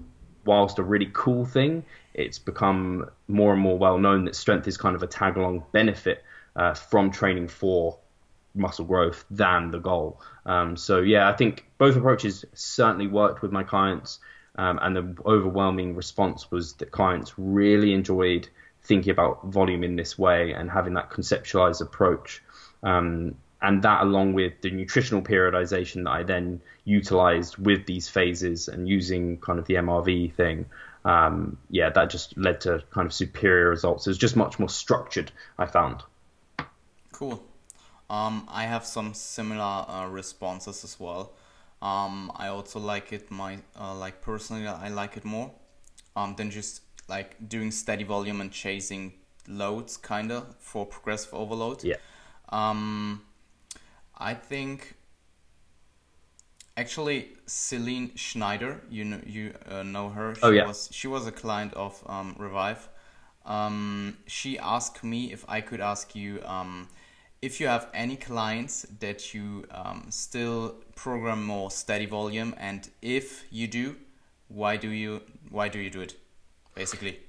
whilst 0.45 0.79
a 0.79 0.83
really 0.83 1.11
cool 1.13 1.45
thing, 1.45 1.85
it's 2.15 2.39
become 2.39 3.11
more 3.29 3.53
and 3.53 3.63
more 3.63 3.79
well 3.79 3.99
known 3.99 4.25
that 4.25 4.35
strength 4.35 4.67
is 4.67 4.77
kind 4.77 4.97
of 4.97 5.03
a 5.03 5.07
tag 5.07 5.37
along 5.37 5.65
benefit 5.73 6.25
uh, 6.57 6.75
from 6.75 7.13
training 7.13 7.49
for 7.49 7.99
muscle 8.55 8.85
growth 8.85 9.25
than 9.31 9.71
the 9.71 9.79
goal. 9.79 10.21
Um, 10.45 10.77
so 10.77 11.01
yeah, 11.01 11.29
I 11.29 11.33
think 11.35 11.67
both 11.79 11.97
approaches 11.97 12.45
certainly 12.55 13.07
worked 13.07 13.43
with 13.43 13.53
my 13.53 13.63
clients, 13.63 14.19
um, 14.57 14.81
and 14.83 14.97
the 14.97 15.23
overwhelming 15.25 15.95
response 15.95 16.51
was 16.51 16.75
that 16.75 16.91
clients 16.91 17.35
really 17.39 17.93
enjoyed 17.93 18.49
thinking 18.83 19.11
about 19.11 19.45
volume 19.47 19.85
in 19.85 19.97
this 19.97 20.19
way 20.19 20.53
and 20.53 20.71
having 20.71 20.95
that 20.95 21.11
conceptualized 21.11 21.81
approach. 21.81 22.43
Um, 22.83 23.37
and 23.63 23.83
that, 23.83 24.03
along 24.03 24.33
with 24.33 24.61
the 24.63 24.71
nutritional 24.71 25.23
periodization 25.23 26.05
that 26.05 26.11
I 26.11 26.23
then 26.23 26.63
utilized 26.85 27.59
with 27.59 27.85
these 27.87 28.09
phases 28.09 28.69
and 28.69 28.89
using 28.89 29.39
kind 29.39 29.59
of 29.59 29.67
the 29.67 29.75
MRV 29.75 30.35
thing, 30.35 30.67
um, 31.05 31.59
yeah, 31.69 31.91
that 31.91 32.11
just 32.11 32.37
led 32.39 32.63
to 32.63 32.83
kind 32.91 33.07
of 33.07 33.13
superior 33.13 33.69
results. 33.69 34.07
It 34.07 34.11
was 34.11 34.19
just 34.19 34.37
much 34.37 34.59
more 34.59 34.69
structured, 34.69 35.31
I 35.59 35.67
found. 35.67 36.03
Cool. 37.13 37.43
Um, 38.09 38.49
I 38.51 38.65
have 38.65 38.85
some 38.85 39.15
similar 39.15 39.85
uh, 39.89 40.09
responses 40.09 40.83
as 40.83 40.99
well. 40.99 41.33
Um, 41.83 42.33
I 42.35 42.49
also 42.49 42.79
like 42.79 43.13
it. 43.13 43.31
My 43.31 43.59
uh, 43.79 43.95
like 43.95 44.21
personally, 44.21 44.67
I 44.67 44.89
like 44.89 45.17
it 45.17 45.25
more 45.25 45.53
um, 46.17 46.35
than 46.37 46.51
just 46.51 46.83
like 47.11 47.49
doing 47.49 47.71
steady 47.71 48.05
volume 48.05 48.41
and 48.41 48.51
chasing 48.51 49.13
loads 49.47 49.97
kind 49.97 50.31
of 50.33 50.57
for 50.59 50.87
progressive 50.87 51.35
overload. 51.35 51.85
Yeah. 51.85 51.97
Um, 52.49 53.23
I 54.17 54.35
think 54.35 54.95
actually 56.77 57.29
Celine 57.47 58.13
Schneider, 58.15 58.81
you 58.89 59.05
know 59.05 59.21
you 59.27 59.55
uh, 59.69 59.83
know 59.83 60.09
her. 60.11 60.35
She 60.35 60.43
oh 60.43 60.51
yeah. 60.51 60.67
Was, 60.67 60.89
she 60.93 61.09
was 61.09 61.27
a 61.27 61.33
client 61.33 61.75
of 61.75 62.03
um, 62.07 62.37
Revive. 62.39 62.89
Um, 63.45 64.19
she 64.27 64.59
asked 64.59 65.03
me 65.03 65.33
if 65.33 65.45
I 65.49 65.61
could 65.61 65.81
ask 65.81 66.15
you 66.15 66.41
um, 66.45 66.89
if 67.43 67.61
you 67.61 67.67
have 67.69 67.89
any 67.95 68.17
clients 68.17 68.87
that 69.01 69.33
you 69.35 69.65
um, 69.71 70.07
still 70.11 70.77
program 70.95 71.45
more 71.45 71.71
steady 71.71 72.07
volume, 72.07 72.55
and 72.59 72.89
if 73.01 73.45
you 73.51 73.67
do, 73.67 73.97
why 74.49 74.77
do 74.77 74.91
you 74.91 75.23
why 75.51 75.69
do 75.69 75.79
you 75.79 75.91
do 75.91 76.03
it? 76.03 76.20
Basically. 76.75 77.21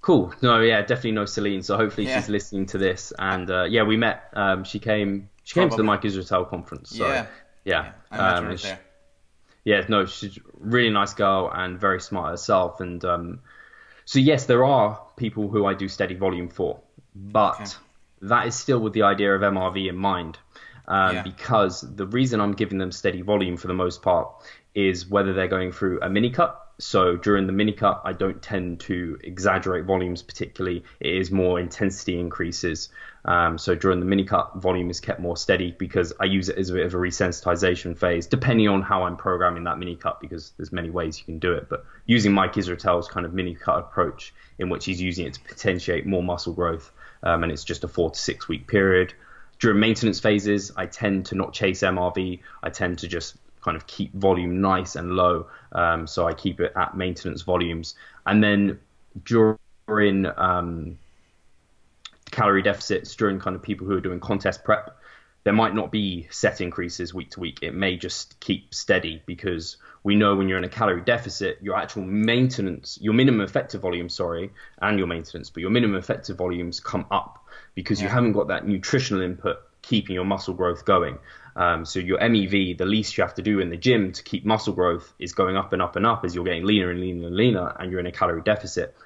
Cool. 0.00 0.34
No, 0.42 0.60
yeah, 0.60 0.82
definitely 0.82 1.12
no 1.12 1.24
Celine. 1.24 1.62
So 1.62 1.78
hopefully 1.78 2.06
yeah. 2.06 2.20
she's 2.20 2.28
listening 2.28 2.66
to 2.66 2.78
this. 2.78 3.12
And 3.18 3.50
uh, 3.50 3.64
yeah, 3.64 3.84
we 3.84 3.96
met. 3.96 4.28
Um, 4.34 4.64
she 4.64 4.78
came. 4.78 5.30
She 5.44 5.54
came 5.54 5.68
Probably. 5.68 5.76
to 5.76 5.82
the 5.82 5.86
Mike 5.86 6.02
Israetel 6.02 6.48
conference. 6.48 6.90
So, 6.90 7.06
yeah. 7.06 7.26
Yeah. 7.64 7.92
yeah 8.12 8.34
um, 8.34 8.56
she, 8.56 8.72
yeah. 9.64 9.84
No, 9.88 10.04
she's 10.04 10.36
a 10.36 10.40
really 10.58 10.90
nice 10.90 11.14
girl 11.14 11.50
and 11.54 11.80
very 11.80 12.00
smart 12.00 12.32
herself. 12.32 12.80
And 12.80 13.02
um, 13.04 13.40
so 14.04 14.18
yes, 14.18 14.44
there 14.44 14.64
are 14.64 15.00
people 15.16 15.48
who 15.48 15.64
I 15.64 15.72
do 15.72 15.88
steady 15.88 16.14
volume 16.14 16.50
for, 16.50 16.80
but 17.14 17.60
okay. 17.60 17.70
that 18.22 18.46
is 18.46 18.54
still 18.54 18.80
with 18.80 18.92
the 18.92 19.02
idea 19.02 19.34
of 19.34 19.40
MRV 19.40 19.88
in 19.88 19.96
mind. 19.96 20.38
Um, 20.86 21.16
yeah. 21.16 21.22
Because 21.22 21.80
the 21.80 22.06
reason 22.06 22.40
I'm 22.40 22.52
giving 22.52 22.76
them 22.76 22.92
steady 22.92 23.22
volume 23.22 23.56
for 23.56 23.68
the 23.68 23.74
most 23.74 24.02
part 24.02 24.28
is 24.74 25.08
whether 25.08 25.32
they're 25.32 25.48
going 25.48 25.72
through 25.72 26.00
a 26.02 26.10
mini 26.10 26.28
cut 26.28 26.60
so 26.78 27.16
during 27.16 27.46
the 27.46 27.52
mini 27.52 27.72
cut, 27.72 28.02
I 28.04 28.12
don't 28.12 28.42
tend 28.42 28.80
to 28.80 29.18
exaggerate 29.22 29.84
volumes 29.84 30.22
particularly. 30.22 30.84
It 31.00 31.14
is 31.14 31.30
more 31.30 31.60
intensity 31.60 32.18
increases. 32.18 32.88
Um, 33.24 33.58
so 33.58 33.74
during 33.74 34.00
the 34.00 34.06
mini 34.06 34.24
cut, 34.24 34.56
volume 34.56 34.90
is 34.90 35.00
kept 35.00 35.20
more 35.20 35.36
steady 35.36 35.74
because 35.78 36.12
I 36.18 36.24
use 36.24 36.48
it 36.48 36.58
as 36.58 36.70
a 36.70 36.74
bit 36.74 36.86
of 36.86 36.94
a 36.94 36.96
resensitization 36.96 37.96
phase, 37.96 38.26
depending 38.26 38.68
on 38.68 38.82
how 38.82 39.04
I'm 39.04 39.16
programming 39.16 39.64
that 39.64 39.78
mini 39.78 39.96
cut, 39.96 40.20
because 40.20 40.52
there's 40.56 40.72
many 40.72 40.90
ways 40.90 41.18
you 41.18 41.24
can 41.24 41.38
do 41.38 41.52
it. 41.52 41.68
But 41.68 41.84
using 42.06 42.32
Mike 42.32 42.54
Israetel's 42.54 43.08
kind 43.08 43.24
of 43.24 43.32
mini 43.32 43.54
cut 43.54 43.78
approach, 43.78 44.34
in 44.58 44.68
which 44.68 44.84
he's 44.84 45.00
using 45.00 45.26
it 45.26 45.34
to 45.34 45.40
potentiate 45.40 46.06
more 46.06 46.22
muscle 46.22 46.52
growth, 46.52 46.90
um, 47.22 47.44
and 47.44 47.52
it's 47.52 47.64
just 47.64 47.84
a 47.84 47.88
four 47.88 48.10
to 48.10 48.18
six 48.18 48.48
week 48.48 48.66
period. 48.66 49.14
During 49.60 49.78
maintenance 49.78 50.18
phases, 50.18 50.72
I 50.76 50.86
tend 50.86 51.26
to 51.26 51.36
not 51.36 51.52
chase 51.52 51.80
MRV. 51.80 52.40
I 52.62 52.70
tend 52.70 52.98
to 52.98 53.08
just 53.08 53.36
kind 53.64 53.76
of 53.76 53.86
keep 53.86 54.12
volume 54.14 54.60
nice 54.60 54.94
and 54.94 55.12
low. 55.12 55.46
Um, 55.72 56.06
so 56.06 56.28
I 56.28 56.34
keep 56.34 56.60
it 56.60 56.72
at 56.76 56.96
maintenance 56.96 57.42
volumes. 57.42 57.94
And 58.26 58.44
then 58.44 58.78
during 59.24 60.26
um, 60.36 60.98
calorie 62.30 62.62
deficits, 62.62 63.14
during 63.16 63.40
kind 63.40 63.56
of 63.56 63.62
people 63.62 63.86
who 63.86 63.96
are 63.96 64.00
doing 64.00 64.20
contest 64.20 64.64
prep, 64.64 64.96
there 65.44 65.52
might 65.52 65.74
not 65.74 65.92
be 65.92 66.26
set 66.30 66.60
increases 66.60 67.12
week 67.12 67.30
to 67.30 67.40
week. 67.40 67.58
It 67.62 67.74
may 67.74 67.96
just 67.96 68.38
keep 68.40 68.74
steady 68.74 69.22
because 69.26 69.76
we 70.02 70.16
know 70.16 70.34
when 70.36 70.48
you're 70.48 70.58
in 70.58 70.64
a 70.64 70.68
calorie 70.68 71.02
deficit, 71.02 71.58
your 71.62 71.76
actual 71.76 72.02
maintenance, 72.02 72.98
your 73.00 73.12
minimum 73.12 73.42
effective 73.42 73.80
volume, 73.82 74.08
sorry, 74.08 74.50
and 74.80 74.98
your 74.98 75.06
maintenance, 75.06 75.50
but 75.50 75.60
your 75.60 75.70
minimum 75.70 75.96
effective 75.96 76.36
volumes 76.36 76.80
come 76.80 77.06
up 77.10 77.44
because 77.74 78.00
yeah. 78.00 78.06
you 78.06 78.10
haven't 78.10 78.32
got 78.32 78.48
that 78.48 78.66
nutritional 78.66 79.22
input 79.22 79.58
keeping 79.82 80.14
your 80.14 80.24
muscle 80.24 80.54
growth 80.54 80.84
going. 80.84 81.18
Um, 81.56 81.84
so 81.84 82.00
your 82.00 82.18
MEV, 82.18 82.76
the 82.78 82.84
least 82.84 83.16
you 83.16 83.22
have 83.22 83.34
to 83.34 83.42
do 83.42 83.60
in 83.60 83.70
the 83.70 83.76
gym 83.76 84.12
to 84.12 84.22
keep 84.22 84.44
muscle 84.44 84.72
growth 84.72 85.12
is 85.18 85.32
going 85.32 85.56
up 85.56 85.72
and 85.72 85.80
up 85.80 85.96
and 85.96 86.04
up 86.04 86.24
as 86.24 86.34
you're 86.34 86.44
getting 86.44 86.64
leaner 86.64 86.90
and 86.90 87.00
leaner 87.00 87.26
and 87.26 87.36
leaner, 87.36 87.76
and 87.78 87.90
you're 87.90 88.00
in 88.00 88.06
a 88.06 88.12
calorie 88.12 88.42
deficit. 88.42 88.96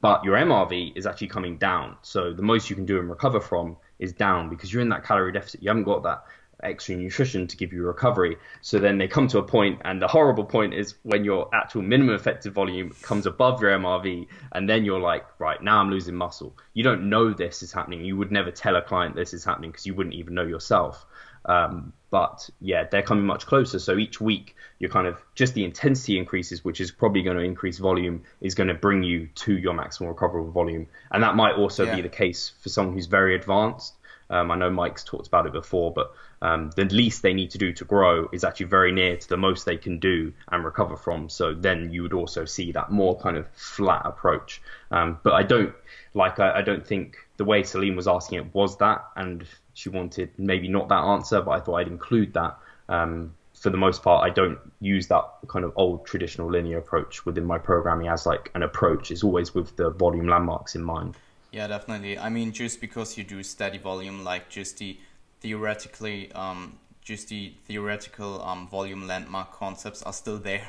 But 0.00 0.24
your 0.24 0.36
MRV 0.36 0.96
is 0.96 1.06
actually 1.06 1.28
coming 1.28 1.56
down. 1.56 1.96
So 2.02 2.32
the 2.32 2.42
most 2.42 2.70
you 2.70 2.76
can 2.76 2.86
do 2.86 2.98
and 2.98 3.08
recover 3.08 3.40
from 3.40 3.76
is 3.98 4.12
down 4.12 4.50
because 4.50 4.72
you're 4.72 4.82
in 4.82 4.90
that 4.90 5.04
calorie 5.04 5.32
deficit. 5.32 5.62
You 5.62 5.70
haven't 5.70 5.84
got 5.84 6.02
that 6.04 6.24
extra 6.62 6.96
nutrition 6.96 7.46
to 7.46 7.56
give 7.56 7.72
you 7.72 7.84
recovery. 7.84 8.36
So 8.60 8.78
then 8.78 8.98
they 8.98 9.08
come 9.08 9.28
to 9.28 9.38
a 9.38 9.42
point, 9.42 9.80
and 9.84 10.00
the 10.00 10.08
horrible 10.08 10.44
point 10.44 10.74
is 10.74 10.94
when 11.02 11.24
your 11.24 11.50
actual 11.54 11.82
minimum 11.82 12.14
effective 12.14 12.54
volume 12.54 12.94
comes 13.02 13.26
above 13.26 13.60
your 13.60 13.70
MRV, 13.72 14.26
and 14.52 14.68
then 14.68 14.84
you're 14.84 15.00
like, 15.00 15.26
right, 15.38 15.60
now 15.62 15.80
I'm 15.80 15.90
losing 15.90 16.14
muscle. 16.14 16.56
You 16.72 16.84
don't 16.84 17.08
know 17.08 17.32
this 17.32 17.62
is 17.62 17.72
happening. 17.72 18.04
You 18.04 18.16
would 18.16 18.32
never 18.32 18.50
tell 18.50 18.76
a 18.76 18.82
client 18.82 19.16
this 19.16 19.34
is 19.34 19.44
happening 19.44 19.70
because 19.70 19.86
you 19.86 19.94
wouldn't 19.94 20.14
even 20.14 20.34
know 20.34 20.44
yourself. 20.44 21.04
Um, 21.44 21.92
but 22.10 22.48
yeah, 22.60 22.84
they're 22.84 23.02
coming 23.02 23.26
much 23.26 23.46
closer. 23.46 23.78
So 23.78 23.96
each 23.96 24.20
week, 24.20 24.54
you're 24.78 24.90
kind 24.90 25.06
of 25.06 25.20
just 25.34 25.54
the 25.54 25.64
intensity 25.64 26.18
increases, 26.18 26.64
which 26.64 26.80
is 26.80 26.90
probably 26.90 27.22
going 27.22 27.36
to 27.36 27.42
increase 27.42 27.78
volume, 27.78 28.22
is 28.40 28.54
going 28.54 28.68
to 28.68 28.74
bring 28.74 29.02
you 29.02 29.28
to 29.34 29.56
your 29.56 29.74
maximum 29.74 30.08
recoverable 30.08 30.50
volume. 30.50 30.86
And 31.10 31.22
that 31.22 31.34
might 31.34 31.54
also 31.54 31.84
yeah. 31.84 31.96
be 31.96 32.02
the 32.02 32.08
case 32.08 32.52
for 32.60 32.68
someone 32.68 32.94
who's 32.94 33.06
very 33.06 33.34
advanced. 33.34 33.94
Um, 34.28 34.50
I 34.50 34.56
know 34.56 34.70
Mike's 34.70 35.04
talked 35.04 35.28
about 35.28 35.46
it 35.46 35.52
before, 35.52 35.92
but 35.92 36.12
um, 36.42 36.70
the 36.76 36.84
least 36.84 37.22
they 37.22 37.32
need 37.32 37.50
to 37.52 37.58
do 37.58 37.72
to 37.74 37.84
grow 37.84 38.28
is 38.32 38.44
actually 38.44 38.66
very 38.66 38.92
near 38.92 39.16
to 39.16 39.28
the 39.28 39.36
most 39.36 39.64
they 39.64 39.76
can 39.76 39.98
do 39.98 40.32
and 40.50 40.64
recover 40.64 40.96
from. 40.96 41.28
So 41.28 41.54
then 41.54 41.92
you 41.92 42.02
would 42.02 42.12
also 42.12 42.44
see 42.44 42.72
that 42.72 42.90
more 42.90 43.18
kind 43.18 43.36
of 43.36 43.48
flat 43.54 44.02
approach. 44.04 44.60
Um, 44.90 45.18
but 45.22 45.32
I 45.32 45.42
don't 45.42 45.74
like 46.14 46.40
I, 46.40 46.58
I, 46.58 46.62
don't 46.62 46.86
think 46.86 47.16
the 47.36 47.44
way 47.44 47.62
Celine 47.62 47.96
was 47.96 48.08
asking 48.08 48.38
it 48.38 48.54
was 48.54 48.78
that, 48.78 49.04
and 49.16 49.44
she 49.76 49.90
wanted 49.90 50.30
maybe 50.38 50.68
not 50.68 50.88
that 50.88 51.04
answer, 51.04 51.42
but 51.42 51.50
I 51.50 51.60
thought 51.60 51.74
I'd 51.76 51.88
include 51.88 52.32
that. 52.32 52.56
Um, 52.88 53.34
for 53.52 53.68
the 53.68 53.76
most 53.76 54.02
part, 54.02 54.24
I 54.24 54.32
don't 54.32 54.58
use 54.80 55.06
that 55.08 55.24
kind 55.48 55.64
of 55.66 55.72
old 55.76 56.06
traditional 56.06 56.50
linear 56.50 56.78
approach 56.78 57.26
within 57.26 57.44
my 57.44 57.58
programming 57.58 58.08
as 58.08 58.24
like 58.24 58.50
an 58.54 58.62
approach. 58.62 59.10
It's 59.10 59.22
always 59.22 59.54
with 59.54 59.76
the 59.76 59.90
volume 59.90 60.28
landmarks 60.28 60.74
in 60.74 60.82
mind. 60.82 61.16
Yeah, 61.52 61.66
definitely. 61.66 62.18
I 62.18 62.30
mean, 62.30 62.52
just 62.52 62.80
because 62.80 63.18
you 63.18 63.24
do 63.24 63.42
steady 63.42 63.76
volume, 63.76 64.24
like 64.24 64.48
just 64.48 64.78
the 64.78 64.98
theoretically, 65.40 66.32
um, 66.32 66.78
just 67.02 67.28
the 67.28 67.52
theoretical 67.66 68.42
um, 68.42 68.68
volume 68.68 69.06
landmark 69.06 69.52
concepts 69.52 70.02
are 70.02 70.12
still 70.14 70.38
there. 70.38 70.66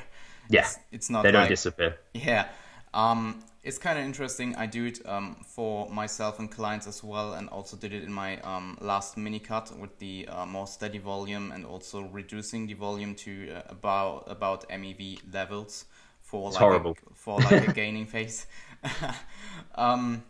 Yeah, 0.50 0.60
it's, 0.60 0.78
it's 0.92 1.10
not. 1.10 1.22
They 1.22 1.30
don't 1.30 1.42
like, 1.42 1.50
disappear. 1.50 1.98
Yeah, 2.12 2.48
um, 2.94 3.42
it's 3.62 3.78
kind 3.78 3.98
of 3.98 4.04
interesting. 4.04 4.54
I 4.56 4.66
do 4.66 4.86
it 4.86 5.00
um, 5.06 5.36
for 5.46 5.88
myself 5.90 6.38
and 6.38 6.50
clients 6.50 6.86
as 6.86 7.02
well, 7.02 7.34
and 7.34 7.48
also 7.48 7.76
did 7.76 7.92
it 7.92 8.02
in 8.02 8.12
my 8.12 8.40
um, 8.40 8.78
last 8.80 9.16
mini 9.16 9.38
cut 9.40 9.76
with 9.78 9.98
the 9.98 10.28
uh, 10.28 10.46
more 10.46 10.66
steady 10.66 10.98
volume 10.98 11.52
and 11.52 11.66
also 11.66 12.02
reducing 12.02 12.66
the 12.66 12.74
volume 12.74 13.14
to 13.16 13.50
uh, 13.50 13.62
about 13.68 14.24
about 14.26 14.68
MEV 14.68 15.20
levels 15.32 15.84
for 16.20 16.48
it's 16.48 16.56
like 16.56 16.62
horrible. 16.62 16.96
A, 17.10 17.14
for 17.14 17.40
like 17.40 17.68
a 17.68 17.72
gaining 17.82 18.06
phase. 18.06 18.46
um, 19.74 20.22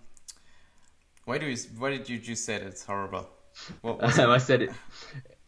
why 1.24 1.38
do 1.38 1.46
you? 1.46 1.56
Why 1.78 1.90
did 1.90 2.08
you 2.08 2.18
just 2.18 2.44
say 2.44 2.56
it's 2.56 2.84
horrible? 2.84 3.28
What 3.82 4.02
I 4.18 4.38
said 4.38 4.62
it. 4.62 4.70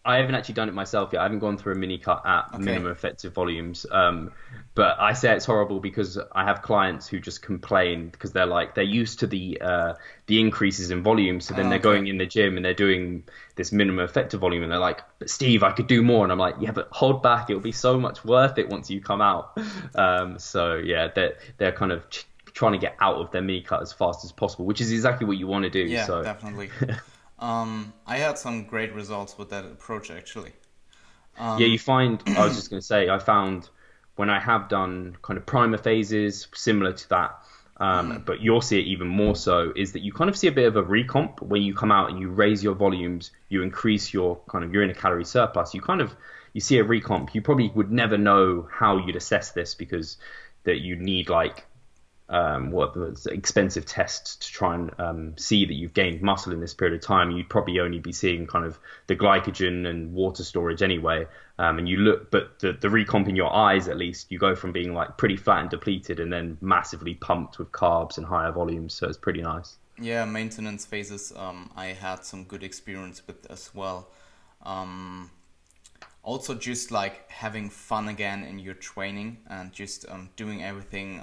I 0.03 0.17
haven't 0.17 0.35
actually 0.35 0.55
done 0.55 0.69
it 0.69 0.75
myself 0.75 1.11
yet. 1.13 1.21
I 1.21 1.25
haven't 1.25 1.41
gone 1.41 1.59
through 1.59 1.75
a 1.75 1.77
mini 1.77 1.99
cut 1.99 2.23
at 2.25 2.49
okay. 2.55 2.63
minimum 2.63 2.91
effective 2.91 3.35
volumes. 3.35 3.85
Um, 3.91 4.33
but 4.75 4.99
I 4.99 5.13
say 5.13 5.35
it's 5.35 5.45
horrible 5.45 5.79
because 5.79 6.19
I 6.33 6.45
have 6.45 6.63
clients 6.63 7.07
who 7.07 7.21
just 7.21 7.43
complain 7.43 8.09
because 8.09 8.33
they're 8.33 8.47
like 8.47 8.75
they're 8.75 8.85
used 8.85 9.21
to 9.21 9.27
the 9.27 9.61
uh, 9.61 9.95
the 10.27 10.41
increases 10.41 10.91
in 10.91 11.03
volume. 11.03 11.41
So 11.41 11.53
then 11.53 11.67
oh, 11.67 11.69
they're 11.69 11.79
okay. 11.79 11.83
going 11.83 12.07
in 12.07 12.17
the 12.17 12.25
gym 12.25 12.57
and 12.57 12.65
they're 12.65 12.73
doing 12.73 13.25
this 13.57 13.73
minimum 13.73 14.03
effective 14.03 14.41
volume, 14.41 14.63
and 14.63 14.73
they're 14.73 14.79
like, 14.79 15.03
"But 15.19 15.29
Steve, 15.29 15.63
I 15.63 15.73
could 15.73 15.87
do 15.87 16.03
more." 16.03 16.25
And 16.25 16.33
I'm 16.33 16.39
like, 16.39 16.55
"Yeah, 16.61 16.71
but 16.71 16.89
hold 16.93 17.23
back. 17.23 17.51
It'll 17.51 17.61
be 17.61 17.73
so 17.73 18.01
much 18.01 18.25
worth 18.25 18.57
it 18.57 18.71
once 18.71 18.91
you 18.91 19.01
come 19.01 19.21
out." 19.21 19.59
Um, 19.95 20.39
so 20.39 20.77
yeah, 20.77 21.09
they're 21.15 21.37
they're 21.59 21.73
kind 21.73 21.93
of 21.93 22.05
trying 22.53 22.73
to 22.73 22.79
get 22.79 22.97
out 23.01 23.17
of 23.17 23.31
their 23.33 23.43
mini 23.43 23.61
cut 23.61 23.83
as 23.83 23.93
fast 23.93 24.25
as 24.25 24.33
possible, 24.33 24.65
which 24.65 24.81
is 24.81 24.93
exactly 24.93 25.27
what 25.27 25.37
you 25.37 25.47
want 25.47 25.65
to 25.65 25.71
do. 25.71 25.81
Yeah, 25.81 26.07
so. 26.07 26.23
definitely. 26.23 26.71
um, 27.41 27.93
I 28.07 28.18
had 28.18 28.38
some 28.38 28.64
great 28.64 28.95
results 28.95 29.36
with 29.38 29.51
that 29.51 29.64
approach 29.64 30.11
actually. 30.11 30.53
Um, 31.38 31.59
yeah, 31.59 31.66
you 31.66 31.78
find. 31.78 32.22
I 32.26 32.45
was 32.45 32.57
just 32.57 32.70
going 32.70 32.80
to 32.80 32.86
say, 32.86 33.09
I 33.09 33.18
found 33.18 33.68
when 34.16 34.28
I 34.28 34.38
have 34.38 34.68
done 34.68 35.16
kind 35.22 35.38
of 35.38 35.47
primer 35.47 35.78
phases 35.78 36.49
similar 36.55 36.93
to 36.93 37.09
that. 37.09 37.38
Um, 37.78 38.12
mm. 38.12 38.24
But 38.26 38.41
you'll 38.41 38.61
see 38.61 38.78
it 38.78 38.84
even 38.86 39.09
more 39.09 39.34
so 39.34 39.72
is 39.74 39.93
that 39.93 40.01
you 40.01 40.12
kind 40.12 40.28
of 40.28 40.36
see 40.36 40.49
a 40.49 40.53
bit 40.53 40.66
of 40.66 40.76
a 40.76 40.82
recomp 40.82 41.41
when 41.41 41.62
you 41.62 41.74
come 41.74 41.91
out 41.91 42.11
and 42.11 42.20
you 42.20 42.28
raise 42.28 42.62
your 42.62 42.74
volumes, 42.74 43.30
you 43.49 43.62
increase 43.62 44.12
your 44.12 44.38
kind 44.51 44.64
of 44.64 44.72
you're 44.72 44.82
in 44.82 44.91
a 44.91 44.95
calorie 44.95 45.24
surplus. 45.24 45.72
You 45.72 45.80
kind 45.80 46.03
of 46.03 46.14
you 46.53 46.61
see 46.61 46.78
a 46.78 46.84
recomp. 46.84 47.34
You 47.34 47.41
probably 47.41 47.72
would 47.74 47.91
never 47.91 48.18
know 48.18 48.68
how 48.70 48.99
you'd 48.99 49.16
assess 49.16 49.53
this 49.53 49.74
because 49.74 50.18
that 50.64 50.80
you 50.80 50.97
need 50.97 51.30
like 51.30 51.66
um, 52.31 52.70
what 52.70 52.95
expensive 53.26 53.85
tests 53.85 54.37
to 54.37 54.53
try 54.53 54.76
and 54.76 54.93
um, 54.99 55.37
see 55.37 55.64
that 55.64 55.74
you've 55.74 55.93
gained 55.93 56.22
muscle 56.22 56.53
in 56.53 56.61
this 56.61 56.72
period 56.72 56.95
of 56.95 57.05
time, 57.05 57.33
you'd 57.33 57.49
probably 57.49 57.81
only 57.81 57.99
be 57.99 58.12
seeing 58.12 58.47
kind 58.47 58.64
of 58.64 58.78
the 59.09 59.16
glycogen 59.16 59.87
and 59.87 60.12
water 60.12 60.45
storage 60.45 60.81
anyway. 60.81 61.26
Um, 61.59 61.78
and 61.78 61.89
you 61.89 61.97
look, 61.97 62.31
but 62.31 62.61
the, 62.61 62.72
the 62.72 62.87
recomp 62.87 63.28
in 63.28 63.35
your 63.35 63.53
eyes, 63.53 63.89
at 63.89 63.97
least, 63.97 64.31
you 64.31 64.39
go 64.39 64.55
from 64.55 64.70
being 64.70 64.95
like 64.95 65.18
pretty 65.18 65.37
flat 65.37 65.61
and 65.62 65.70
depleted 65.70 66.20
and 66.20 66.33
then 66.33 66.57
massively 66.61 67.14
pumped 67.14 67.59
with 67.59 67.72
carbs 67.72 68.16
and 68.16 68.24
higher 68.24 68.53
volumes. 68.53 68.95
So 68.95 69.09
it's 69.09 69.18
pretty 69.18 69.43
nice. 69.43 69.76
Yeah, 70.01 70.24
maintenance 70.24 70.87
phases, 70.87 71.33
um, 71.37 71.70
I 71.76 71.87
had 71.87 72.24
some 72.24 72.45
good 72.45 72.62
experience 72.62 73.26
with 73.26 73.51
as 73.51 73.74
well. 73.74 74.09
Um, 74.62 75.33
also, 76.22 76.55
just 76.55 76.93
like 76.93 77.28
having 77.28 77.68
fun 77.70 78.07
again 78.07 78.45
in 78.45 78.61
your 78.61 78.74
training 78.74 79.39
and 79.49 79.72
just 79.72 80.09
um, 80.09 80.31
doing 80.37 80.62
everything 80.62 81.20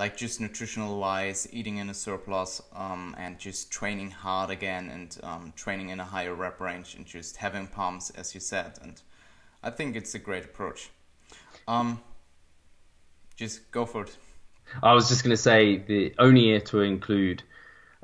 like 0.00 0.16
just 0.16 0.40
nutritional 0.40 0.98
wise, 0.98 1.46
eating 1.52 1.76
in 1.76 1.90
a 1.90 1.94
surplus, 1.94 2.62
um, 2.74 3.14
and 3.18 3.38
just 3.38 3.70
training 3.70 4.10
hard 4.10 4.48
again 4.48 4.88
and 4.88 5.18
um, 5.22 5.52
training 5.54 5.90
in 5.90 6.00
a 6.00 6.04
higher 6.04 6.34
rep 6.34 6.58
range 6.58 6.94
and 6.94 7.04
just 7.04 7.36
having 7.36 7.66
pumps, 7.66 8.08
as 8.08 8.34
you 8.34 8.40
said. 8.40 8.78
And 8.82 8.94
I 9.62 9.68
think 9.68 9.96
it's 9.96 10.14
a 10.14 10.18
great 10.18 10.46
approach. 10.46 10.88
Um, 11.68 12.00
just 13.36 13.70
go 13.70 13.84
for 13.84 14.04
it. 14.04 14.16
I 14.82 14.94
was 14.94 15.10
just 15.10 15.22
going 15.22 15.36
to 15.36 15.42
say 15.50 15.76
the 15.76 16.14
only 16.18 16.46
year 16.46 16.60
to 16.72 16.80
include. 16.80 17.42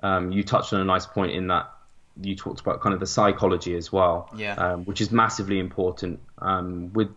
Um, 0.02 0.30
you 0.30 0.44
touched 0.44 0.74
on 0.74 0.82
a 0.82 0.84
nice 0.84 1.06
point 1.06 1.32
in 1.32 1.46
that 1.46 1.72
you 2.20 2.36
talked 2.36 2.60
about 2.60 2.82
kind 2.82 2.92
of 2.92 3.00
the 3.00 3.06
psychology 3.06 3.74
as 3.74 3.90
well, 3.90 4.28
yeah, 4.36 4.54
um, 4.56 4.84
which 4.84 5.00
is 5.00 5.10
massively 5.10 5.58
important. 5.58 6.20
Um, 6.36 6.92
with 6.92 7.08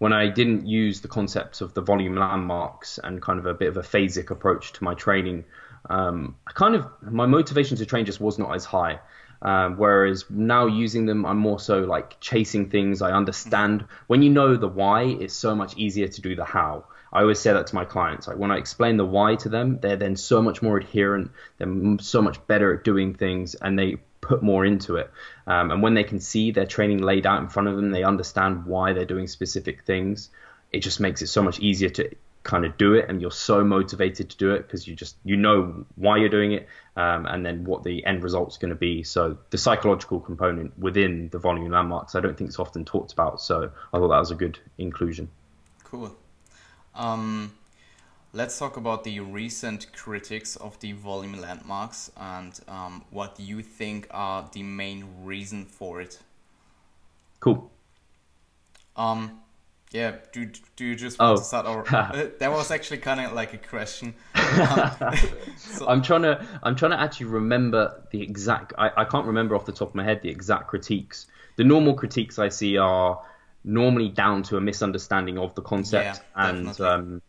when 0.00 0.14
I 0.14 0.28
didn't 0.28 0.66
use 0.66 1.02
the 1.02 1.08
concept 1.08 1.60
of 1.60 1.74
the 1.74 1.82
volume 1.82 2.16
landmarks 2.16 2.98
and 3.04 3.20
kind 3.20 3.38
of 3.38 3.44
a 3.44 3.52
bit 3.52 3.68
of 3.68 3.76
a 3.76 3.82
phasic 3.82 4.30
approach 4.30 4.72
to 4.72 4.82
my 4.82 4.94
training, 4.94 5.44
um, 5.90 6.36
I 6.46 6.52
kind 6.52 6.74
of 6.74 6.86
my 7.02 7.26
motivation 7.26 7.76
to 7.76 7.84
train 7.84 8.06
just 8.06 8.18
was 8.18 8.38
not 8.38 8.54
as 8.54 8.64
high. 8.64 8.98
Um, 9.42 9.76
whereas 9.76 10.24
now 10.30 10.64
using 10.64 11.04
them, 11.04 11.26
I'm 11.26 11.36
more 11.36 11.60
so 11.60 11.80
like 11.80 12.18
chasing 12.18 12.70
things. 12.70 13.02
I 13.02 13.12
understand 13.12 13.84
when 14.06 14.22
you 14.22 14.30
know 14.30 14.56
the 14.56 14.68
why, 14.68 15.02
it's 15.02 15.34
so 15.34 15.54
much 15.54 15.76
easier 15.76 16.08
to 16.08 16.20
do 16.22 16.34
the 16.34 16.46
how. 16.46 16.86
I 17.12 17.20
always 17.20 17.38
say 17.38 17.52
that 17.52 17.66
to 17.66 17.74
my 17.74 17.84
clients. 17.84 18.26
Like 18.26 18.38
when 18.38 18.50
I 18.50 18.56
explain 18.56 18.96
the 18.96 19.04
why 19.04 19.34
to 19.36 19.50
them, 19.50 19.80
they're 19.82 19.96
then 19.96 20.16
so 20.16 20.40
much 20.40 20.62
more 20.62 20.78
adherent. 20.78 21.30
They're 21.58 21.98
so 22.00 22.22
much 22.22 22.46
better 22.46 22.74
at 22.74 22.84
doing 22.84 23.12
things, 23.12 23.54
and 23.54 23.78
they 23.78 23.96
put 24.20 24.42
more 24.42 24.64
into 24.64 24.96
it. 24.96 25.10
Um, 25.46 25.70
and 25.70 25.82
when 25.82 25.94
they 25.94 26.04
can 26.04 26.20
see 26.20 26.50
their 26.50 26.66
training 26.66 26.98
laid 26.98 27.26
out 27.26 27.40
in 27.40 27.48
front 27.48 27.68
of 27.68 27.76
them, 27.76 27.90
they 27.90 28.04
understand 28.04 28.66
why 28.66 28.92
they're 28.92 29.04
doing 29.04 29.26
specific 29.26 29.84
things. 29.84 30.30
It 30.72 30.80
just 30.80 31.00
makes 31.00 31.22
it 31.22 31.28
so 31.28 31.42
much 31.42 31.58
easier 31.60 31.90
to 31.90 32.10
kind 32.42 32.64
of 32.64 32.76
do 32.78 32.94
it, 32.94 33.06
and 33.08 33.20
you're 33.20 33.30
so 33.30 33.64
motivated 33.64 34.30
to 34.30 34.36
do 34.36 34.54
it 34.54 34.62
because 34.62 34.86
you 34.86 34.94
just 34.94 35.16
you 35.24 35.36
know 35.36 35.84
why 35.96 36.16
you're 36.16 36.28
doing 36.28 36.52
it, 36.52 36.68
um, 36.96 37.26
and 37.26 37.44
then 37.44 37.64
what 37.64 37.82
the 37.82 38.04
end 38.06 38.22
result's 38.22 38.56
going 38.56 38.70
to 38.70 38.76
be. 38.76 39.02
So 39.02 39.38
the 39.50 39.58
psychological 39.58 40.20
component 40.20 40.78
within 40.78 41.28
the 41.30 41.38
volume 41.38 41.70
landmarks, 41.70 42.14
I 42.14 42.20
don't 42.20 42.36
think 42.36 42.48
it's 42.48 42.58
often 42.58 42.84
talked 42.84 43.12
about. 43.12 43.40
So 43.40 43.70
I 43.92 43.98
thought 43.98 44.08
that 44.08 44.18
was 44.18 44.30
a 44.30 44.36
good 44.36 44.58
inclusion. 44.78 45.28
Cool. 45.84 46.16
Um, 46.94 47.52
Let's 48.32 48.56
talk 48.58 48.76
about 48.76 49.02
the 49.02 49.18
recent 49.20 49.92
critics 49.92 50.54
of 50.56 50.78
the 50.78 50.92
volume 50.92 51.40
landmarks 51.40 52.12
and 52.16 52.58
um, 52.68 53.04
what 53.10 53.40
you 53.40 53.60
think 53.62 54.06
are 54.12 54.48
the 54.52 54.62
main 54.62 55.04
reason 55.24 55.64
for 55.64 56.00
it. 56.00 56.20
Cool. 57.40 57.70
Um, 58.96 59.40
Yeah, 59.92 60.12
do, 60.32 60.48
do 60.76 60.84
you 60.84 60.94
just 60.94 61.18
want 61.18 61.32
Oh. 61.32 61.36
to 61.38 61.44
start? 61.44 61.66
Or 61.66 61.84
uh, 61.94 62.28
that 62.38 62.52
was 62.52 62.70
actually 62.70 62.98
kind 62.98 63.18
of 63.18 63.32
like 63.32 63.52
a 63.52 63.58
question. 63.58 64.14
Um, 64.36 64.92
so- 65.56 65.88
I'm 65.88 66.00
trying 66.00 66.22
to 66.22 66.46
I'm 66.62 66.76
trying 66.76 66.92
to 66.92 67.00
actually 67.00 67.26
remember 67.26 68.04
the 68.12 68.22
exact 68.22 68.72
I, 68.78 68.90
I 68.98 69.04
can't 69.06 69.26
remember 69.26 69.56
off 69.56 69.64
the 69.66 69.72
top 69.72 69.88
of 69.88 69.94
my 69.96 70.04
head 70.04 70.22
the 70.22 70.28
exact 70.30 70.68
critiques. 70.68 71.26
The 71.56 71.64
normal 71.64 71.94
critiques 71.94 72.38
I 72.38 72.48
see 72.50 72.76
are 72.76 73.20
normally 73.64 74.08
down 74.10 74.44
to 74.44 74.56
a 74.56 74.60
misunderstanding 74.60 75.36
of 75.38 75.52
the 75.56 75.62
concept 75.62 76.20
Yeah, 76.36 76.48
and 76.50 76.80
um, 76.80 77.22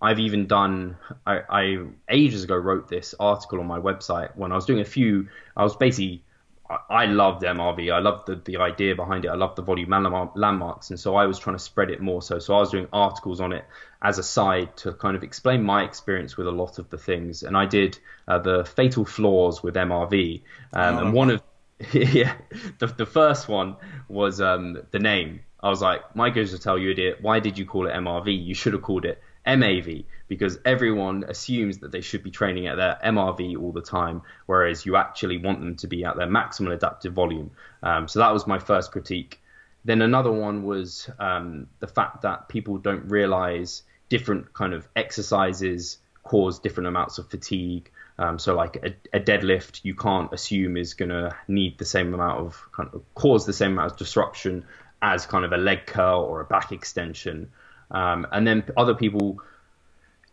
I've 0.00 0.20
even 0.20 0.46
done 0.46 0.96
I, 1.26 1.40
I 1.48 1.78
ages 2.08 2.44
ago 2.44 2.56
wrote 2.56 2.88
this 2.88 3.14
article 3.18 3.60
on 3.60 3.66
my 3.66 3.78
website 3.78 4.36
when 4.36 4.52
I 4.52 4.54
was 4.54 4.66
doing 4.66 4.80
a 4.80 4.84
few 4.84 5.28
I 5.56 5.62
was 5.62 5.76
basically 5.76 6.22
I, 6.68 6.78
I 6.90 7.06
loved 7.06 7.42
MRV 7.42 7.92
I 7.92 7.98
loved 8.00 8.26
the, 8.26 8.36
the 8.36 8.56
idea 8.58 8.94
behind 8.94 9.24
it. 9.24 9.28
I 9.28 9.34
loved 9.34 9.56
the 9.56 9.62
volume 9.62 9.90
landmarks. 10.34 10.90
And 10.90 10.98
so 10.98 11.16
I 11.16 11.26
was 11.26 11.38
trying 11.38 11.56
to 11.56 11.62
spread 11.62 11.90
it 11.90 12.00
more 12.00 12.22
so. 12.22 12.38
So 12.38 12.54
I 12.54 12.58
was 12.58 12.70
doing 12.70 12.88
articles 12.92 13.40
on 13.40 13.52
it 13.52 13.64
as 14.02 14.18
a 14.18 14.22
side 14.22 14.76
to 14.78 14.92
kind 14.92 15.16
of 15.16 15.22
explain 15.22 15.62
my 15.62 15.84
experience 15.84 16.36
with 16.36 16.46
a 16.46 16.52
lot 16.52 16.78
of 16.78 16.90
the 16.90 16.98
things. 16.98 17.42
And 17.42 17.56
I 17.56 17.66
did 17.66 17.98
uh, 18.28 18.38
the 18.38 18.64
fatal 18.64 19.04
flaws 19.04 19.62
with 19.62 19.74
MRV 19.74 20.42
um, 20.72 20.96
Oh, 20.96 20.98
and 20.98 21.12
one 21.12 21.30
of 21.30 21.42
yeah, 21.92 22.34
the, 22.78 22.86
the 22.86 23.06
first 23.06 23.48
one 23.48 23.76
was 24.08 24.40
um, 24.40 24.82
the 24.90 24.98
name. 24.98 25.40
I 25.60 25.70
was 25.70 25.82
like, 25.82 26.14
Mike 26.14 26.34
Israetel 26.34 26.80
you 26.80 26.90
idiot, 26.90 27.18
why 27.20 27.40
did 27.40 27.58
you 27.58 27.66
call 27.66 27.86
it 27.86 27.92
MRV? 27.92 28.44
You 28.44 28.54
should 28.54 28.74
have 28.74 28.82
called 28.82 29.04
it 29.04 29.20
MAV 29.46 30.04
because 30.28 30.58
everyone 30.64 31.24
assumes 31.28 31.78
that 31.78 31.92
they 31.92 32.00
should 32.00 32.22
be 32.22 32.30
training 32.30 32.66
at 32.66 32.76
their 32.76 32.98
MRV 33.04 33.60
all 33.60 33.72
the 33.72 33.82
time, 33.82 34.22
whereas 34.46 34.86
you 34.86 34.96
actually 34.96 35.38
want 35.38 35.60
them 35.60 35.76
to 35.76 35.86
be 35.86 36.04
at 36.04 36.16
their 36.16 36.28
maximum 36.28 36.72
adaptive 36.72 37.12
volume. 37.12 37.50
Um, 37.82 38.08
so 38.08 38.20
that 38.20 38.32
was 38.32 38.46
my 38.46 38.58
first 38.58 38.92
critique. 38.92 39.40
Then 39.84 40.00
another 40.00 40.32
one 40.32 40.64
was 40.64 41.10
um, 41.18 41.66
the 41.80 41.86
fact 41.86 42.22
that 42.22 42.48
people 42.48 42.78
don't 42.78 43.08
realize 43.10 43.82
different 44.08 44.54
kind 44.54 44.72
of 44.72 44.88
exercises 44.96 45.98
cause 46.22 46.58
different 46.58 46.88
amounts 46.88 47.18
of 47.18 47.28
fatigue. 47.28 47.90
Um, 48.18 48.38
so 48.38 48.54
like 48.54 48.76
a, 48.76 49.16
a 49.16 49.20
deadlift, 49.20 49.80
you 49.82 49.94
can't 49.94 50.32
assume 50.32 50.76
is 50.76 50.94
going 50.94 51.10
to 51.10 51.36
need 51.48 51.78
the 51.78 51.84
same 51.84 52.14
amount 52.14 52.40
of 52.40 52.62
kind 52.72 52.88
of 52.92 53.02
cause 53.14 53.44
the 53.44 53.52
same 53.52 53.72
amount 53.72 53.92
of 53.92 53.98
disruption 53.98 54.64
as 55.02 55.26
kind 55.26 55.44
of 55.44 55.52
a 55.52 55.58
leg 55.58 55.86
curl 55.86 56.20
or 56.22 56.40
a 56.40 56.44
back 56.44 56.72
extension. 56.72 57.50
Um, 57.90 58.26
and 58.32 58.46
then 58.46 58.64
other 58.76 58.94
people 58.94 59.40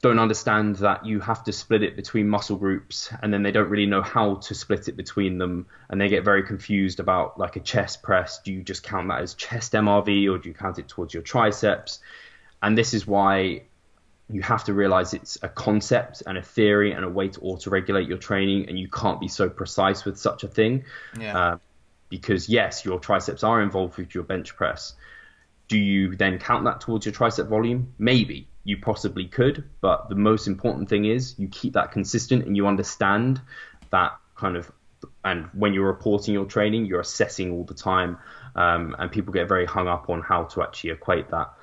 don't 0.02 0.20
understand 0.20 0.78
that 0.78 1.06
you 1.06 1.20
have 1.20 1.43
to 1.43 1.54
split 1.54 1.84
it 1.84 1.95
between 1.95 2.28
muscle 2.28 2.56
groups 2.56 3.14
and 3.22 3.32
then 3.32 3.43
they 3.43 3.52
don't 3.52 3.70
really 3.70 3.86
know 3.86 4.02
how 4.02 4.36
to 4.36 4.56
split 4.56 4.88
it 4.88 4.97
between 4.97 5.38
them 5.38 5.68
and 5.89 6.02
they 6.02 6.10
get 6.10 6.24
very 6.26 6.43
confused 6.43 6.99
about 6.99 7.39
like 7.39 7.56
a 7.56 7.60
chest 7.60 8.02
press. 8.02 8.41
Do 8.43 8.52
you 8.52 8.64
just 8.64 8.82
count 8.82 9.10
that 9.10 9.22
as 9.22 9.36
chest 9.36 9.74
mrv 9.74 10.32
or 10.32 10.39
do 10.39 10.49
you 10.49 10.56
count 10.56 10.80
it 10.80 10.88
towards 10.88 11.14
your 11.14 11.22
triceps? 11.22 11.99
And 12.64 12.76
this 12.76 12.95
is 12.95 13.06
why 13.06 13.64
you 14.28 14.41
have 14.41 14.64
to 14.64 14.74
realize 14.74 15.14
it's 15.14 15.38
a 15.43 15.49
concept 15.49 16.24
and 16.26 16.38
a 16.38 16.41
theory 16.41 16.93
and 16.93 17.06
a 17.06 17.10
way 17.10 17.28
to 17.28 17.39
auto-regulate 17.41 18.08
your 18.08 18.18
training 18.18 18.70
and 18.70 18.80
you 18.80 18.88
can't 18.88 19.20
be 19.20 19.28
so 19.28 19.49
precise 19.49 20.04
with 20.04 20.18
such 20.18 20.43
a 20.43 20.47
thing. 20.47 20.86
Yeah. 21.20 21.38
uh, 21.38 21.58
because 22.10 22.49
yes 22.49 22.84
your 22.84 22.99
triceps 22.99 23.43
are 23.43 23.62
involved 23.62 23.97
with 23.97 24.14
your 24.14 24.24
bench 24.24 24.56
press 24.56 24.93
do 25.72 25.80
you 25.80 26.18
then 26.18 26.38
count 26.38 26.66
that 26.66 26.82
towards 26.82 27.06
your 27.06 27.14
tricep 27.14 27.48
volume? 27.48 27.94
Maybe 27.98 28.50
you 28.66 28.78
possibly 28.78 29.26
could, 29.26 29.64
but 29.80 30.10
the 30.10 30.16
most 30.16 30.46
important 30.46 30.90
thing 30.90 31.06
is 31.06 31.34
you 31.40 31.48
keep 31.48 31.74
that 31.74 31.94
consistent 31.94 32.46
and 32.46 32.58
you 32.58 32.68
understand 32.68 33.40
that 33.90 34.12
kind 34.36 34.58
of. 34.58 34.70
And 35.24 35.46
when 35.54 35.74
you're 35.74 35.88
reporting 35.88 36.34
your 36.34 36.44
training, 36.44 36.88
you're 36.88 37.00
assessing 37.00 37.54
all 37.54 37.64
the 37.64 37.74
time, 37.74 38.18
um, 38.54 38.98
and 39.00 39.10
people 39.10 39.32
get 39.32 39.48
very 39.48 39.66
hung 39.66 39.88
up 39.88 40.10
on 40.10 40.20
how 40.22 40.44
to 40.44 40.62
actually 40.62 40.90
equate 40.90 41.30
that. 41.32 41.54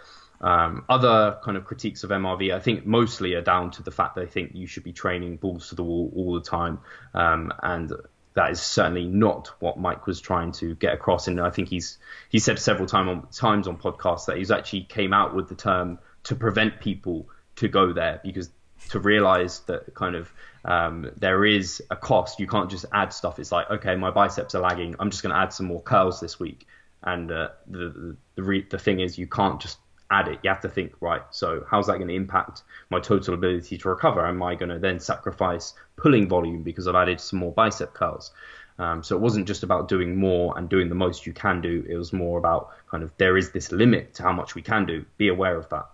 Um, 0.41 0.87
other 0.89 1.39
kind 1.45 1.59
of 1.59 1.67
critiques 1.67 2.03
of 2.03 2.09
MRV, 2.09 2.55
I 2.55 2.61
think 2.61 2.87
mostly 2.87 3.35
are 3.35 3.43
down 3.43 3.73
to 3.73 3.83
the 3.83 3.91
fact 3.91 4.17
they 4.17 4.27
think 4.27 4.53
you 4.55 4.67
should 4.67 4.85
be 4.85 4.95
training 4.95 5.37
balls 5.37 5.69
to 5.69 5.75
the 5.75 5.85
wall 5.85 6.11
all 6.17 6.33
the 6.33 6.41
time, 6.41 6.79
um, 7.13 7.53
and 7.63 7.93
that 8.39 8.53
is 8.53 8.62
certainly 8.62 9.05
not 9.05 9.49
what 9.59 9.80
Mike 9.80 10.07
was 10.07 10.20
trying 10.20 10.53
to 10.53 10.76
get 10.76 10.95
across. 10.95 11.26
And 11.26 11.41
I 11.41 11.51
think 11.51 11.68
he's 11.68 11.99
he 12.28 12.39
said 12.39 12.61
several 12.61 12.86
time 12.86 13.09
on, 13.09 13.26
times 13.32 13.66
on 13.66 13.76
podcasts 13.76 14.26
that 14.26 14.36
he's 14.36 14.53
actually 14.53 14.82
came 14.84 15.12
out 15.12 15.34
with 15.34 15.49
the 15.49 15.57
term 15.57 15.99
to 16.22 16.36
prevent 16.36 16.78
people 16.78 17.28
to 17.57 17.66
go 17.66 17.93
there 17.93 18.20
because 18.22 18.49
to 18.91 19.01
realize 19.01 19.59
that 19.66 19.93
kind 19.93 20.14
of 20.14 20.32
um, 20.64 21.11
there 21.16 21.45
is 21.45 21.82
a 21.91 21.97
cost. 21.97 22.39
You 22.39 22.47
can't 22.47 22.70
just 22.70 22.84
add 22.93 23.12
stuff. 23.12 23.41
It's 23.41 23.51
like 23.51 23.68
okay, 23.70 23.97
my 23.97 24.12
biceps 24.12 24.55
are 24.55 24.62
lagging. 24.62 24.95
I'm 25.01 25.11
just 25.11 25.24
going 25.24 25.34
to 25.34 25.41
add 25.41 25.53
some 25.53 25.66
more 25.66 25.82
curls 25.82 26.20
this 26.20 26.39
week. 26.39 26.64
And 27.03 27.32
uh, 27.32 27.49
the 27.66 27.89
the 27.89 28.16
the, 28.36 28.43
re- 28.45 28.66
the 28.70 28.78
thing 28.78 29.01
is, 29.01 29.18
you 29.18 29.26
can't 29.26 29.61
just 29.61 29.78
add 30.11 30.29
it. 30.29 30.39
You 30.43 30.51
have 30.51 30.61
to 30.63 30.69
think, 30.69 30.93
right, 31.01 31.23
so 31.31 31.65
how's 31.71 31.87
that 31.87 31.97
going 31.97 32.09
to 32.09 32.15
impact 32.15 32.63
my 32.91 33.01
total 33.01 33.35
ability 33.35 33.79
to 33.79 33.89
recover? 33.89 34.27
Am 34.27 34.43
I 34.43 34.55
going 34.55 34.71
to 34.71 34.79
then 34.79 34.99
sacrifice 35.01 35.75
pulling 35.97 36.29
volume 36.29 36.63
because 36.63 36.89
I've 36.89 36.95
added 36.95 37.21
some 37.21 37.39
more 37.39 37.53
bicep 37.53 37.93
curls? 37.95 38.33
Um, 38.79 39.03
so 39.03 39.17
it 39.17 39.21
wasn't 39.21 39.47
just 39.47 39.65
about 39.65 39.89
doing 39.89 40.17
more 40.17 40.57
and 40.57 40.69
doing 40.69 40.89
the 40.89 40.95
most 40.95 41.27
you 41.27 41.33
can 41.33 41.61
do. 41.61 41.85
It 41.89 41.97
was 41.97 42.13
more 42.13 42.39
about 42.39 42.71
kind 42.89 43.03
of 43.03 43.13
there 43.19 43.37
is 43.37 43.51
this 43.51 43.73
limit 43.73 44.15
to 44.15 44.23
how 44.23 44.33
much 44.33 44.55
we 44.55 44.63
can 44.63 44.87
do. 44.87 45.05
Be 45.17 45.29
aware 45.29 45.57
of 45.57 45.69
that. 45.71 45.87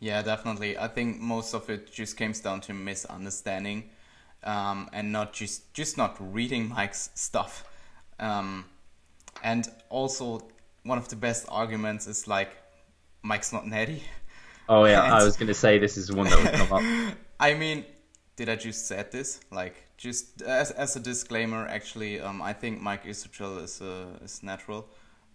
Yeah, 0.00 0.20
definitely. 0.20 0.76
I 0.76 0.88
think 0.88 1.18
most 1.18 1.54
of 1.54 1.70
it 1.70 1.90
just 1.90 2.18
comes 2.18 2.40
down 2.40 2.60
to 2.62 2.74
misunderstanding, 2.74 3.88
um, 4.42 4.90
and 4.92 5.12
not 5.12 5.32
just 5.32 5.72
just 5.72 5.96
not 5.96 6.16
reading 6.20 6.68
Mike's 6.68 7.08
stuff. 7.14 7.64
Um, 8.20 8.66
and 9.42 9.66
also, 9.88 10.42
one 10.82 10.98
of 10.98 11.08
the 11.08 11.16
best 11.16 11.46
arguments 11.48 12.06
is 12.06 12.28
like, 12.28 12.50
Mike's 13.24 13.52
not 13.52 13.66
natty. 13.66 14.02
Oh 14.68 14.84
yeah, 14.84 15.02
I 15.02 15.24
was 15.24 15.36
going 15.36 15.48
to 15.48 15.54
say 15.54 15.78
this 15.78 15.96
is 15.96 16.12
one 16.12 16.28
that 16.28 16.42
would 16.42 16.52
come 16.52 16.72
up. 16.72 17.16
I 17.40 17.54
mean, 17.54 17.84
did 18.36 18.48
I 18.48 18.56
just 18.56 18.86
said 18.86 19.10
this? 19.10 19.40
Like, 19.50 19.76
just 19.96 20.42
as, 20.42 20.70
as 20.70 20.94
a 20.96 21.00
disclaimer, 21.00 21.66
actually, 21.66 22.20
um, 22.20 22.42
I 22.42 22.52
think 22.52 22.80
Mike 22.80 23.04
Israetel 23.04 23.62
is 23.62 23.80
uh, 23.80 24.06
is 24.22 24.42
natural, 24.42 24.88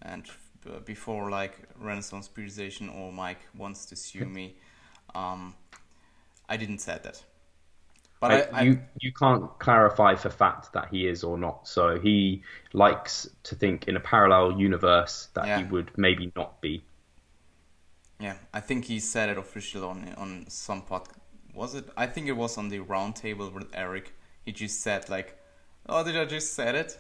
and 0.03 0.29
uh, 0.67 0.79
before 0.79 1.29
like 1.31 1.57
Renaissance 1.79 2.29
periodization 2.29 2.95
or 2.95 3.11
Mike 3.11 3.41
wants 3.57 3.85
to 3.87 3.95
sue 3.95 4.25
me, 4.37 4.55
um, 5.15 5.55
I 6.47 6.57
didn't 6.57 6.79
say 6.79 6.99
that. 7.03 7.23
But 8.19 8.31
I, 8.31 8.39
I, 8.51 8.61
you 8.63 8.79
you 8.99 9.13
can't 9.13 9.47
clarify 9.59 10.15
for 10.15 10.29
fact 10.29 10.73
that 10.73 10.89
he 10.91 11.07
is 11.07 11.23
or 11.23 11.37
not. 11.37 11.67
So 11.67 11.99
he 11.99 12.43
likes 12.73 13.29
to 13.43 13.55
think 13.55 13.87
in 13.87 13.95
a 13.95 13.99
parallel 13.99 14.59
universe 14.59 15.29
that 15.33 15.57
he 15.57 15.63
would 15.65 15.91
maybe 15.97 16.31
not 16.35 16.61
be. 16.61 16.83
Yeah, 18.20 18.36
I 18.53 18.59
think 18.59 18.86
he 18.86 18.99
said 18.99 19.30
it 19.30 19.38
officially 19.38 19.86
on 19.86 20.13
on 20.17 20.45
some 20.49 20.82
pod. 20.82 21.07
Was 21.53 21.76
it? 21.76 21.86
I 21.97 22.05
think 22.07 22.28
it 22.28 22.38
was 22.38 22.57
on 22.57 22.70
the 22.70 22.80
roundtable 22.80 23.51
with 23.51 23.67
Eric. 23.74 24.13
He 24.45 24.51
just 24.51 24.82
said 24.82 25.09
like, 25.09 25.38
"Oh, 25.88 26.03
did 26.03 26.17
I 26.17 26.26
just 26.26 26.53
said 26.53 26.76
it?" 26.76 26.97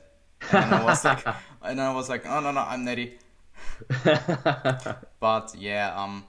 And 0.51 0.73
I 0.73 0.83
was 0.83 1.03
like, 1.05 1.25
and 1.61 1.81
I 1.81 1.93
was 1.93 2.09
like, 2.09 2.25
"Oh 2.25 2.39
no, 2.39 2.51
no, 2.51 2.61
I'm 2.61 2.85
natty." 2.85 3.17
but 5.19 5.53
yeah 5.57 5.93
um 5.95 6.25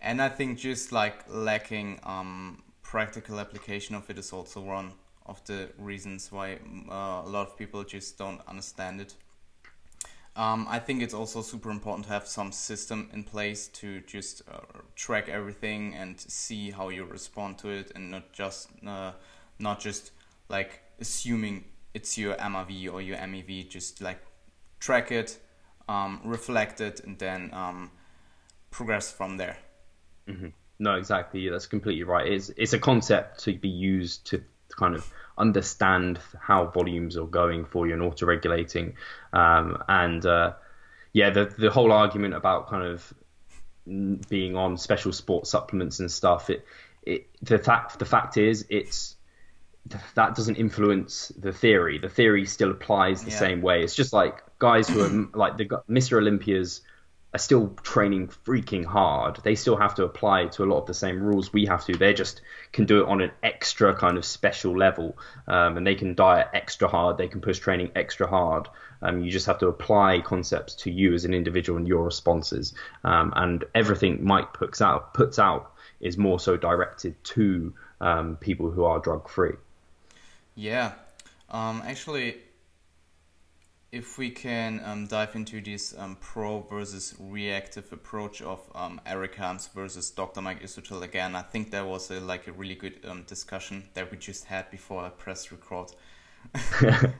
and 0.00 0.20
i 0.22 0.28
think 0.28 0.58
just 0.58 0.92
like 0.92 1.24
lacking 1.28 1.98
um 2.04 2.62
practical 2.82 3.38
application 3.40 3.94
of 3.94 4.08
it 4.10 4.18
is 4.18 4.32
also 4.32 4.60
one 4.60 4.92
of 5.26 5.44
the 5.44 5.68
reasons 5.78 6.32
why 6.32 6.54
uh, 6.90 7.22
a 7.24 7.28
lot 7.28 7.46
of 7.46 7.56
people 7.56 7.84
just 7.84 8.16
don't 8.16 8.40
understand 8.48 9.00
it 9.00 9.14
um, 10.38 10.68
I 10.70 10.78
think 10.78 11.02
it's 11.02 11.14
also 11.14 11.42
super 11.42 11.68
important 11.68 12.06
to 12.06 12.12
have 12.12 12.28
some 12.28 12.52
system 12.52 13.10
in 13.12 13.24
place 13.24 13.66
to 13.68 14.00
just 14.02 14.42
uh, 14.48 14.60
track 14.94 15.28
everything 15.28 15.94
and 15.94 16.18
see 16.18 16.70
how 16.70 16.90
you 16.90 17.04
respond 17.04 17.58
to 17.58 17.70
it, 17.70 17.90
and 17.96 18.12
not 18.12 18.32
just 18.32 18.68
uh, 18.86 19.12
not 19.58 19.80
just 19.80 20.12
like 20.48 20.80
assuming 21.00 21.64
it's 21.92 22.16
your 22.16 22.36
MRV 22.36 22.92
or 22.92 23.02
your 23.02 23.16
MEV. 23.16 23.68
Just 23.68 24.00
like 24.00 24.20
track 24.78 25.10
it, 25.10 25.38
um, 25.88 26.20
reflect 26.24 26.80
it, 26.80 27.00
and 27.00 27.18
then 27.18 27.50
um, 27.52 27.90
progress 28.70 29.10
from 29.10 29.38
there. 29.38 29.56
No, 30.78 30.94
exactly. 30.94 31.48
That's 31.48 31.66
completely 31.66 32.04
right. 32.04 32.28
It's 32.32 32.52
it's 32.56 32.74
a 32.74 32.78
concept 32.78 33.40
to 33.40 33.58
be 33.58 33.68
used 33.68 34.26
to 34.28 34.44
kind 34.76 34.94
of 34.94 35.06
understand 35.36 36.18
how 36.40 36.66
volumes 36.66 37.16
are 37.16 37.26
going 37.26 37.64
for 37.64 37.86
you 37.86 37.94
and 37.94 38.02
auto-regulating. 38.02 38.94
Um, 39.32 39.82
and 39.88 40.24
uh, 40.26 40.52
yeah, 41.12 41.30
the 41.30 41.46
the 41.46 41.70
whole 41.70 41.92
argument 41.92 42.34
about 42.34 42.68
kind 42.68 42.84
of 42.84 43.12
being 44.28 44.56
on 44.56 44.76
special 44.76 45.12
sports 45.12 45.50
supplements 45.50 46.00
and 46.00 46.10
stuff. 46.10 46.50
It 46.50 46.66
it 47.02 47.26
the 47.42 47.58
fact 47.58 47.98
the 47.98 48.04
fact 48.04 48.36
is 48.36 48.66
it's 48.68 49.16
that 50.14 50.34
doesn't 50.34 50.56
influence 50.56 51.28
the 51.38 51.52
theory. 51.52 51.98
The 51.98 52.10
theory 52.10 52.44
still 52.44 52.70
applies 52.70 53.24
the 53.24 53.30
Yeah. 53.30 53.38
same 53.38 53.62
way. 53.62 53.82
It's 53.82 53.94
just 53.94 54.12
like 54.12 54.42
guys 54.58 54.88
who 54.88 55.00
are 55.02 55.28
like 55.38 55.56
the 55.56 55.64
Mr. 55.88 56.18
Olympias 56.18 56.82
are 57.34 57.38
still 57.38 57.68
training 57.82 58.28
freaking 58.28 58.84
hard. 58.84 59.38
They 59.42 59.54
still 59.54 59.76
have 59.76 59.94
to 59.96 60.04
apply 60.04 60.46
to 60.46 60.64
a 60.64 60.66
lot 60.66 60.78
of 60.80 60.86
the 60.86 60.94
same 60.94 61.22
rules 61.22 61.52
we 61.52 61.66
have 61.66 61.84
to. 61.84 61.96
They 61.96 62.14
just 62.14 62.40
can 62.72 62.86
do 62.86 63.02
it 63.02 63.08
on 63.08 63.20
an 63.20 63.32
extra 63.42 63.94
kind 63.94 64.16
of 64.16 64.24
special 64.24 64.76
level, 64.76 65.18
um, 65.46 65.76
and 65.76 65.86
they 65.86 65.94
can 65.94 66.14
diet 66.14 66.48
extra 66.54 66.88
hard. 66.88 67.18
They 67.18 67.28
can 67.28 67.42
push 67.42 67.58
training 67.58 67.92
extra 67.94 68.26
hard. 68.26 68.68
Um, 69.02 69.22
you 69.22 69.30
just 69.30 69.46
have 69.46 69.58
to 69.58 69.68
apply 69.68 70.20
concepts 70.20 70.74
to 70.76 70.90
you 70.90 71.12
as 71.12 71.24
an 71.24 71.34
individual 71.34 71.76
and 71.76 71.86
your 71.86 72.04
responses. 72.04 72.74
Um, 73.04 73.32
and 73.36 73.64
everything 73.74 74.24
Mike 74.24 74.54
puts 74.54 74.80
out 74.80 75.12
puts 75.12 75.38
out 75.38 75.72
is 76.00 76.16
more 76.16 76.40
so 76.40 76.56
directed 76.56 77.22
to 77.24 77.74
um, 78.00 78.36
people 78.36 78.70
who 78.70 78.84
are 78.84 78.98
drug 79.00 79.28
free. 79.28 79.54
Yeah, 80.54 80.92
um, 81.50 81.82
actually, 81.84 82.38
if 83.90 84.18
we 84.18 84.30
can 84.30 84.80
um, 84.84 85.06
dive 85.06 85.34
into 85.34 85.60
this 85.60 85.94
um, 85.96 86.16
pro 86.20 86.60
versus 86.60 87.14
reactive 87.18 87.90
approach 87.92 88.42
of 88.42 88.60
um, 88.74 89.00
Eric 89.06 89.34
Helms 89.36 89.68
versus 89.68 90.10
Dr. 90.10 90.42
Mike 90.42 90.62
Israetel 90.62 91.02
again, 91.02 91.34
I 91.34 91.42
think 91.42 91.70
that 91.70 91.86
was 91.86 92.10
a, 92.10 92.20
like 92.20 92.46
a 92.46 92.52
really 92.52 92.74
good 92.74 93.00
um, 93.08 93.24
discussion 93.26 93.88
that 93.94 94.10
we 94.10 94.18
just 94.18 94.44
had 94.44 94.70
before 94.70 95.04
I 95.04 95.08
pressed 95.08 95.50
record. 95.50 95.92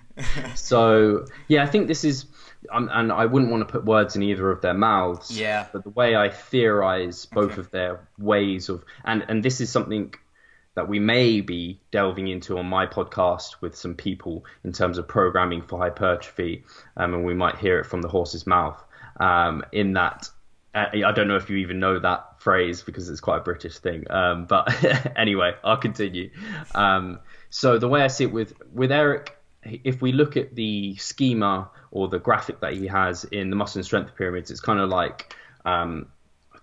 so 0.55 1.27
yeah, 1.49 1.63
I 1.63 1.67
think 1.67 1.89
this 1.89 2.05
is, 2.05 2.27
um, 2.71 2.89
and 2.93 3.11
I 3.11 3.27
wouldn't 3.27 3.51
want 3.51 3.67
to 3.67 3.73
put 3.73 3.85
words 3.85 4.15
in 4.17 4.23
either 4.23 4.51
of 4.51 4.61
their 4.61 4.75
mouths. 4.75 5.39
Yeah. 5.39 5.67
But 5.73 5.85
the 5.85 5.91
way 5.91 6.17
I 6.17 6.29
theorize 6.29 7.27
both 7.27 7.53
Okay. 7.53 7.61
of 7.61 7.71
their 7.71 8.09
ways 8.19 8.69
of, 8.69 8.85
and 9.05 9.25
and 9.29 9.43
this 9.43 9.61
is 9.61 9.71
something 9.71 10.15
that 10.79 10.87
we 10.89 11.01
may 11.01 11.41
be 11.41 11.81
delving 11.91 12.29
into 12.29 12.57
on 12.57 12.65
my 12.65 12.87
podcast 12.87 13.61
with 13.61 13.75
some 13.75 13.97
people 13.97 14.45
in 14.63 14.73
terms 14.73 14.97
of 14.97 15.09
programming 15.09 15.61
for 15.61 15.77
hypertrophy, 15.77 16.65
um, 16.97 17.15
and 17.15 17.25
we 17.25 17.35
might 17.35 17.59
hear 17.59 17.81
it 17.81 17.85
from 17.85 18.01
the 18.01 18.07
horse's 18.07 18.47
mouth. 18.47 18.81
Um, 19.19 19.65
in 19.73 19.95
that, 19.95 20.29
uh, 20.77 20.87
I 20.93 21.11
don't 21.11 21.27
know 21.27 21.35
if 21.35 21.51
you 21.51 21.57
even 21.57 21.81
know 21.81 21.99
that 21.99 22.41
phrase 22.41 22.83
because 22.83 23.09
it's 23.09 23.19
quite 23.19 23.39
a 23.39 23.41
British 23.41 23.79
thing. 23.79 24.09
Um, 24.09 24.45
but 24.45 24.73
anyway, 25.17 25.57
I'll 25.65 25.79
continue. 25.79 26.31
Um, 26.77 27.19
so 27.51 27.81
the 27.81 27.89
way 27.89 28.03
I 28.03 28.07
see 28.07 28.23
it 28.23 28.33
with 28.33 28.53
with 28.73 28.93
Eric, 28.93 29.37
if 29.65 30.01
we 30.01 30.13
look 30.13 30.37
at 30.37 30.55
the 30.55 30.95
schema 30.95 31.73
or 31.91 32.07
the 32.07 32.21
graphic 32.21 32.61
that 32.61 32.75
he 32.75 32.87
has 32.87 33.25
in 33.25 33.51
the 33.51 33.57
muscle 33.57 33.81
and 33.81 33.85
strength 33.85 34.15
pyramids, 34.15 34.53
it's 34.53 34.61
kind 34.61 34.79
of 34.79 34.91
like 34.91 35.35
um, 35.65 36.07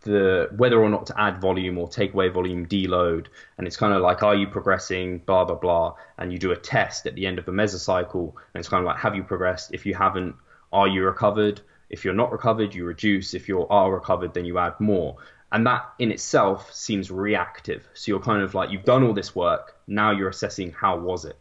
the 0.05 0.49
whether 0.55 0.81
or 0.81 0.89
not 0.89 1.07
to 1.07 1.19
add 1.19 1.41
volume 1.41 1.77
or 1.77 1.89
take 1.89 2.13
away 2.13 2.29
volume, 2.29 2.65
deload, 2.65 3.27
and 3.57 3.67
it's 3.67 3.75
kind 3.75 3.93
of 3.93 4.01
like 4.01 4.23
are 4.23 4.35
you 4.35 4.47
progressing, 4.47 5.17
blah 5.19 5.43
blah 5.43 5.55
blah, 5.55 5.95
and 6.17 6.31
you 6.31 6.37
do 6.37 6.51
a 6.51 6.55
test 6.55 7.05
at 7.05 7.15
the 7.15 7.27
end 7.27 7.37
of 7.37 7.45
the 7.45 7.51
mesocycle, 7.51 8.33
and 8.53 8.59
it's 8.59 8.69
kind 8.69 8.81
of 8.81 8.85
like 8.85 8.99
have 8.99 9.15
you 9.15 9.23
progressed? 9.23 9.73
If 9.73 9.85
you 9.85 9.93
haven't, 9.95 10.35
are 10.71 10.87
you 10.87 11.03
recovered? 11.03 11.59
If 11.89 12.05
you're 12.05 12.13
not 12.13 12.31
recovered, 12.31 12.73
you 12.73 12.85
reduce. 12.85 13.33
If 13.33 13.49
you 13.49 13.67
are 13.67 13.91
recovered, 13.91 14.33
then 14.33 14.45
you 14.45 14.57
add 14.57 14.79
more. 14.79 15.17
And 15.51 15.65
that 15.67 15.93
in 15.99 16.11
itself 16.11 16.73
seems 16.73 17.11
reactive. 17.11 17.87
So 17.93 18.11
you're 18.11 18.19
kind 18.19 18.41
of 18.41 18.53
like 18.53 18.71
you've 18.71 18.85
done 18.85 19.03
all 19.03 19.13
this 19.13 19.35
work, 19.35 19.75
now 19.87 20.11
you're 20.11 20.29
assessing 20.29 20.71
how 20.71 20.97
was 20.97 21.25
it. 21.25 21.37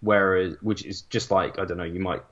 Whereas, 0.00 0.56
which 0.60 0.84
is 0.84 1.02
just 1.02 1.30
like 1.30 1.58
I 1.58 1.64
don't 1.64 1.78
know, 1.78 1.84
you 1.84 2.00
might 2.00 2.22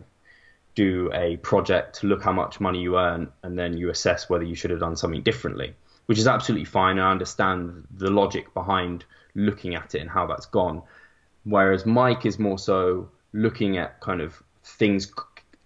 do 0.75 1.11
a 1.13 1.37
project, 1.39 2.01
to 2.01 2.07
look 2.07 2.23
how 2.23 2.33
much 2.33 2.61
money 2.61 2.81
you 2.81 2.99
earn, 2.99 3.31
and 3.43 3.59
then 3.59 3.77
you 3.77 3.91
assess 3.91 4.29
whether 4.29 4.45
you 4.45 4.55
should 4.55 4.71
have 4.71 4.81
done 4.81 4.97
something 4.97 5.23
differently, 5.23 5.75
which 6.07 6.19
is 6.19 6.27
absolutely 6.27 6.65
fine. 6.65 6.99
I 6.99 7.11
understand 7.11 7.87
the 7.95 8.11
logic 8.11 8.55
behind 8.55 9.05
looking 9.35 9.75
at 9.75 9.95
it 9.95 10.01
and 10.01 10.11
how 10.11 10.27
that's 10.27 10.47
gone. 10.47 10.83
Whereas 11.45 11.85
Mike 11.85 12.25
is 12.25 12.39
more 12.39 12.59
so 12.59 13.11
looking 13.33 13.79
at 13.79 14.01
kind 14.01 14.21
of 14.21 14.43
things 14.65 15.13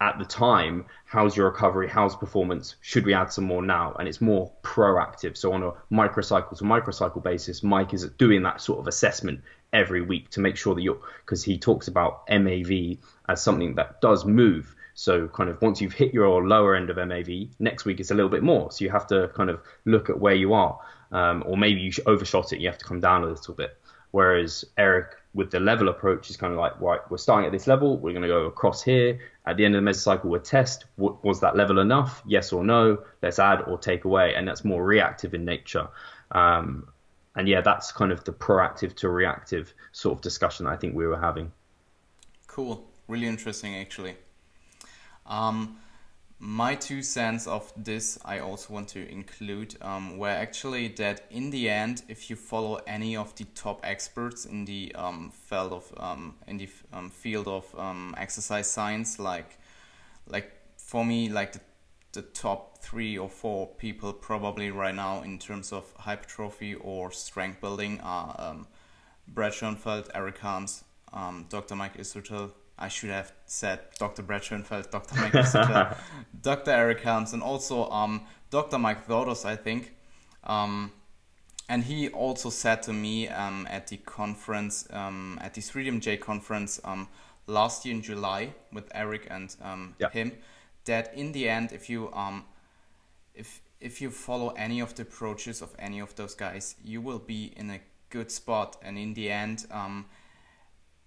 at 0.01 0.19
the 0.19 0.25
time. 0.25 0.87
How's 1.05 1.37
your 1.37 1.47
recovery? 1.47 1.89
How's 1.89 2.17
performance? 2.17 2.77
Should 2.81 3.07
we 3.07 3.15
add 3.15 3.33
some 3.33 3.45
more 3.45 3.63
now? 3.63 3.95
And 3.99 4.09
it's 4.09 4.21
more 4.21 4.53
proactive. 4.63 5.37
So 5.37 5.53
on 5.53 5.63
a 5.63 5.73
microcycle 5.93 6.57
to 6.59 6.65
microcycle 6.65 7.23
basis, 7.23 7.63
Mike 7.63 7.95
is 7.95 8.05
doing 8.19 8.43
that 8.43 8.61
sort 8.61 8.81
of 8.81 8.89
assessment 8.89 9.41
every 9.73 10.03
week 10.03 10.31
to 10.31 10.41
make 10.41 10.57
sure 10.57 10.75
that 10.75 10.83
you're 10.83 11.01
because 11.25 11.43
he 11.43 11.59
talks 11.59 11.89
about 11.89 12.23
MAV 12.31 12.99
as 13.29 13.43
something 13.43 13.75
that 13.77 14.01
does 14.01 14.25
move. 14.25 14.75
So 14.97 15.29
kind 15.29 15.51
of 15.51 15.61
once 15.61 15.83
you've 15.83 15.93
hit 15.93 16.15
your 16.15 16.47
lower 16.49 16.75
end 16.75 16.89
of 16.89 16.97
MAV, 16.97 17.49
next 17.59 17.85
week 17.85 18.01
it's 18.01 18.11
a 18.11 18.15
little 18.15 18.31
bit 18.31 18.43
more. 18.43 18.73
So 18.73 18.83
you 18.83 18.91
have 18.91 19.07
to 19.09 19.29
kind 19.35 19.51
of 19.51 19.61
look 19.85 20.09
at 20.09 20.19
where 20.19 20.35
you 20.35 20.55
are, 20.55 20.81
um, 21.13 21.45
or 21.47 21.59
maybe 21.59 21.81
you 21.81 21.93
overshot 22.07 22.55
it. 22.55 22.61
You 22.61 22.69
have 22.69 22.79
to 22.79 22.85
come 22.85 23.01
down 23.01 23.23
a 23.23 23.27
little 23.27 23.55
bit. 23.55 23.77
Whereas 24.13 24.65
Eric, 24.79 25.17
with 25.35 25.51
the 25.51 25.61
level 25.61 25.91
approach, 25.91 26.31
is 26.31 26.39
kind 26.39 26.55
of 26.55 26.59
like, 26.59 26.81
right, 26.81 27.01
we're 27.11 27.19
starting 27.19 27.45
at 27.45 27.53
this 27.53 27.67
level, 27.67 27.99
we're 27.99 28.13
going 28.13 28.23
to 28.23 28.29
go 28.29 28.47
across 28.47 28.83
here. 28.83 29.21
At 29.45 29.59
the 29.59 29.67
end 29.67 29.77
of 29.77 29.85
the 29.85 29.91
mesocycle, 29.91 30.25
we'll 30.25 30.41
test 30.41 30.87
w- 30.97 31.19
was 31.23 31.41
that 31.41 31.57
level 31.57 31.79
enough? 31.79 32.23
Yes 32.27 32.51
or 32.51 32.65
no? 32.65 33.05
Let's 33.21 33.39
add 33.39 33.61
or 33.67 33.77
take 33.77 34.07
away, 34.07 34.35
and 34.35 34.49
that's 34.49 34.65
more 34.65 34.83
reactive 34.83 35.35
in 35.35 35.45
nature. 35.45 35.89
Um, 36.31 36.89
and 37.35 37.47
yeah, 37.47 37.61
that's 37.61 37.93
kind 37.93 38.13
of 38.13 38.25
the 38.25 38.33
proactive 38.33 38.95
to 38.97 39.11
reactive 39.11 39.75
sort 39.93 40.17
of 40.17 40.23
discussion 40.23 40.67
I 40.67 40.77
think 40.77 40.95
we 40.95 41.07
were 41.07 41.21
having. 41.21 41.53
Cool. 42.47 42.89
Really 43.09 43.27
interesting, 43.27 43.77
actually. 43.77 44.17
Um, 45.27 45.79
my 46.39 46.75
two 46.75 47.03
cents 47.03 47.47
of 47.47 47.73
this 47.77 48.19
I 48.25 48.41
also 48.41 48.75
want 48.75 48.89
to 48.89 49.11
include 49.11 49.77
um, 49.81 50.19
were 50.19 50.29
actually 50.29 50.89
that 50.89 51.23
in 51.31 51.51
the 51.51 51.71
end, 51.71 52.03
if 52.09 52.29
you 52.29 52.37
follow 52.37 52.81
any 52.87 53.17
of 53.17 53.35
the 53.37 53.45
top 53.55 53.81
experts 53.83 54.45
in 54.45 54.67
the 54.67 54.95
um, 54.95 55.31
field 55.31 55.73
of 55.73 55.93
um, 55.97 56.35
in 56.47 56.59
the 56.59 56.69
um, 56.93 57.11
field 57.11 57.49
of 57.49 57.65
um, 57.79 58.15
exercise 58.19 58.71
science, 58.71 59.19
like 59.19 59.59
like 60.29 60.53
for 60.77 61.05
me, 61.05 61.29
like 61.31 61.53
the, 61.53 61.61
the 62.13 62.23
top 62.23 62.79
three 62.83 63.17
or 63.17 63.29
four 63.29 63.67
people 63.67 64.13
probably 64.13 64.71
right 64.71 64.95
now 64.95 65.23
in 65.23 65.39
terms 65.39 65.73
of 65.73 65.91
hypertrophy 65.97 66.75
or 66.75 67.11
strength 67.11 67.61
building 67.61 67.99
are 68.03 68.37
um, 68.39 68.67
Brad 69.27 69.55
Schoenfeld, 69.55 70.11
Eric 70.15 70.39
Helms, 70.39 70.85
um, 71.13 71.47
Dr. 71.49 71.75
Mike 71.75 71.97
Israetel. 71.97 72.53
I 72.79 72.89
should 72.89 73.11
have 73.11 73.33
said 73.47 73.81
Dr. 73.99 74.23
Brad 74.23 74.45
Schoenfeld, 74.45 74.91
Dr. 74.91 75.17
Mike 75.17 75.33
Israetel, 75.33 75.97
Dr. 76.43 76.71
Eric 76.71 77.01
Helms, 77.01 77.33
and 77.33 77.43
also 77.43 77.89
um, 77.91 78.23
Dr. 78.51 78.79
Mike 78.79 79.07
Zourdos, 79.07 79.45
I 79.45 79.57
think. 79.57 79.95
Um, 80.45 80.93
and 81.69 81.85
he 81.85 82.09
also 82.11 82.51
said 82.51 82.83
to 82.85 82.93
me 82.93 83.29
um, 83.29 83.67
at 83.71 83.89
the 83.89 83.97
conference, 83.97 84.87
um, 84.93 85.39
at 85.43 85.55
the 85.55 85.61
3DMJ 85.61 86.21
conference 86.21 86.79
um, 86.85 87.09
last 87.47 87.85
year 87.85 87.95
in 87.95 88.03
July 88.03 88.55
with 88.73 88.89
Eric 88.95 89.27
and 89.31 89.55
um, 89.63 89.95
Yeah. 89.99 90.11
him, 90.11 90.33
that 90.85 91.13
in 91.15 91.33
the 91.33 91.49
end, 91.49 91.73
if 91.73 91.89
you 91.91 92.13
um, 92.13 92.45
if 93.35 93.61
if 93.81 94.01
you 94.01 94.11
follow 94.11 94.51
any 94.51 94.81
of 94.81 94.95
the 94.95 95.03
approaches 95.03 95.61
of 95.63 95.75
any 95.79 95.99
of 96.01 96.15
those 96.15 96.35
guys, 96.35 96.77
you 96.85 97.01
will 97.01 97.19
be 97.19 97.53
in 97.57 97.71
a 97.71 97.81
good 98.11 98.31
spot. 98.31 98.77
And 98.83 98.97
in 98.99 99.15
the 99.15 99.31
end, 99.31 99.67
um, 99.71 100.07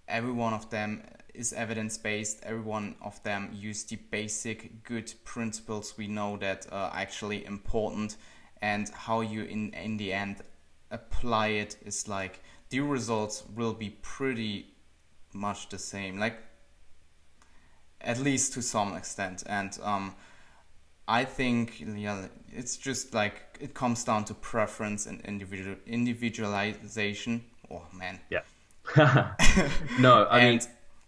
every 0.08 0.32
one 0.32 0.54
of 0.54 0.70
them 0.70 1.04
is 1.34 1.54
evidence 1.54 1.98
based. 1.98 2.40
Every 2.44 2.62
one 2.62 2.96
of 3.02 3.22
them 3.24 3.50
use 3.54 3.84
the 3.84 3.98
basic 3.98 4.84
good 4.84 5.14
principles 5.24 5.98
we 5.98 6.08
know 6.08 6.38
that 6.38 6.68
are 6.72 6.92
actually 6.94 7.46
important, 7.46 8.18
and 8.62 8.90
how 8.90 9.22
you 9.22 9.44
in 9.44 9.74
in 9.74 9.98
the 9.98 10.14
end 10.14 10.38
apply 10.92 11.48
it 11.48 11.78
is 11.86 12.08
like 12.08 12.42
the 12.70 12.80
results 12.80 13.44
will 13.56 13.74
be 13.74 13.90
pretty 14.02 14.68
much 15.34 15.70
the 15.70 15.80
same. 15.80 16.20
Like 16.20 16.38
at 18.02 18.20
least 18.20 18.54
to 18.54 18.62
some 18.62 18.96
extent, 18.96 19.44
and 19.46 19.78
um, 19.84 20.16
I 21.08 21.26
think 21.26 21.80
yeah, 21.80 22.28
it's 22.52 22.78
just 22.78 23.14
like 23.14 23.58
it 23.60 23.74
comes 23.74 24.04
down 24.04 24.26
to 24.26 24.34
preference 24.34 25.06
and 25.06 25.22
individual 25.22 25.76
individualization. 25.86 27.44
Oh 27.70 27.84
man, 27.94 28.20
Yeah. 28.30 28.42
no, 30.00 30.28
I 30.30 30.50
mean, 30.50 30.62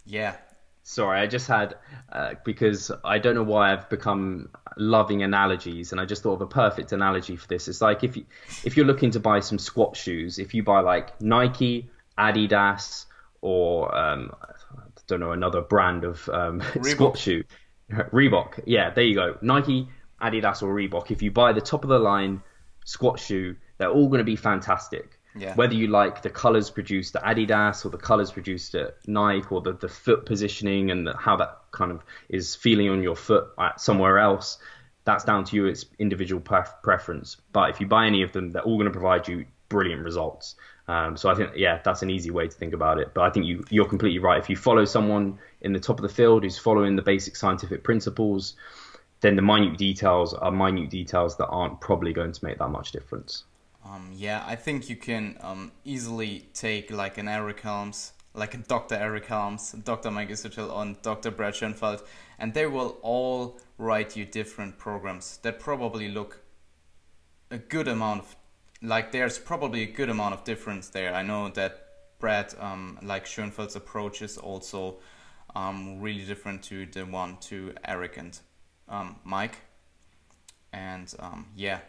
yeah, 0.06 0.36
sorry, 0.84 1.20
I 1.20 1.28
just 1.28 1.48
had 1.48 1.76
uh, 2.12 2.34
because 2.44 2.92
I 3.04 3.20
don't 3.20 3.36
know 3.36 3.44
why 3.44 3.74
I've 3.74 3.90
become 3.90 4.50
loving 4.78 5.24
analogies, 5.24 5.92
and 5.92 6.02
I 6.02 6.06
just 6.06 6.24
thought 6.24 6.34
of 6.34 6.42
a 6.42 6.48
perfect 6.48 6.92
analogy 6.92 7.36
for 7.36 7.48
this. 7.48 7.68
It's 7.68 7.82
like 7.82 8.04
if 8.04 8.18
you 8.18 8.26
if 8.64 8.78
you're 8.78 8.86
looking 8.86 9.12
to 9.12 9.20
buy 9.20 9.40
some 9.40 9.60
squat 9.60 9.96
shoes, 9.96 10.40
if 10.40 10.54
you 10.54 10.64
buy 10.64 10.82
like 10.82 11.20
Nike, 11.22 11.90
Adidas, 12.18 13.06
or 13.42 13.96
um, 13.96 14.32
I 14.42 15.02
don't 15.08 15.20
know 15.20 15.32
another 15.32 15.62
brand 15.62 16.04
of 16.04 16.28
um, 16.30 16.62
squat 16.82 17.18
shoe, 17.18 17.44
Reebok. 17.90 18.64
Yeah, 18.66 18.90
there 18.90 19.04
you 19.04 19.16
go. 19.16 19.38
Nike, 19.42 19.88
Adidas, 20.22 20.62
or 20.64 20.74
Reebok. 20.74 21.12
If 21.12 21.22
you 21.22 21.32
buy 21.32 21.54
the 21.54 21.62
top 21.62 21.84
of 21.84 21.90
the 21.90 22.00
line 22.00 22.42
squat 22.86 23.20
shoe, 23.20 23.56
they're 23.78 23.92
all 23.92 24.08
going 24.08 24.20
to 24.20 24.26
be 24.26 24.36
fantastic. 24.36 25.20
Yeah. 25.36 25.56
Whether 25.56 25.76
you 25.76 25.88
like 25.88 26.22
the 26.22 26.30
colors 26.30 26.70
produced 26.70 27.16
at 27.16 27.24
Adidas 27.24 27.86
or 27.86 27.90
the 27.90 27.98
colors 27.98 28.32
produced 28.32 28.76
at 28.76 28.98
Nike 29.08 29.48
or 29.50 29.62
the, 29.62 29.74
the 29.74 29.88
foot 29.88 30.26
positioning 30.26 30.92
and 30.92 31.08
the, 31.08 31.16
how 31.16 31.38
that 31.38 31.60
kind 31.72 31.92
of 31.92 32.04
is 32.30 32.56
feeling 32.56 32.90
on 32.90 33.02
your 33.02 33.16
foot 33.16 33.48
somewhere 33.78 34.20
else, 34.20 34.58
that's 35.06 35.24
down 35.24 35.46
to 35.46 35.56
you. 35.56 35.66
It's 35.66 35.86
individual 36.00 36.42
pref- 36.42 36.82
preference. 36.84 37.38
But 37.54 37.70
if 37.70 37.80
you 37.80 37.88
buy 37.88 38.08
any 38.08 38.24
of 38.24 38.34
them, 38.34 38.52
they're 38.52 38.62
all 38.62 38.76
going 38.76 38.92
to 38.92 38.92
provide 38.92 39.28
you 39.28 39.46
brilliant 39.70 40.04
results. 40.04 40.56
Um, 40.88 41.16
so 41.16 41.30
I 41.30 41.36
think, 41.36 41.52
yeah, 41.56 41.80
that's 41.82 42.02
an 42.02 42.10
easy 42.10 42.32
way 42.32 42.48
to 42.48 42.54
think 42.54 42.74
about 42.74 43.00
it. 43.00 43.14
But 43.14 43.22
I 43.22 43.30
think 43.30 43.46
you, 43.46 43.64
you're 43.70 43.88
completely 43.88 44.20
right. 44.20 44.38
If 44.38 44.50
you 44.50 44.58
follow 44.58 44.84
someone 44.84 45.40
in 45.62 45.72
the 45.72 45.80
top 45.80 45.98
of 45.98 46.04
the 46.04 46.14
field 46.14 46.44
who's 46.44 46.58
following 46.58 46.98
the 46.98 47.02
basic 47.02 47.38
scientific 47.38 47.84
principles, 47.84 48.56
then 49.22 49.38
the 49.38 49.42
minute 49.42 49.78
details 49.78 50.34
are 50.34 50.52
minute 50.52 50.90
details 50.90 51.38
that 51.38 51.48
aren't 51.48 51.80
probably 51.80 52.12
going 52.12 52.34
to 52.34 52.46
make 52.46 52.58
that 52.58 52.70
much 52.70 52.92
difference. 52.92 53.46
Um, 53.84 54.12
yeah, 54.16 54.44
I 54.46 54.56
think 54.56 54.90
you 54.90 54.96
can 54.96 55.38
um, 55.42 55.72
easily 55.84 56.48
take 56.54 56.92
like 56.92 57.18
an 57.18 57.28
Eric 57.28 57.62
Helms, 57.62 58.14
like 58.34 58.54
a 58.54 58.58
Dr. 58.58 58.96
Eric 58.96 59.26
Helms, 59.26 59.72
Dr. 59.72 60.12
Mike 60.12 60.30
Israetel, 60.30 60.72
on 60.72 60.98
Dr. 61.02 61.32
Brad 61.32 61.56
Schoenfeld, 61.56 62.04
and 62.38 62.54
they 62.54 62.68
will 62.68 62.98
all 63.02 63.60
write 63.78 64.16
you 64.16 64.26
different 64.26 64.78
programs 64.78 65.38
that 65.38 65.60
probably 65.60 66.10
look 66.10 66.42
a 67.50 67.58
good 67.58 67.88
amount 67.88 68.22
of, 68.22 68.36
like 68.82 69.12
there's 69.12 69.40
probably 69.40 69.84
a 69.84 69.92
good 69.92 70.10
amount 70.10 70.34
of 70.34 70.44
difference 70.44 70.90
there. 70.90 71.14
I 71.14 71.24
know 71.24 71.50
that 71.50 71.88
Brad, 72.20 72.54
um, 72.60 73.00
like 73.02 73.26
Schoenfeld's 73.26 73.76
approach 73.76 74.22
is 74.22 74.38
also 74.38 75.00
um, 75.56 76.00
really 76.00 76.24
different 76.24 76.64
to 76.64 76.86
the 76.86 77.06
one 77.06 77.38
to 77.42 77.74
Eric 77.84 78.18
and 78.18 78.40
um, 78.88 79.18
Mike. 79.24 79.58
And 80.72 81.14
um, 81.20 81.48
yeah, 81.56 81.80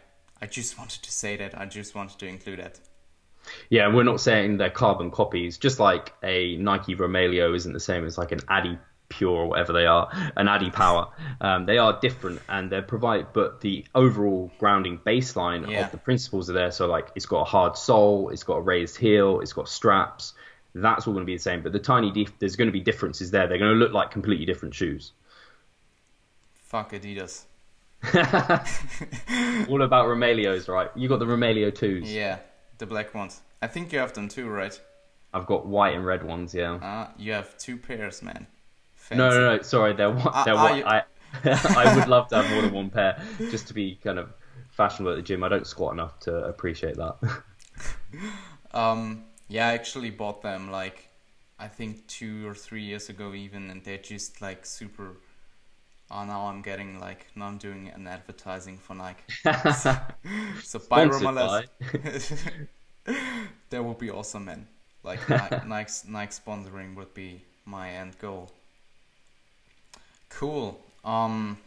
I 0.41 0.45
just 0.45 0.77
wanted 0.77 1.03
to 1.03 1.11
say 1.11 1.37
that. 1.37 1.57
I 1.57 1.65
just 1.65 1.95
wanted 1.95 2.19
to 2.19 2.27
include 2.27 2.59
that. 2.59 2.79
Yeah, 3.69 3.93
we're 3.93 4.03
not 4.03 4.21
saying 4.21 4.57
they're 4.57 4.69
carbon 4.69 5.11
copies. 5.11 5.57
Just 5.57 5.79
like 5.79 6.13
a 6.23 6.55
Nike 6.57 6.95
Romaleo 6.95 7.55
isn't 7.55 7.73
the 7.73 7.79
same 7.79 8.05
as 8.05 8.17
like 8.17 8.31
an 8.31 8.39
Adi 8.47 8.77
Pure 9.09 9.31
or 9.31 9.47
whatever 9.47 9.73
they 9.73 9.85
are, 9.85 10.09
an 10.35 10.47
Adi 10.47 10.71
Power. 10.71 11.09
Um, 11.39 11.65
they 11.65 11.77
are 11.77 11.99
different 11.99 12.41
and 12.49 12.71
they 12.71 12.81
provide, 12.81 13.27
but 13.33 13.61
the 13.61 13.85
overall 13.93 14.51
grounding 14.59 14.97
baseline 14.97 15.69
yeah. 15.69 15.85
of 15.85 15.91
the 15.91 15.97
principles 15.97 16.49
are 16.49 16.53
there. 16.53 16.71
So 16.71 16.87
like 16.87 17.09
it's 17.15 17.25
got 17.25 17.41
a 17.41 17.45
hard 17.45 17.77
sole, 17.77 18.29
it's 18.29 18.43
got 18.43 18.55
a 18.55 18.61
raised 18.61 18.97
heel, 18.97 19.41
it's 19.41 19.53
got 19.53 19.69
straps. 19.69 20.33
That's 20.73 21.05
all 21.05 21.13
going 21.13 21.23
to 21.23 21.27
be 21.27 21.35
the 21.35 21.41
same. 21.41 21.61
But 21.61 21.73
the 21.73 21.79
tiny, 21.79 22.27
there's 22.39 22.55
going 22.55 22.67
to 22.67 22.71
be 22.71 22.79
differences 22.79 23.29
there. 23.29 23.47
They're 23.47 23.59
going 23.59 23.73
to 23.73 23.77
look 23.77 23.93
like 23.93 24.09
completely 24.09 24.45
different 24.45 24.73
shoes. 24.73 25.11
Fuck 26.55 26.93
Adidas. 26.93 27.43
All 29.69 29.81
about 29.81 30.07
Romaleos, 30.07 30.67
right? 30.67 30.89
You 30.95 31.07
got 31.07 31.19
the 31.19 31.25
Romaleo 31.25 31.73
twos. 31.73 32.11
Yeah, 32.11 32.39
the 32.77 32.85
black 32.85 33.13
ones. 33.13 33.41
I 33.61 33.67
think 33.67 33.93
you 33.93 33.99
have 33.99 34.13
them 34.13 34.27
too, 34.27 34.49
right? 34.49 34.77
I've 35.33 35.45
got 35.45 35.65
white 35.65 35.95
and 35.95 36.05
red 36.05 36.23
ones. 36.23 36.53
Yeah. 36.53 36.79
Ah, 36.81 37.07
uh, 37.07 37.11
you 37.17 37.31
have 37.31 37.57
two 37.57 37.77
pairs, 37.77 38.21
man. 38.21 38.47
Fancy. 38.95 39.17
No, 39.17 39.29
no, 39.29 39.55
no. 39.55 39.61
Sorry, 39.61 39.93
they're, 39.93 40.09
uh, 40.09 40.43
they're 40.43 40.55
white. 40.55 40.77
You... 40.77 40.85
I, 40.85 41.03
I 41.43 41.95
would 41.95 42.07
love 42.07 42.27
to 42.29 42.41
have 42.41 42.51
more 42.51 42.61
than 42.61 42.73
one 42.73 42.89
pair, 42.89 43.21
just 43.39 43.67
to 43.67 43.73
be 43.73 43.95
kind 44.03 44.19
of 44.19 44.33
fashionable 44.71 45.13
at 45.13 45.15
the 45.15 45.21
gym. 45.21 45.43
I 45.43 45.49
don't 45.49 45.65
squat 45.65 45.93
enough 45.93 46.19
to 46.21 46.35
appreciate 46.45 46.97
that. 46.97 47.43
um. 48.73 49.25
Yeah, 49.49 49.67
I 49.67 49.73
actually 49.73 50.09
bought 50.09 50.41
them 50.41 50.71
like 50.71 51.09
I 51.59 51.67
think 51.67 52.07
two 52.07 52.47
or 52.47 52.53
three 52.53 52.83
years 52.83 53.09
ago, 53.09 53.33
even, 53.33 53.69
and 53.69 53.83
they're 53.83 53.97
just 53.97 54.41
like 54.41 54.65
super 54.65 55.17
oh, 56.13 56.25
now 56.25 56.47
I'm 56.47 56.61
getting 56.61 56.99
like, 56.99 57.25
now 57.35 57.47
I'm 57.47 57.57
doing 57.57 57.89
an 57.93 58.07
advertising 58.07 58.77
for 58.77 58.93
Nike. 58.95 59.23
so, 59.73 59.95
so 60.61 60.79
buy 60.89 61.05
that 63.69 63.83
would 63.83 63.97
be 63.97 64.09
awesome, 64.09 64.45
man. 64.45 64.67
Like 65.03 65.27
Nike, 65.27 65.55
Nike's, 65.67 66.05
Nike 66.07 66.31
sponsoring 66.31 66.95
would 66.95 67.13
be 67.13 67.43
my 67.65 67.89
end 67.89 68.17
goal. 68.19 68.51
Cool. 70.29 70.79
Um, 71.03 71.57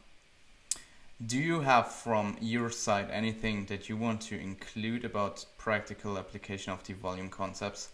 do 1.25 1.39
you 1.39 1.61
have 1.61 1.93
from 1.93 2.37
your 2.41 2.71
side 2.71 3.09
anything 3.11 3.67
that 3.67 3.89
you 3.89 3.97
want 3.97 4.21
to 4.23 4.39
include 4.39 5.05
about 5.05 5.45
practical 5.59 6.19
application 6.19 6.73
of 6.73 6.83
the 6.85 6.95
volume 6.95 7.29
concepts? 7.29 7.91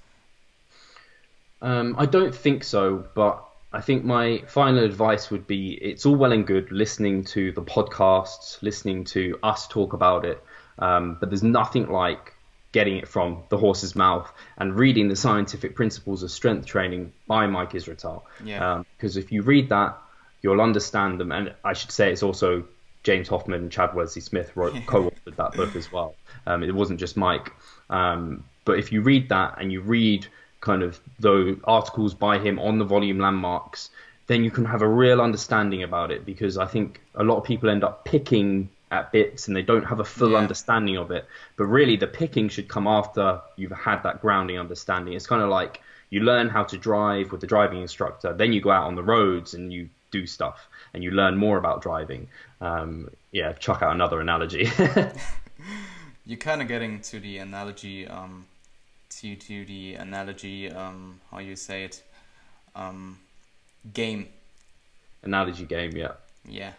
Um, 1.60 1.94
I 1.98 2.06
don't 2.06 2.34
think 2.34 2.64
so, 2.64 3.06
but 3.14 3.44
I 3.72 3.80
think 3.80 4.04
my 4.04 4.42
final 4.46 4.84
advice 4.84 5.30
would 5.30 5.46
be 5.46 5.72
it's 5.72 6.04
all 6.04 6.16
well 6.16 6.32
and 6.32 6.46
good 6.46 6.70
listening 6.70 7.24
to 7.26 7.52
the 7.52 7.62
podcasts, 7.62 8.60
listening 8.62 9.04
to 9.04 9.38
us 9.42 9.66
talk 9.66 9.92
about 9.92 10.24
it, 10.24 10.42
um, 10.78 11.16
but 11.18 11.30
there's 11.30 11.42
nothing 11.42 11.90
like 11.90 12.34
getting 12.72 12.96
it 12.96 13.06
from 13.06 13.42
the 13.50 13.58
horse's 13.58 13.94
mouth 13.94 14.32
and 14.56 14.74
reading 14.74 15.08
the 15.08 15.16
scientific 15.16 15.74
principles 15.74 16.22
of 16.22 16.30
strength 16.30 16.66
training 16.66 17.12
by 17.26 17.46
Mike 17.46 17.72
Israetel. 17.72 18.22
Yeah. 18.42 18.82
Because 18.96 19.16
um, 19.16 19.22
if 19.22 19.30
you 19.30 19.42
read 19.42 19.68
that, 19.68 19.98
you'll 20.40 20.60
understand 20.60 21.20
them. 21.20 21.32
And 21.32 21.54
I 21.64 21.74
should 21.74 21.92
say 21.92 22.10
it's 22.10 22.22
also 22.22 22.64
James 23.02 23.28
Hoffman 23.28 23.60
and 23.60 23.70
Chad 23.70 23.94
Wesley 23.94 24.22
Smith 24.22 24.56
wrote, 24.56 24.74
co-authored 24.86 25.36
that 25.36 25.52
book 25.52 25.76
as 25.76 25.92
well. 25.92 26.16
Um, 26.46 26.62
it 26.62 26.74
wasn't 26.74 26.98
just 26.98 27.16
Mike. 27.16 27.52
Um, 27.90 28.44
but 28.64 28.78
if 28.78 28.90
you 28.90 29.02
read 29.02 29.28
that 29.28 29.56
and 29.60 29.70
you 29.70 29.82
read 29.82 30.26
kind 30.62 30.82
of 30.82 30.98
the 31.20 31.60
articles 31.64 32.14
by 32.14 32.38
him 32.38 32.58
on 32.58 32.78
the 32.78 32.84
volume 32.86 33.18
landmarks, 33.18 33.90
then 34.28 34.44
you 34.44 34.50
can 34.50 34.64
have 34.64 34.80
a 34.80 34.88
real 34.88 35.20
understanding 35.20 35.82
about 35.82 36.10
it 36.10 36.24
because 36.24 36.56
I 36.56 36.64
think 36.64 37.02
a 37.14 37.22
lot 37.22 37.36
of 37.36 37.44
people 37.44 37.68
end 37.68 37.84
up 37.84 38.06
picking 38.06 38.70
at 38.90 39.10
bits 39.12 39.48
and 39.48 39.56
they 39.56 39.62
don't 39.62 39.84
have 39.84 40.00
a 40.00 40.04
full 40.04 40.32
yeah. 40.32 40.38
understanding 40.38 40.96
of 40.96 41.10
it. 41.10 41.26
But 41.56 41.64
really, 41.64 41.96
the 41.96 42.06
picking 42.06 42.48
should 42.48 42.68
come 42.68 42.86
after 42.86 43.40
you've 43.56 43.72
had 43.72 44.02
that 44.04 44.22
grounding 44.22 44.58
understanding. 44.58 45.14
It's 45.14 45.26
kind 45.26 45.42
of 45.42 45.50
like 45.50 45.82
you 46.10 46.20
learn 46.20 46.48
how 46.48 46.62
to 46.64 46.78
drive 46.78 47.32
with 47.32 47.40
the 47.40 47.46
driving 47.46 47.82
instructor, 47.82 48.32
then 48.32 48.52
you 48.52 48.60
go 48.60 48.70
out 48.70 48.86
on 48.86 48.94
the 48.94 49.02
roads 49.02 49.54
and 49.54 49.72
you 49.72 49.88
do 50.10 50.26
stuff 50.26 50.68
and 50.94 51.02
you 51.02 51.10
learn 51.10 51.36
more 51.36 51.58
about 51.58 51.82
driving. 51.82 52.28
Um, 52.60 53.10
yeah, 53.32 53.52
chuck 53.52 53.82
out 53.82 53.92
another 53.92 54.20
analogy. 54.20 54.70
You're 56.26 56.38
kind 56.38 56.62
of 56.62 56.68
getting 56.68 57.00
to 57.00 57.18
the 57.18 57.38
analogy 57.38 58.06
um, 58.06 58.46
to 59.22 59.36
to 59.36 59.64
the 59.64 59.94
analogy 59.94 60.70
um, 60.70 61.20
how 61.30 61.38
you 61.38 61.54
say 61.54 61.84
it 61.84 62.02
um, 62.74 63.18
game. 63.94 64.28
Analogy 65.22 65.64
game 65.64 65.96
yeah. 65.96 66.12
Yeah. 66.44 66.72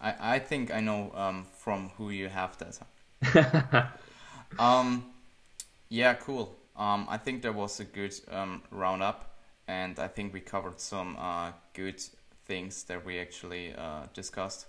I, 0.00 0.34
I 0.34 0.38
think 0.40 0.74
I 0.74 0.80
know 0.80 1.12
um, 1.14 1.46
from 1.56 1.90
who 1.96 2.10
you 2.10 2.28
have 2.28 2.58
that 2.58 2.80
um 4.58 5.04
yeah 5.88 6.14
cool. 6.14 6.54
Um 6.76 7.06
I 7.08 7.16
think 7.16 7.42
there 7.42 7.52
was 7.52 7.80
a 7.80 7.84
good 7.84 8.14
um, 8.30 8.62
roundup 8.72 9.30
and 9.68 9.98
I 10.00 10.08
think 10.08 10.32
we 10.32 10.40
covered 10.40 10.80
some 10.80 11.16
uh, 11.16 11.52
good 11.74 12.02
things 12.46 12.84
that 12.84 13.04
we 13.04 13.20
actually 13.20 13.74
uh, 13.74 14.06
discussed. 14.14 14.66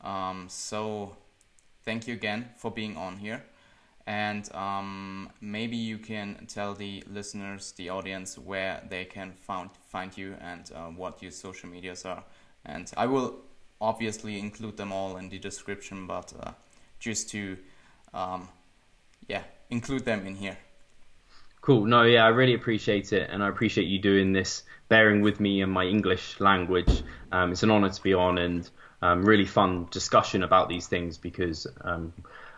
Um, 0.00 0.46
so 0.48 1.16
thank 1.84 2.06
you 2.06 2.14
again 2.14 2.50
for 2.56 2.70
being 2.70 2.96
on 2.96 3.18
here 3.18 3.42
and 4.08 4.50
um, 4.54 5.28
maybe 5.42 5.76
you 5.76 5.98
can 5.98 6.46
tell 6.48 6.72
the 6.72 7.04
listeners, 7.12 7.72
the 7.72 7.90
audience, 7.90 8.38
where 8.38 8.82
they 8.88 9.04
can 9.04 9.32
find 9.32 9.68
find 9.90 10.16
you 10.16 10.34
and 10.40 10.72
uh, 10.74 10.86
what 10.86 11.22
your 11.22 11.30
social 11.30 11.68
medias 11.68 12.06
are. 12.06 12.24
And 12.64 12.90
I 12.96 13.04
will 13.04 13.36
obviously 13.82 14.38
include 14.38 14.78
them 14.78 14.92
all 14.92 15.18
in 15.18 15.28
the 15.28 15.38
description, 15.38 16.06
but 16.06 16.32
uh, 16.40 16.52
just 16.98 17.28
to 17.30 17.58
um, 18.14 18.48
yeah 19.28 19.42
include 19.68 20.06
them 20.06 20.26
in 20.26 20.34
here. 20.34 20.56
Cool. 21.60 21.84
No, 21.84 22.04
yeah, 22.04 22.24
I 22.24 22.28
really 22.28 22.54
appreciate 22.54 23.12
it, 23.12 23.28
and 23.30 23.42
I 23.42 23.48
appreciate 23.50 23.88
you 23.88 23.98
doing 23.98 24.32
this, 24.32 24.62
bearing 24.88 25.20
with 25.20 25.38
me 25.38 25.60
in 25.60 25.68
my 25.68 25.84
English 25.84 26.40
language. 26.40 27.02
Um, 27.30 27.52
it's 27.52 27.62
an 27.62 27.70
honor 27.70 27.90
to 27.90 28.02
be 28.02 28.14
on, 28.14 28.38
and 28.38 28.70
um, 29.02 29.22
really 29.22 29.44
fun 29.44 29.86
discussion 29.90 30.44
about 30.44 30.70
these 30.70 30.86
things 30.86 31.18
because 31.18 31.66
um, 31.82 32.14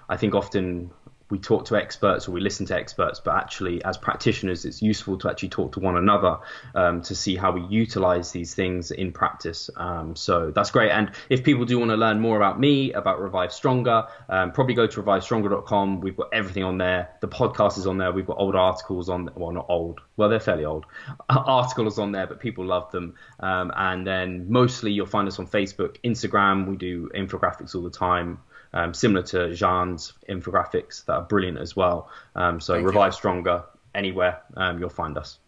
I 0.08 0.16
think 0.16 0.34
often 0.34 0.90
we 1.30 1.38
talk 1.38 1.66
to 1.66 1.76
experts 1.76 2.28
or 2.28 2.32
we 2.32 2.40
listen 2.40 2.66
to 2.66 2.74
experts, 2.74 3.20
but 3.20 3.36
actually, 3.36 3.82
as 3.84 3.96
practitioners, 3.96 4.64
it's 4.64 4.82
useful 4.82 5.16
to 5.18 5.30
actually 5.30 5.48
talk 5.50 5.72
to 5.72 5.80
one 5.80 5.96
another 5.96 6.38
um, 6.74 7.02
to 7.02 7.14
see 7.14 7.36
how 7.36 7.52
we 7.52 7.62
utilize 7.62 8.32
these 8.32 8.54
things 8.54 8.90
in 8.90 9.12
practice. 9.12 9.70
Um, 9.76 10.16
so 10.16 10.50
that's 10.50 10.70
great. 10.70 10.90
And 10.90 11.12
if 11.28 11.44
people 11.44 11.64
do 11.64 11.78
want 11.78 11.90
to 11.90 11.96
learn 11.96 12.20
more 12.20 12.36
about 12.36 12.58
me, 12.58 12.92
about 12.92 13.20
Revive 13.20 13.52
Stronger, 13.52 14.06
um, 14.28 14.52
probably 14.52 14.74
go 14.74 14.86
to 14.86 15.02
revivestronger.com. 15.02 16.00
We've 16.00 16.16
got 16.16 16.28
everything 16.32 16.64
on 16.64 16.78
there. 16.78 17.10
The 17.20 17.28
podcast 17.28 17.78
is 17.78 17.86
on 17.86 17.98
there. 17.98 18.12
We've 18.12 18.26
got 18.26 18.38
old 18.38 18.56
articles 18.56 19.08
on, 19.08 19.30
well, 19.36 19.52
not 19.52 19.66
old, 19.68 20.00
well, 20.16 20.28
they're 20.28 20.40
fairly 20.40 20.64
old 20.64 20.86
articles 21.28 21.98
on 21.98 22.12
there, 22.12 22.26
but 22.26 22.40
people 22.40 22.64
love 22.64 22.90
them. 22.90 23.14
Um, 23.38 23.72
and 23.76 24.06
then 24.06 24.50
mostly 24.50 24.92
you'll 24.92 25.06
find 25.06 25.28
us 25.28 25.38
on 25.38 25.46
Facebook, 25.46 25.96
Instagram. 26.04 26.68
We 26.68 26.76
do 26.76 27.08
infographics 27.14 27.74
all 27.74 27.82
the 27.82 27.90
time 27.90 28.38
um, 28.72 28.94
similar 28.94 29.22
to 29.26 29.54
Jean's 29.54 30.12
infographics 30.28 31.04
that 31.06 31.12
are 31.12 31.22
brilliant 31.22 31.58
as 31.58 31.74
well. 31.76 32.08
Um, 32.34 32.60
so 32.60 32.74
Thank 32.74 32.86
Revive 32.86 33.12
you. 33.12 33.16
Stronger, 33.16 33.64
anywhere 33.94 34.40
um, 34.56 34.78
you'll 34.78 34.88
find 34.88 35.16
us. 35.18 35.38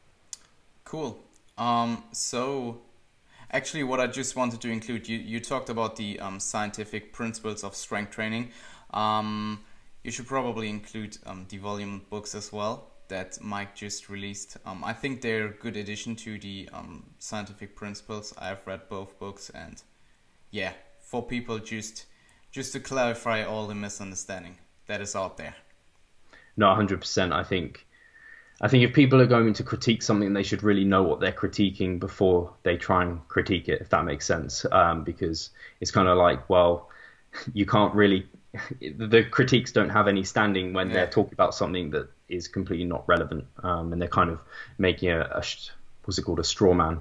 Cool. 0.85 1.19
Um, 1.59 2.03
so 2.13 2.83
actually, 3.51 3.85
what 3.85 4.01
I 4.01 4.07
just 4.07 4.37
wanted 4.37 4.61
to 4.61 4.69
include, 4.69 5.09
you, 5.09 5.19
you 5.19 5.41
talked 5.41 5.71
about 5.71 5.97
the 5.97 6.19
um, 6.21 6.41
scientific 6.41 7.13
principles 7.13 7.65
of 7.65 7.75
strength 7.75 8.13
training. 8.13 8.51
Um, 8.93 9.61
you 10.03 10.11
should 10.11 10.27
probably 10.27 10.69
include 10.69 11.17
the 11.49 11.59
volume 11.59 12.03
books 12.11 12.35
as 12.35 12.53
well 12.53 12.89
that 13.09 13.39
Mike 13.43 13.75
just 13.75 14.09
released. 14.09 14.57
Um, 14.65 14.83
I 14.83 14.95
think 14.95 15.21
they're 15.21 15.47
a 15.47 15.51
good 15.51 15.77
addition 15.77 16.17
to 16.17 16.39
the 16.39 16.69
um, 16.73 17.05
scientific 17.19 17.77
principles. 17.77 18.35
I've 18.39 18.67
read 18.67 18.89
both 18.89 19.19
books, 19.19 19.51
and 19.51 19.81
yeah, 20.51 20.73
for 20.99 21.23
people 21.23 21.59
just 21.59 22.07
just 22.53 22.73
to 22.75 22.81
clarify 22.81 23.43
all 23.43 23.67
the 23.67 23.75
misunderstanding 23.75 24.59
that 24.87 25.01
is 25.01 25.17
out 25.17 25.37
there. 25.39 25.57
No, 26.57 26.73
hundred 26.75 27.01
percent. 27.01 27.33
I 27.33 27.43
think 27.43 27.87
I 28.61 28.69
think 28.69 28.85
if 28.85 28.95
people 28.95 29.21
are 29.21 29.27
going 29.27 29.55
to 29.55 29.65
critique 29.65 30.03
something, 30.03 30.33
they 30.33 30.45
should 30.45 30.63
really 30.63 30.85
know 30.85 31.03
what 31.03 31.19
they're 31.19 31.33
critiquing 31.33 31.99
before 31.99 32.53
they 32.63 32.77
try 32.77 33.03
and 33.03 33.27
critique 33.27 33.69
it, 33.69 33.81
if 33.81 33.89
that 33.89 34.05
makes 34.05 34.25
sense. 34.25 34.65
Um, 34.71 35.03
because 35.03 35.51
it's 35.81 35.91
kind 35.91 36.07
of 36.07 36.17
like, 36.17 36.49
well, 36.49 36.89
you 37.53 37.67
can't 37.67 37.93
really, 37.95 38.29
the 38.81 39.25
critiques 39.25 39.73
don't 39.73 39.89
have 39.89 40.07
any 40.07 40.23
standing 40.23 40.73
when 40.73 40.89
yeah. 40.89 40.95
they're 40.95 41.11
talking 41.11 41.33
about 41.33 41.57
something 41.57 41.91
that 41.91 42.09
is 42.29 42.47
completely 42.47 42.85
not 42.85 43.03
relevant, 43.09 43.47
um, 43.65 43.93
and 43.93 44.01
they're 44.01 44.09
kind 44.09 44.31
of 44.31 44.39
making 44.79 45.11
a, 45.11 45.21
a 45.21 45.43
what's 46.05 46.19
it 46.19 46.23
called, 46.23 46.39
a 46.39 46.45
straw 46.45 46.73
man. 46.73 47.01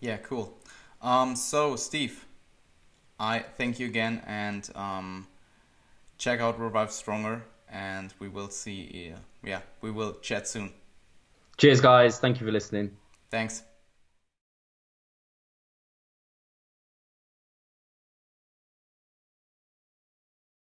Yeah, 0.00 0.18
cool. 0.18 0.56
Um, 1.02 1.34
so 1.34 1.74
Steve, 1.76 2.23
I 3.18 3.40
thank 3.40 3.78
you 3.78 3.86
again, 3.86 4.22
and 4.26 4.68
um, 4.74 5.26
check 6.18 6.40
out 6.40 6.58
Revive 6.58 6.90
Stronger, 6.90 7.42
and 7.70 8.12
we 8.18 8.28
will 8.28 8.48
see. 8.48 9.12
Uh, 9.14 9.18
yeah, 9.44 9.60
we 9.80 9.90
will 9.90 10.14
chat 10.20 10.48
soon. 10.48 10.72
Cheers, 11.56 11.80
guys. 11.80 12.18
Thank 12.18 12.40
you 12.40 12.46
for 12.46 12.52
listening. 12.52 12.96
Thanks. 13.30 13.62